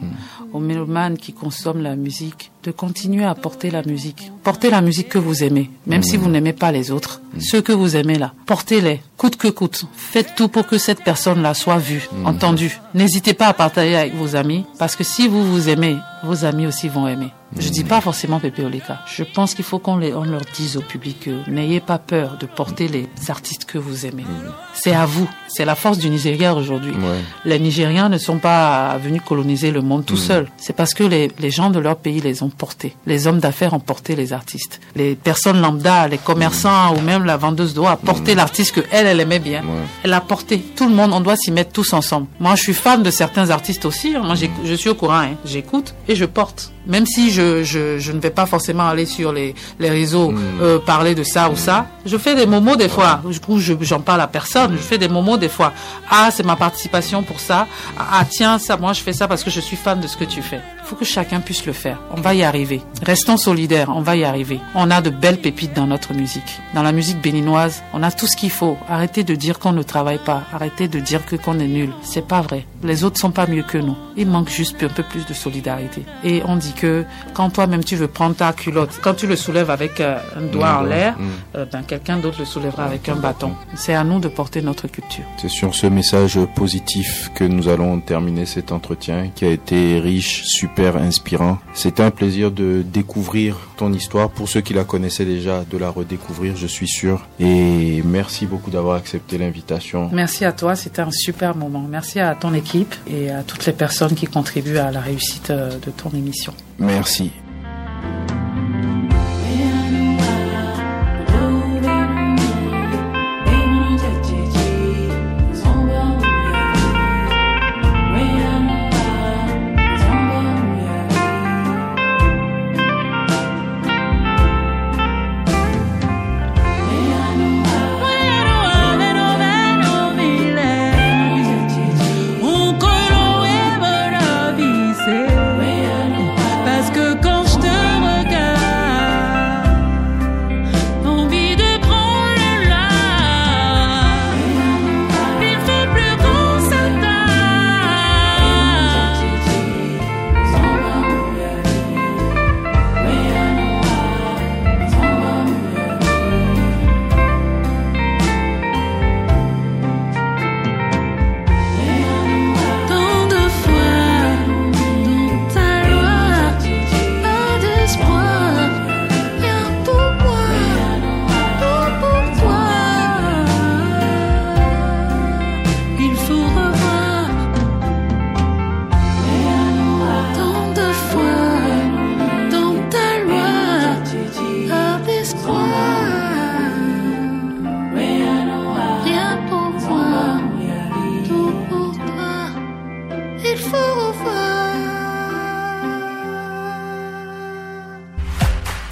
aux 0.54 0.60
mélomanes 0.60 1.18
qui 1.18 1.34
consomment 1.34 1.82
la 1.82 1.96
musique, 1.96 2.52
de 2.64 2.72
continuer 2.72 3.24
à 3.26 3.34
porter 3.36 3.72
la 3.72 3.82
musique. 3.84 4.32
Portez 4.44 4.70
la 4.70 4.82
musique 4.82 5.10
que 5.10 5.18
vous 5.18 5.44
aimez, 5.44 5.70
même 5.88 6.04
si 6.04 6.18
vous 6.18 6.30
n'aimez 6.30 6.54
pas 6.54 6.72
les 6.72 6.92
autres. 6.92 7.22
Ceux 7.40 7.62
que 7.62 7.72
vous 7.72 7.96
aimez 7.96 8.20
là, 8.20 8.34
portez-les, 8.46 9.02
coûte 9.18 9.38
que 9.38 9.48
coûte. 9.48 9.86
Faites 9.96 10.36
tout 10.36 10.50
pour 10.50 10.68
que 10.68 10.78
cette 10.78 11.04
personne-là 11.04 11.54
soit 11.56 11.80
vue, 11.80 12.08
entendue. 12.26 12.80
N'hésitez 12.94 13.34
pas 13.34 13.48
à 13.48 13.54
partager 13.54 13.96
avec 13.96 14.14
vos 14.16 14.36
amis, 14.36 14.66
parce 14.78 14.96
que 14.96 15.04
si 15.04 15.28
vous 15.28 15.44
vous 15.44 15.70
aimez, 15.70 15.96
vos 16.24 16.46
amis 16.46 16.68
aussi 16.68 16.88
vont 16.90 17.08
aimer. 17.08 17.32
Je 17.60 17.70
dis 17.70 17.84
pas 17.84 18.02
forcément 18.02 18.40
Pépé 18.40 18.64
Oleka. 18.64 19.00
Je 19.16 19.24
pense 19.24 19.54
qu'il 19.54 19.64
faut 19.66 19.80
qu'on 19.80 20.02
on 20.02 20.24
leur 20.24 20.42
dise 20.56 20.78
au 20.78 20.82
public 20.82 21.22
que 21.22 21.50
n'ayez 21.50 21.80
pas 21.80 21.98
peur 21.98 22.38
de 22.40 22.46
porter 22.46 22.88
les 22.88 23.08
artistes 23.30 23.66
que 23.66 23.78
vous 23.78 24.06
aimez. 24.06 24.26
C'est 24.74 24.94
à 24.94 25.06
vous. 25.06 25.30
C'est 25.48 25.66
la 25.66 25.76
force 25.76 25.98
du 26.00 26.10
Nigeria 26.10 26.56
aujourd'hui. 26.56 26.92
Ouais. 26.94 27.20
Les 27.46 27.60
Nigériens 27.60 28.10
ne 28.10 28.18
sont 28.18 28.40
pas 28.40 28.98
venus 28.98 29.22
coloniser 29.26 29.72
le 29.72 29.82
monde 29.82 30.06
tout 30.06 30.18
seuls. 30.18 30.48
C'est 30.58 30.76
parce 30.76 30.94
que 30.94 31.04
les, 31.04 31.32
les 31.40 31.52
gens 31.52 31.70
de 31.70 31.80
leur 31.80 31.96
pays 31.98 32.22
les 32.22 32.42
ont 32.44 32.50
portés. 32.50 32.96
Les 33.06 33.28
hommes 33.28 33.40
d'affaires 33.40 33.74
ont 33.74 33.80
porté 33.80 34.16
les 34.16 34.34
artistes. 34.34 34.82
Les 34.96 35.16
personnes 35.16 35.62
lambda, 35.62 36.08
les 36.08 36.18
commerçants 36.18 36.96
ou 36.96 37.02
même 37.02 37.24
la 37.24 37.38
vendeuse 37.38 37.74
d'eau 37.74 37.86
a 37.86 37.98
porté 37.98 38.36
l'artiste 38.36 38.74
que 38.76 38.82
elle, 38.92 39.08
elle 39.08 39.20
aimait 39.20 39.40
bien. 39.40 39.64
Elle 40.04 40.14
a 40.14 40.22
porté. 40.22 40.60
Tout 40.60 40.88
le 40.90 40.96
monde, 40.96 41.12
on 41.14 41.22
doit 41.22 41.36
s'y 41.36 41.52
mettre 41.52 41.72
tous 41.72 41.94
ensemble. 41.94 42.28
Moi, 42.40 42.56
je 42.56 42.64
suis 42.64 42.74
fan 42.74 43.04
de 43.04 43.12
certains 43.12 43.50
artistes 43.52 43.86
aussi. 43.86 44.16
hein. 44.16 44.22
Moi, 44.24 44.36
je 44.66 44.74
suis 44.74 44.90
au 44.90 44.96
courant. 44.96 45.20
hein. 45.22 45.36
J'écoute 45.46 45.94
et 46.08 46.16
je 46.16 46.26
porte. 46.26 46.72
Même 46.86 47.06
si 47.06 47.32
je, 47.32 47.43
je, 47.64 48.00
je 48.00 48.12
ne 48.12 48.20
vais 48.20 48.30
pas 48.30 48.46
forcément 48.46 48.88
aller 48.88 49.06
sur 49.06 49.32
les, 49.32 49.54
les 49.80 49.90
réseaux 49.90 50.32
euh, 50.62 50.80
parler 50.80 51.16
de 51.16 51.24
ça 51.24 51.50
ou 51.50 51.56
ça, 51.56 51.88
je 52.06 52.18
fais 52.18 52.36
des 52.36 52.46
moments 52.46 52.76
des 52.76 52.90
fois. 52.90 53.22
Du 53.26 53.40
coup, 53.40 53.60
je- 53.60 53.74
j'en 53.82 54.00
parle 54.00 54.22
à 54.22 54.28
personne. 54.28 54.74
Je 54.76 54.82
fais 54.82 54.98
des 54.98 55.08
moments 55.10 55.38
des 55.38 55.50
fois. 55.50 55.72
Ah, 56.10 56.30
c'est 56.34 56.46
ma 56.46 56.56
participation 56.56 57.24
pour 57.24 57.40
ça. 57.40 57.68
Ah, 57.98 58.06
ah, 58.20 58.26
tiens, 58.30 58.60
ça, 58.60 58.78
moi, 58.78 58.94
je 58.94 59.02
fais 59.02 59.14
ça 59.14 59.28
parce 59.28 59.44
que 59.44 59.50
je 59.50 59.60
suis 59.62 59.78
fan 59.78 60.00
de 60.00 60.08
ce 60.08 60.18
que 60.18 60.26
tu 60.26 60.42
fais. 60.42 60.60
Faut 60.94 61.00
que 61.00 61.06
chacun 61.06 61.40
puisse 61.40 61.66
le 61.66 61.74
faire. 61.74 62.00
On 62.16 62.22
va 62.22 62.36
y 62.36 62.44
arriver. 62.44 62.80
Restons 63.02 63.38
solidaires. 63.38 63.90
On 63.90 64.02
va 64.02 64.16
y 64.16 64.24
arriver. 64.24 64.60
On 64.76 64.92
a 64.92 65.02
de 65.02 65.10
belles 65.10 65.42
pépites 65.42 65.74
dans 65.74 65.88
notre 65.88 66.14
musique. 66.14 66.60
Dans 66.76 66.84
la 66.84 66.92
musique 66.92 67.20
béninoise, 67.20 67.82
on 67.94 68.04
a 68.04 68.12
tout 68.12 68.28
ce 68.28 68.38
qu'il 68.38 68.52
faut. 68.52 68.78
Arrêtez 68.88 69.24
de 69.24 69.34
dire 69.34 69.58
qu'on 69.58 69.72
ne 69.72 69.82
travaille 69.82 70.20
pas. 70.24 70.44
Arrêtez 70.54 70.88
de 70.88 71.00
dire 71.00 71.26
que 71.26 71.36
qu'on 71.36 71.58
est 71.58 71.66
nul. 71.66 71.90
C'est 72.04 72.28
pas 72.28 72.42
vrai. 72.42 72.68
Les 72.84 73.04
autres 73.04 73.20
sont 73.20 73.32
pas 73.32 73.48
mieux 73.48 73.64
que 73.64 73.80
nous. 73.80 73.96
Il 74.18 74.28
manque 74.28 74.50
juste 74.50 74.84
un 74.84 74.88
peu 74.88 75.02
plus 75.02 75.26
de 75.26 75.34
solidarité. 75.34 76.04
Et 76.24 76.44
on 76.46 76.58
dit 76.58 76.74
que 76.74 77.06
quand 77.34 77.50
toi-même 77.50 77.84
tu 77.84 77.96
veux 77.96 78.08
prendre 78.08 78.36
ta 78.36 78.54
culotte, 78.54 79.00
quand 79.02 79.16
tu 79.16 79.26
le 79.26 79.36
soulèves 79.36 79.72
avec 79.72 80.00
euh, 80.00 80.20
un 80.38 80.42
doigt 80.42 80.78
en 80.78 80.84
l'air, 80.84 81.18
mm. 81.18 81.24
euh, 81.56 81.66
ben 81.66 81.82
quelqu'un 81.82 82.18
d'autre 82.18 82.38
le 82.40 82.46
soulèvera 82.46 82.84
avec 82.84 83.10
un 83.10 83.16
bâton. 83.16 83.54
C'est 83.74 83.96
à 83.96 84.04
nous 84.04 84.20
de 84.20 84.28
porter 84.28 84.62
notre 84.62 84.88
culture. 84.88 85.24
C'est 85.38 85.50
sur 85.50 85.74
ce 85.74 85.88
message 85.88 86.38
positif 86.56 87.32
que 87.34 87.46
nous 87.46 87.68
allons 87.68 88.00
terminer 88.00 88.46
cet 88.46 88.72
entretien 88.72 89.30
qui 89.34 89.46
a 89.46 89.50
été 89.50 90.00
riche, 90.00 90.44
super 90.44 90.83
inspirant. 90.92 91.58
C'était 91.74 92.04
un 92.04 92.12
plaisir 92.12 92.52
de 92.52 92.84
découvrir 92.86 93.58
ton 93.78 93.92
histoire. 93.94 94.30
Pour 94.30 94.50
ceux 94.50 94.62
qui 94.62 94.74
la 94.74 94.84
connaissaient 94.84 95.26
déjà, 95.26 95.64
de 95.70 95.78
la 95.78 95.90
redécouvrir, 95.90 96.56
je 96.56 96.68
suis 96.68 96.88
sûr. 96.88 97.28
Et 97.40 98.02
merci 98.04 98.46
beaucoup 98.46 98.72
d'avoir 98.72 98.98
accepté 98.98 99.38
l'invitation. 99.38 100.10
Merci 100.12 100.46
à 100.46 100.52
toi, 100.52 100.76
c'était 100.76 101.02
un 101.02 101.12
super 101.12 101.56
moment. 101.56 101.86
Merci 101.90 102.20
à 102.20 102.36
ton 102.36 102.54
équipe 102.54 102.96
et 103.08 103.30
à 103.30 103.44
toutes 103.44 103.66
les 103.66 103.74
personnes 103.74 104.16
qui 104.16 104.26
contribuent 104.26 104.78
à 104.78 104.92
la 104.92 105.02
réussite 105.02 105.50
euh, 105.50 105.70
de 105.80 105.92
ton 105.92 106.10
émission. 106.12 106.54
Merci. 106.80 107.32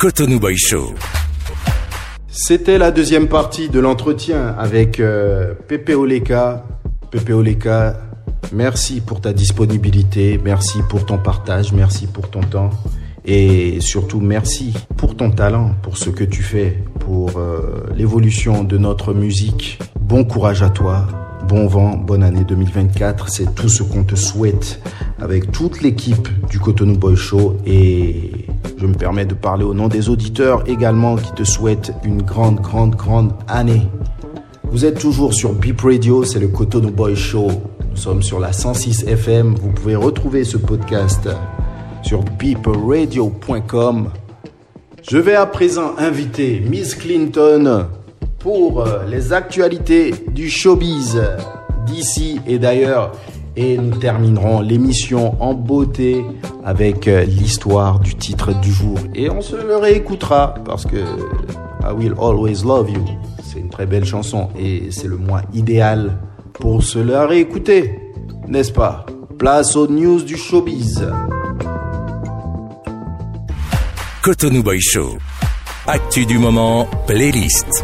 Cotonou 0.02 0.40
Boy 0.40 0.58
Show. 0.58 0.96
C'était 2.28 2.80
la 2.80 2.90
deuxième 2.90 3.28
partie 3.28 3.70
de 3.70 3.80
l'entretien 3.80 4.48
avec 4.58 5.00
euh, 5.00 5.54
Pepe 5.68 5.92
Oleka. 5.92 6.66
Pepe 7.12 7.30
Oleka, 7.30 8.02
merci 8.52 9.00
pour 9.00 9.22
ta 9.22 9.32
disponibilité, 9.32 10.42
merci 10.44 10.80
pour 10.90 11.06
ton 11.06 11.20
partage, 11.20 11.72
merci 11.72 12.08
pour 12.08 12.32
ton 12.32 12.42
temps 12.42 12.72
et 13.26 13.80
surtout 13.80 14.22
merci 14.22 14.74
pour 14.98 15.16
ton 15.16 15.30
talent, 15.30 15.76
pour 15.84 16.00
ce 16.00 16.10
que 16.10 16.24
tu 16.24 16.42
fais, 16.42 16.84
pour 17.00 17.38
euh, 17.38 17.84
l'évolution 17.96 18.64
de 18.64 18.80
notre 18.80 19.14
musique. 19.14 19.78
Bon 20.00 20.24
courage 20.24 20.64
à 20.64 20.72
toi, 20.72 21.06
bon 21.48 21.68
vent, 21.68 21.96
bonne 21.96 22.24
année 22.24 22.44
2024, 22.44 23.30
c'est 23.30 23.54
tout 23.54 23.70
ce 23.70 23.84
qu'on 23.84 24.04
te 24.04 24.16
souhaite 24.16 24.82
avec 25.20 25.52
toute 25.52 25.84
l'équipe 25.84 26.28
du 26.50 26.60
Cotonou 26.60 26.98
Boy 26.98 27.16
Show 27.16 27.58
et 27.68 28.31
je 28.78 28.86
me 28.86 28.94
permets 28.94 29.26
de 29.26 29.34
parler 29.34 29.64
au 29.64 29.74
nom 29.74 29.88
des 29.88 30.10
auditeurs 30.10 30.64
également 30.68 31.16
qui 31.16 31.32
te 31.34 31.44
souhaitent 31.44 31.94
une 32.04 32.22
grande, 32.22 32.60
grande, 32.60 32.96
grande 32.96 33.34
année. 33.48 33.88
Vous 34.72 34.86
êtes 34.86 35.00
toujours 35.00 35.34
sur 35.34 35.54
Beep 35.54 35.82
Radio, 35.82 36.24
c'est 36.24 36.40
le 36.40 36.48
Cotonou 36.48 36.92
Boy 36.92 37.16
Show. 37.16 37.50
Nous 37.90 37.98
sommes 37.98 38.24
sur 38.24 38.40
la 38.40 38.54
106 38.54 39.04
FM. 39.04 39.56
Vous 39.56 39.72
pouvez 39.72 39.96
retrouver 39.96 40.44
ce 40.44 40.58
podcast 40.58 41.30
sur 42.04 42.24
beepradio.com. 42.24 44.10
Je 45.10 45.18
vais 45.18 45.36
à 45.36 45.46
présent 45.46 45.94
inviter 45.98 46.62
Miss 46.62 46.96
Clinton 46.96 47.88
pour 48.40 48.82
euh, 48.82 49.06
les 49.08 49.34
actualités 49.34 50.14
du 50.32 50.50
showbiz 50.50 51.22
d'ici 51.86 52.40
et 52.48 52.60
d'ailleurs. 52.60 53.12
Et 53.56 53.78
nous 53.78 53.98
terminerons 53.98 54.62
l'émission 54.62 55.36
en 55.42 55.54
beauté 55.54 56.24
avec 56.64 57.08
euh, 57.08 57.26
l'histoire 57.26 58.00
du 58.00 58.16
titre 58.16 58.58
du 58.62 58.72
jour. 58.72 58.98
Et 59.14 59.30
on 59.30 59.42
se 59.42 59.56
le 59.56 59.78
réécoutera 59.78 60.54
parce 60.66 60.86
que 60.86 60.98
I 61.84 61.94
Will 61.96 62.14
Always 62.20 62.64
Love 62.64 62.92
You, 62.92 63.06
c'est 63.44 63.60
une 63.60 63.70
très 63.70 63.86
belle 63.86 64.06
chanson 64.06 64.50
et 64.58 64.90
c'est 64.92 65.08
le 65.08 65.18
mois 65.18 65.42
idéal 65.54 66.18
pour 66.54 66.84
se 66.84 67.00
la 67.00 67.26
réécouter, 67.26 68.00
n'est-ce 68.48 68.72
pas? 68.72 69.06
Place 69.38 69.76
aux 69.76 69.88
news 69.88 70.22
du 70.22 70.38
showbiz. 70.38 71.08
Cotonou 74.22 74.62
Boy 74.62 74.80
Show. 74.80 75.18
Actu 75.88 76.28
du 76.28 76.38
moment, 76.38 76.88
playlist. 77.08 77.84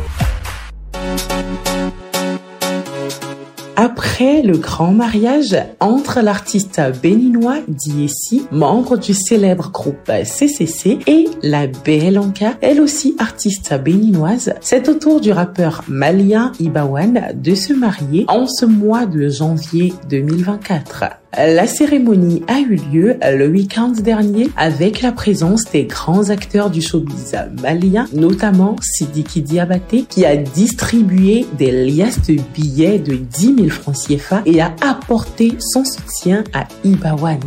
Après 3.97 4.43
le 4.43 4.59
grand 4.59 4.91
mariage 4.91 5.57
entre 5.79 6.21
l'artiste 6.21 6.79
béninois 7.01 7.61
Diesi, 7.67 8.45
membre 8.51 8.95
du 8.95 9.15
célèbre 9.15 9.71
groupe 9.71 10.11
CCC, 10.23 10.99
et 11.07 11.25
la 11.41 11.65
Belanka, 11.65 12.53
elle 12.61 12.79
aussi 12.79 13.15
artiste 13.17 13.73
béninoise, 13.83 14.53
c'est 14.61 14.87
au 14.87 14.93
tour 14.93 15.19
du 15.19 15.31
rappeur 15.31 15.83
malien 15.87 16.51
Ibawan 16.59 17.31
de 17.33 17.55
se 17.55 17.73
marier 17.73 18.25
en 18.27 18.45
ce 18.45 18.67
mois 18.67 19.07
de 19.07 19.29
janvier 19.29 19.95
2024. 20.09 21.05
La 21.35 21.67
cérémonie 21.67 22.43
a 22.47 22.59
eu 22.59 22.75
lieu 22.91 23.17
le 23.21 23.47
week-end 23.47 23.91
dernier 23.91 24.49
avec 24.55 25.01
la 25.01 25.11
présence 25.11 25.65
des 25.65 25.83
grands 25.83 26.29
acteurs 26.29 26.69
du 26.69 26.81
showbiz 26.81 27.35
malien, 27.61 28.07
notamment 28.13 28.75
Sidiki 28.81 29.41
Diabaté, 29.41 30.03
qui 30.03 30.25
a 30.25 30.37
distribué 30.37 31.45
des 31.57 31.71
liasses 31.71 32.21
de 32.27 32.37
billets 32.53 32.99
de 32.99 33.15
10 33.15 33.55
000 33.55 33.69
francs 33.69 33.97
CFA 34.07 34.41
et 34.45 34.61
a 34.61 34.73
apporté 34.81 35.53
son 35.59 35.83
soutien 35.83 36.43
à 36.53 36.67
Ibawan. 36.83 37.39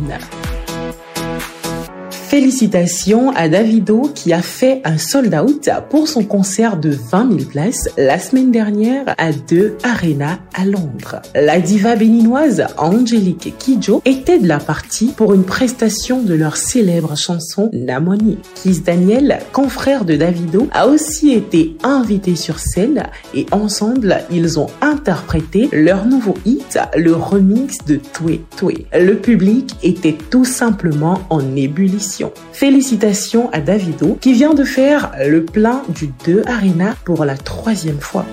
Félicitations 2.31 3.31
à 3.31 3.49
Davido 3.49 4.09
qui 4.15 4.31
a 4.31 4.41
fait 4.41 4.79
un 4.85 4.97
sold 4.97 5.35
out 5.35 5.69
pour 5.89 6.07
son 6.07 6.23
concert 6.23 6.77
de 6.77 6.89
20 6.89 7.39
000 7.39 7.49
places 7.49 7.89
la 7.97 8.19
semaine 8.19 8.51
dernière 8.51 9.03
à 9.17 9.33
deux 9.33 9.75
Arena 9.83 10.39
à 10.53 10.63
Londres. 10.63 11.21
La 11.35 11.59
diva 11.59 11.97
béninoise 11.97 12.67
Angélique 12.77 13.53
Kidjo 13.59 14.01
était 14.05 14.39
de 14.39 14.47
la 14.47 14.59
partie 14.59 15.07
pour 15.07 15.33
une 15.33 15.43
prestation 15.43 16.21
de 16.21 16.33
leur 16.33 16.55
célèbre 16.55 17.17
chanson 17.17 17.69
Namoni. 17.73 18.37
Kiss 18.55 18.81
Daniel, 18.81 19.39
confrère 19.51 20.05
de 20.05 20.15
Davido, 20.15 20.69
a 20.71 20.87
aussi 20.87 21.33
été 21.33 21.75
invité 21.83 22.37
sur 22.37 22.59
scène 22.59 23.09
et 23.35 23.45
ensemble 23.51 24.19
ils 24.31 24.57
ont 24.57 24.67
interprété 24.79 25.67
leur 25.73 26.05
nouveau 26.05 26.35
hit, 26.45 26.79
le 26.95 27.13
remix 27.13 27.79
de 27.85 27.97
Twe 27.97 28.39
Twe. 28.55 28.85
Le 28.97 29.15
public 29.15 29.75
était 29.83 30.17
tout 30.29 30.45
simplement 30.45 31.19
en 31.29 31.57
ébullition. 31.57 32.20
Félicitations 32.53 33.49
à 33.51 33.59
Davido 33.59 34.17
qui 34.19 34.33
vient 34.33 34.53
de 34.53 34.63
faire 34.63 35.11
le 35.25 35.43
plein 35.45 35.83
du 35.89 36.11
2 36.25 36.43
Arena 36.45 36.95
pour 37.05 37.25
la 37.25 37.37
troisième 37.37 37.99
fois. 37.99 38.25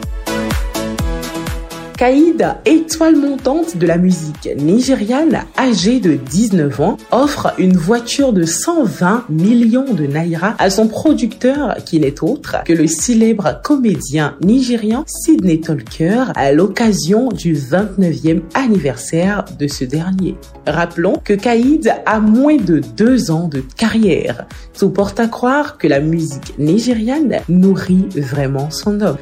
Kaïd, 1.98 2.54
étoile 2.64 3.16
montante 3.16 3.76
de 3.76 3.84
la 3.84 3.98
musique 3.98 4.48
nigériane, 4.56 5.42
âgé 5.58 5.98
de 5.98 6.14
19 6.14 6.80
ans, 6.80 6.96
offre 7.10 7.54
une 7.58 7.76
voiture 7.76 8.32
de 8.32 8.44
120 8.44 9.24
millions 9.28 9.92
de 9.92 10.06
naira 10.06 10.54
à 10.60 10.70
son 10.70 10.86
producteur 10.86 11.74
qui 11.84 11.98
n'est 11.98 12.22
autre 12.22 12.58
que 12.64 12.72
le 12.72 12.86
célèbre 12.86 13.60
comédien 13.64 14.36
nigérian 14.40 15.02
Sidney 15.08 15.60
Tolker 15.60 16.26
à 16.36 16.52
l'occasion 16.52 17.30
du 17.30 17.54
29e 17.54 18.42
anniversaire 18.54 19.44
de 19.58 19.66
ce 19.66 19.82
dernier. 19.82 20.36
Rappelons 20.68 21.16
que 21.24 21.34
Kaïd 21.34 21.92
a 22.06 22.20
moins 22.20 22.58
de 22.58 22.80
deux 22.96 23.32
ans 23.32 23.48
de 23.48 23.60
carrière. 23.76 24.46
Tout 24.78 24.90
porte 24.90 25.18
à 25.18 25.26
croire 25.26 25.78
que 25.78 25.88
la 25.88 25.98
musique 25.98 26.56
nigériane 26.60 27.40
nourrit 27.48 28.06
vraiment 28.14 28.70
son 28.70 29.00
homme. 29.00 29.18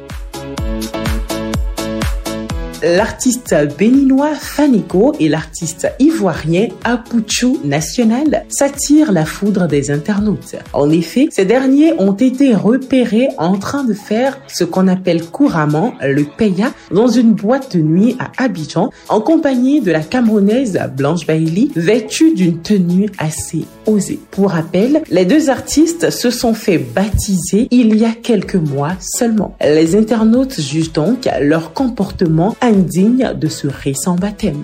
L'artiste 2.83 3.55
béninois 3.75 4.35
Fanico 4.35 5.15
et 5.19 5.29
l'artiste 5.29 5.91
ivoirien 5.99 6.67
Apuchu 6.83 7.57
National 7.63 8.45
s'attirent 8.49 9.11
la 9.11 9.25
foudre 9.25 9.67
des 9.67 9.89
internautes. 9.89 10.55
En 10.73 10.91
effet, 10.91 11.27
ces 11.31 11.45
derniers 11.45 11.93
ont 11.97 12.13
été 12.13 12.53
repérés 12.53 13.29
en 13.39 13.57
train 13.57 13.83
de 13.83 13.93
faire 13.93 14.37
ce 14.47 14.63
qu'on 14.63 14.87
appelle 14.87 15.25
couramment 15.25 15.95
le 16.01 16.23
paya 16.23 16.71
dans 16.91 17.07
une 17.07 17.33
boîte 17.33 17.75
de 17.75 17.81
nuit 17.81 18.15
à 18.19 18.43
Abidjan 18.43 18.91
en 19.09 19.21
compagnie 19.21 19.81
de 19.81 19.91
la 19.91 20.01
Camerounaise 20.01 20.79
Blanche 20.95 21.25
Bailey 21.25 21.69
vêtue 21.75 22.35
d'une 22.35 22.61
tenue 22.61 23.09
assez 23.17 23.65
osée. 23.87 24.19
Pour 24.29 24.51
rappel, 24.51 25.01
les 25.09 25.25
deux 25.25 25.49
artistes 25.49 26.11
se 26.11 26.29
sont 26.29 26.53
fait 26.53 26.77
baptiser 26.77 27.67
il 27.71 27.97
y 27.97 28.05
a 28.05 28.11
quelques 28.11 28.55
mois 28.55 28.93
seulement. 28.99 29.55
Les 29.61 29.95
internautes 29.95 30.61
jugent 30.61 30.93
donc 30.93 31.27
leur 31.41 31.73
comportement 31.73 32.55
indigne 32.67 33.33
de 33.33 33.47
ce 33.47 33.67
récent 33.67 34.15
baptême. 34.15 34.63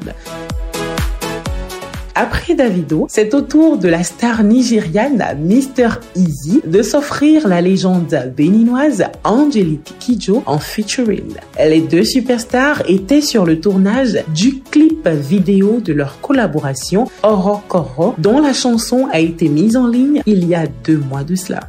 Après 2.15 2.53
Davido, 2.53 3.07
c'est 3.09 3.33
au 3.33 3.41
tour 3.41 3.77
de 3.77 3.87
la 3.87 4.03
star 4.03 4.43
nigériane 4.43 5.23
Mr. 5.39 5.99
Easy 6.15 6.61
de 6.63 6.83
s'offrir 6.83 7.47
la 7.47 7.59
légende 7.59 8.31
béninoise 8.37 9.05
Angelique 9.23 9.95
Kidjo 9.99 10.43
en 10.45 10.59
featuring. 10.59 11.33
Les 11.57 11.81
deux 11.81 12.03
superstars 12.03 12.83
étaient 12.87 13.21
sur 13.21 13.45
le 13.45 13.59
tournage 13.59 14.23
du 14.35 14.59
clip 14.59 15.07
vidéo 15.07 15.79
de 15.79 15.91
leur 15.91 16.21
collaboration 16.21 17.09
Oro 17.23 17.61
Koro, 17.67 18.13
dont 18.19 18.39
la 18.39 18.53
chanson 18.53 19.07
a 19.11 19.19
été 19.19 19.49
mise 19.49 19.75
en 19.75 19.87
ligne 19.87 20.21
il 20.27 20.47
y 20.47 20.53
a 20.53 20.67
deux 20.67 20.99
mois 20.99 21.23
de 21.23 21.33
cela. 21.33 21.61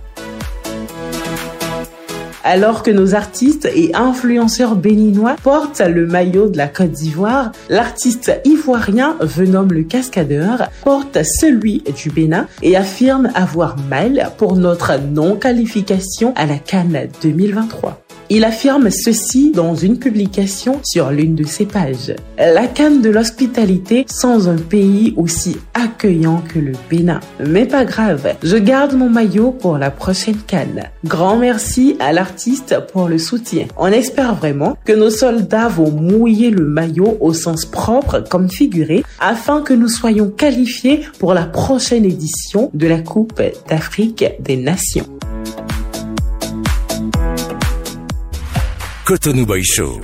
Alors 2.47 2.83
que 2.83 2.91
nos 2.91 3.15
artistes 3.15 3.67
et 3.75 3.95
influenceurs 3.95 4.77
béninois 4.77 5.37
portent 5.43 5.81
le 5.81 6.07
maillot 6.07 6.51
de 6.51 6.59
la 6.59 6.69
Côte 6.69 6.91
d'Ivoire, 6.91 7.53
l'artiste 7.71 8.39
ivoirien 8.45 9.17
Venom 9.21 9.67
le 9.71 9.83
Cascadeur 9.83 10.69
porte 10.85 11.19
celui 11.25 11.83
du 11.97 12.11
Bénin 12.11 12.47
et 12.63 12.77
affirme 12.77 13.31
avoir 13.35 13.77
mal 13.89 14.31
pour 14.37 14.57
notre 14.57 14.99
non-qualification 15.01 16.35
à 16.37 16.45
la 16.45 16.59
Cannes 16.59 17.09
2023. 17.23 18.04
Il 18.31 18.45
affirme 18.45 18.91
ceci 18.91 19.53
dans 19.53 19.75
une 19.75 19.99
publication 19.99 20.81
sur 20.83 21.11
l'une 21.11 21.35
de 21.35 21.45
ses 21.45 21.67
pages. 21.67 22.15
La 22.39 22.67
canne 22.67 23.03
de 23.03 23.11
l'hospitalité 23.11 24.07
sans 24.09 24.49
un 24.49 24.57
pays 24.57 25.13
aussi 25.17 25.59
accueillant 25.75 26.43
que 26.49 26.59
le 26.59 26.73
Bénin. 26.89 27.21
Mais 27.47 27.67
pas 27.67 27.85
grave, 27.85 28.35
je 28.43 28.57
garde 28.57 28.95
mon 28.95 29.11
maillot 29.11 29.51
pour 29.51 29.77
la 29.77 29.91
prochaine 29.91 30.39
canne. 30.47 30.85
Grand 31.05 31.37
merci 31.37 31.97
à 32.01 32.13
l'artiste 32.13 32.77
pour 32.93 33.09
le 33.09 33.19
soutien. 33.19 33.67
On 33.77 33.89
espère 33.89 34.35
vraiment 34.35 34.77
que 34.85 34.93
nos 34.93 35.11
soldats 35.11 35.69
vont 35.69 35.91
mouiller 35.91 36.51
le 36.51 36.65
maillot 36.65 37.19
au 37.21 37.35
sens 37.35 37.67
propre 37.67 38.25
comme 38.29 38.49
figuré 38.49 39.05
afin 39.21 39.61
que 39.61 39.75
nous 39.75 39.89
soyons 39.89 40.31
qualifiés 40.31 41.03
pour 41.19 41.35
la 41.35 41.45
prochaine 41.45 42.05
édition 42.05 42.71
de 42.73 42.87
la 42.87 43.01
Coupe 43.01 43.43
d'Afrique 43.69 44.25
des 44.41 44.57
Nations. 44.57 45.14
Cotonou 49.05 49.45
Boy 49.45 49.63
Show. 49.63 50.01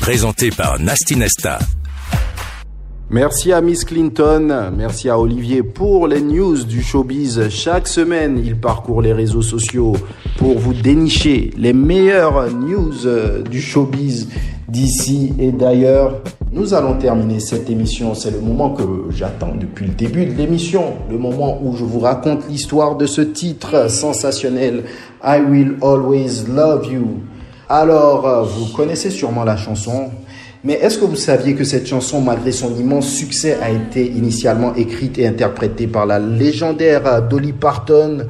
Présenté 0.00 0.50
par 0.50 0.80
Nasty 0.80 1.14
Nesta. 1.14 1.60
Merci 3.08 3.52
à 3.52 3.60
Miss 3.60 3.84
Clinton, 3.84 4.72
merci 4.76 5.08
à 5.08 5.16
Olivier 5.16 5.62
pour 5.62 6.08
les 6.08 6.20
news 6.20 6.64
du 6.64 6.82
showbiz. 6.82 7.48
Chaque 7.50 7.86
semaine, 7.86 8.42
il 8.44 8.56
parcourt 8.56 9.00
les 9.00 9.12
réseaux 9.12 9.42
sociaux 9.42 9.92
pour 10.38 10.58
vous 10.58 10.74
dénicher 10.74 11.50
les 11.56 11.72
meilleures 11.72 12.50
news 12.50 13.06
euh, 13.06 13.42
du 13.42 13.60
showbiz 13.60 14.28
d'ici 14.66 15.34
et 15.38 15.52
d'ailleurs. 15.52 16.20
Nous 16.50 16.74
allons 16.74 16.98
terminer 16.98 17.38
cette 17.38 17.70
émission. 17.70 18.14
C'est 18.14 18.32
le 18.32 18.40
moment 18.40 18.70
que 18.70 18.82
j'attends 19.10 19.54
depuis 19.54 19.86
le 19.86 19.92
début 19.92 20.26
de 20.26 20.32
l'émission. 20.32 20.94
Le 21.08 21.16
moment 21.16 21.60
où 21.62 21.76
je 21.76 21.84
vous 21.84 22.00
raconte 22.00 22.48
l'histoire 22.48 22.96
de 22.96 23.06
ce 23.06 23.20
titre 23.20 23.88
sensationnel. 23.88 24.82
I 25.24 25.40
will 25.40 25.76
always 25.80 26.48
love 26.48 26.92
you. 26.92 27.22
Alors, 27.74 28.28
euh, 28.28 28.42
vous 28.42 28.66
connaissez 28.66 29.08
sûrement 29.08 29.44
la 29.44 29.56
chanson. 29.56 30.10
Mais 30.62 30.74
est-ce 30.74 30.98
que 30.98 31.06
vous 31.06 31.16
saviez 31.16 31.54
que 31.54 31.64
cette 31.64 31.86
chanson, 31.86 32.20
malgré 32.20 32.52
son 32.52 32.76
immense 32.76 33.08
succès, 33.08 33.56
a 33.62 33.70
été 33.70 34.06
initialement 34.06 34.74
écrite 34.74 35.18
et 35.18 35.26
interprétée 35.26 35.86
par 35.86 36.04
la 36.04 36.18
légendaire 36.18 37.22
Dolly 37.26 37.54
Parton 37.54 38.26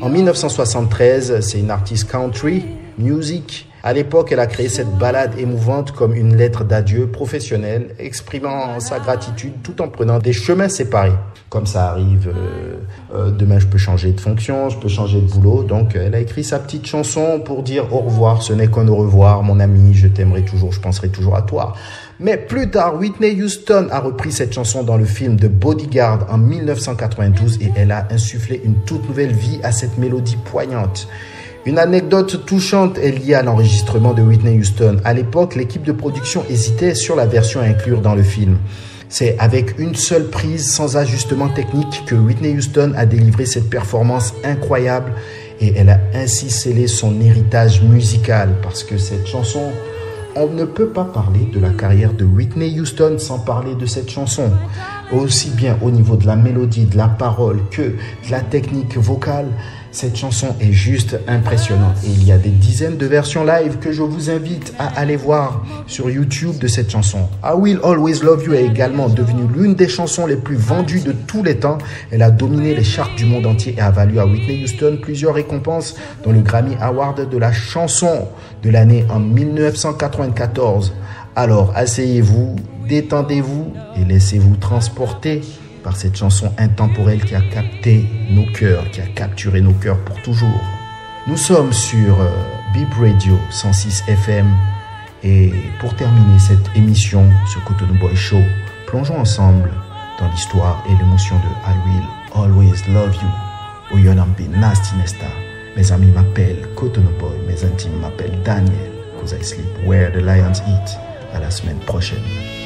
en 0.00 0.08
1973 0.08 1.40
C'est 1.40 1.58
une 1.58 1.70
artiste 1.70 2.10
country, 2.10 2.64
music. 2.96 3.68
À 3.86 3.92
l'époque, 3.92 4.32
elle 4.32 4.40
a 4.40 4.48
créé 4.48 4.68
cette 4.68 4.98
ballade 4.98 5.38
émouvante 5.38 5.92
comme 5.92 6.12
une 6.12 6.34
lettre 6.34 6.64
d'adieu 6.64 7.06
professionnelle, 7.06 7.94
exprimant 8.00 8.80
sa 8.80 8.98
gratitude 8.98 9.52
tout 9.62 9.80
en 9.80 9.86
prenant 9.86 10.18
des 10.18 10.32
chemins 10.32 10.68
séparés. 10.68 11.12
Comme 11.50 11.66
ça 11.66 11.90
arrive, 11.90 12.26
euh, 12.26 12.78
euh, 13.14 13.30
demain 13.30 13.60
je 13.60 13.68
peux 13.68 13.78
changer 13.78 14.10
de 14.10 14.20
fonction, 14.20 14.70
je 14.70 14.78
peux 14.78 14.88
changer 14.88 15.20
de 15.20 15.30
boulot. 15.30 15.62
Donc 15.62 15.94
elle 15.94 16.16
a 16.16 16.18
écrit 16.18 16.42
sa 16.42 16.58
petite 16.58 16.84
chanson 16.84 17.38
pour 17.38 17.62
dire 17.62 17.94
au 17.94 17.98
revoir, 17.98 18.42
ce 18.42 18.52
n'est 18.52 18.66
qu'un 18.66 18.88
au 18.88 18.96
revoir, 18.96 19.44
mon 19.44 19.60
ami, 19.60 19.94
je 19.94 20.08
t'aimerai 20.08 20.44
toujours, 20.44 20.72
je 20.72 20.80
penserai 20.80 21.08
toujours 21.08 21.36
à 21.36 21.42
toi. 21.42 21.74
Mais 22.18 22.38
plus 22.38 22.68
tard, 22.68 22.96
Whitney 22.98 23.40
Houston 23.40 23.86
a 23.92 24.00
repris 24.00 24.32
cette 24.32 24.52
chanson 24.52 24.82
dans 24.82 24.96
le 24.96 25.04
film 25.04 25.36
The 25.36 25.46
Bodyguard 25.46 26.26
en 26.28 26.38
1992 26.38 27.62
et 27.62 27.70
elle 27.76 27.92
a 27.92 28.08
insufflé 28.10 28.60
une 28.64 28.82
toute 28.84 29.06
nouvelle 29.06 29.32
vie 29.32 29.60
à 29.62 29.70
cette 29.70 29.96
mélodie 29.96 30.38
poignante. 30.44 31.06
Une 31.66 31.80
anecdote 31.80 32.46
touchante 32.46 32.96
est 32.96 33.10
liée 33.10 33.34
à 33.34 33.42
l'enregistrement 33.42 34.14
de 34.14 34.22
Whitney 34.22 34.56
Houston. 34.56 34.98
À 35.02 35.12
l'époque, 35.12 35.56
l'équipe 35.56 35.82
de 35.82 35.90
production 35.90 36.44
hésitait 36.48 36.94
sur 36.94 37.16
la 37.16 37.26
version 37.26 37.58
à 37.58 37.64
inclure 37.64 38.00
dans 38.00 38.14
le 38.14 38.22
film. 38.22 38.58
C'est 39.08 39.36
avec 39.40 39.76
une 39.80 39.96
seule 39.96 40.30
prise 40.30 40.70
sans 40.70 40.96
ajustement 40.96 41.48
technique 41.48 42.04
que 42.06 42.14
Whitney 42.14 42.54
Houston 42.56 42.92
a 42.96 43.04
délivré 43.04 43.46
cette 43.46 43.68
performance 43.68 44.32
incroyable 44.44 45.12
et 45.60 45.74
elle 45.76 45.88
a 45.88 45.98
ainsi 46.14 46.50
scellé 46.50 46.86
son 46.86 47.20
héritage 47.20 47.82
musical 47.82 48.50
parce 48.62 48.84
que 48.84 48.96
cette 48.96 49.26
chanson 49.26 49.72
on 50.36 50.48
ne 50.48 50.64
peut 50.64 50.88
pas 50.88 51.04
parler 51.04 51.48
de 51.52 51.58
la 51.58 51.70
carrière 51.70 52.12
de 52.12 52.24
Whitney 52.24 52.78
Houston 52.78 53.16
sans 53.18 53.38
parler 53.38 53.74
de 53.74 53.86
cette 53.86 54.10
chanson. 54.10 54.50
Aussi 55.12 55.50
bien 55.50 55.78
au 55.82 55.90
niveau 55.90 56.16
de 56.16 56.26
la 56.26 56.36
mélodie, 56.36 56.84
de 56.84 56.96
la 56.96 57.08
parole 57.08 57.60
que 57.70 57.82
de 57.82 58.30
la 58.30 58.40
technique 58.40 58.98
vocale, 58.98 59.46
cette 59.96 60.16
chanson 60.16 60.54
est 60.60 60.72
juste 60.72 61.18
impressionnante. 61.26 61.96
Et 62.04 62.10
il 62.10 62.22
y 62.22 62.30
a 62.30 62.36
des 62.36 62.50
dizaines 62.50 62.98
de 62.98 63.06
versions 63.06 63.44
live 63.44 63.78
que 63.78 63.92
je 63.92 64.02
vous 64.02 64.28
invite 64.28 64.74
à 64.78 64.88
aller 64.88 65.16
voir 65.16 65.64
sur 65.86 66.10
YouTube 66.10 66.58
de 66.58 66.68
cette 66.68 66.90
chanson. 66.90 67.20
I 67.42 67.52
Will 67.56 67.80
Always 67.82 68.20
Love 68.22 68.44
You 68.44 68.52
est 68.52 68.66
également 68.66 69.08
devenue 69.08 69.48
l'une 69.56 69.74
des 69.74 69.88
chansons 69.88 70.26
les 70.26 70.36
plus 70.36 70.56
vendues 70.56 71.00
de 71.00 71.12
tous 71.12 71.42
les 71.42 71.56
temps. 71.56 71.78
Elle 72.10 72.20
a 72.20 72.30
dominé 72.30 72.74
les 72.74 72.84
charts 72.84 73.14
du 73.16 73.24
monde 73.24 73.46
entier 73.46 73.74
et 73.78 73.80
a 73.80 73.90
valu 73.90 74.18
à 74.18 74.26
Whitney 74.26 74.64
Houston 74.64 74.98
plusieurs 75.00 75.32
récompenses, 75.32 75.96
dont 76.24 76.32
le 76.32 76.40
Grammy 76.40 76.76
Award 76.78 77.30
de 77.30 77.38
la 77.38 77.52
chanson 77.52 78.28
de 78.62 78.68
l'année 78.68 79.06
en 79.08 79.18
1994. 79.18 80.92
Alors 81.36 81.72
asseyez-vous, 81.74 82.56
détendez-vous 82.86 83.72
et 83.98 84.04
laissez-vous 84.04 84.56
transporter 84.56 85.40
par 85.86 85.96
cette 85.96 86.16
chanson 86.16 86.52
intemporelle 86.58 87.24
qui 87.24 87.36
a 87.36 87.40
capté 87.40 88.04
nos 88.32 88.44
cœurs, 88.46 88.90
qui 88.90 89.00
a 89.00 89.06
capturé 89.06 89.60
nos 89.60 89.72
cœurs 89.72 90.00
pour 90.04 90.20
toujours. 90.22 90.60
Nous 91.28 91.36
sommes 91.36 91.72
sur 91.72 92.20
euh, 92.20 92.28
Bip 92.74 92.92
Radio 92.94 93.38
106 93.50 94.02
FM 94.08 94.52
et 95.22 95.52
pour 95.78 95.94
terminer 95.94 96.40
cette 96.40 96.74
émission, 96.74 97.30
ce 97.46 97.60
Cotonou 97.60 97.96
Boy 98.00 98.16
Show, 98.16 98.42
plongeons 98.88 99.20
ensemble 99.20 99.70
dans 100.18 100.28
l'histoire 100.28 100.82
et 100.90 100.96
l'émotion 101.00 101.36
de 101.36 101.70
I 101.70 101.76
Will 101.86 102.04
Always 102.34 102.82
Love 102.92 103.14
You, 103.14 103.96
Oyonambi 103.96 104.48
Nasty 104.48 104.96
Nesta. 104.96 105.26
Mes 105.76 105.92
amis 105.92 106.10
m'appellent 106.10 106.66
Cotonou 106.74 107.16
Boy, 107.20 107.36
mes 107.46 107.64
intimes 107.64 108.00
m'appellent 108.00 108.42
Daniel, 108.44 108.90
cause 109.20 109.32
I 109.32 109.44
sleep 109.44 109.86
where 109.86 110.10
the 110.10 110.20
lions 110.20 110.60
eat. 110.66 110.98
À 111.32 111.38
la 111.38 111.50
semaine 111.50 111.78
prochaine. 111.86 112.65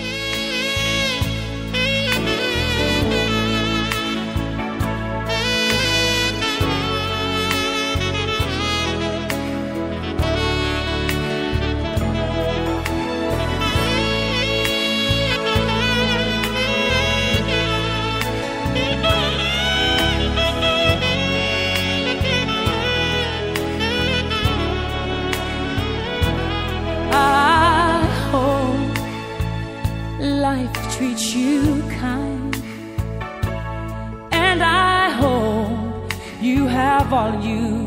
All 37.13 37.41
you 37.43 37.87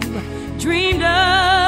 dreamed 0.60 1.02
of. 1.02 1.63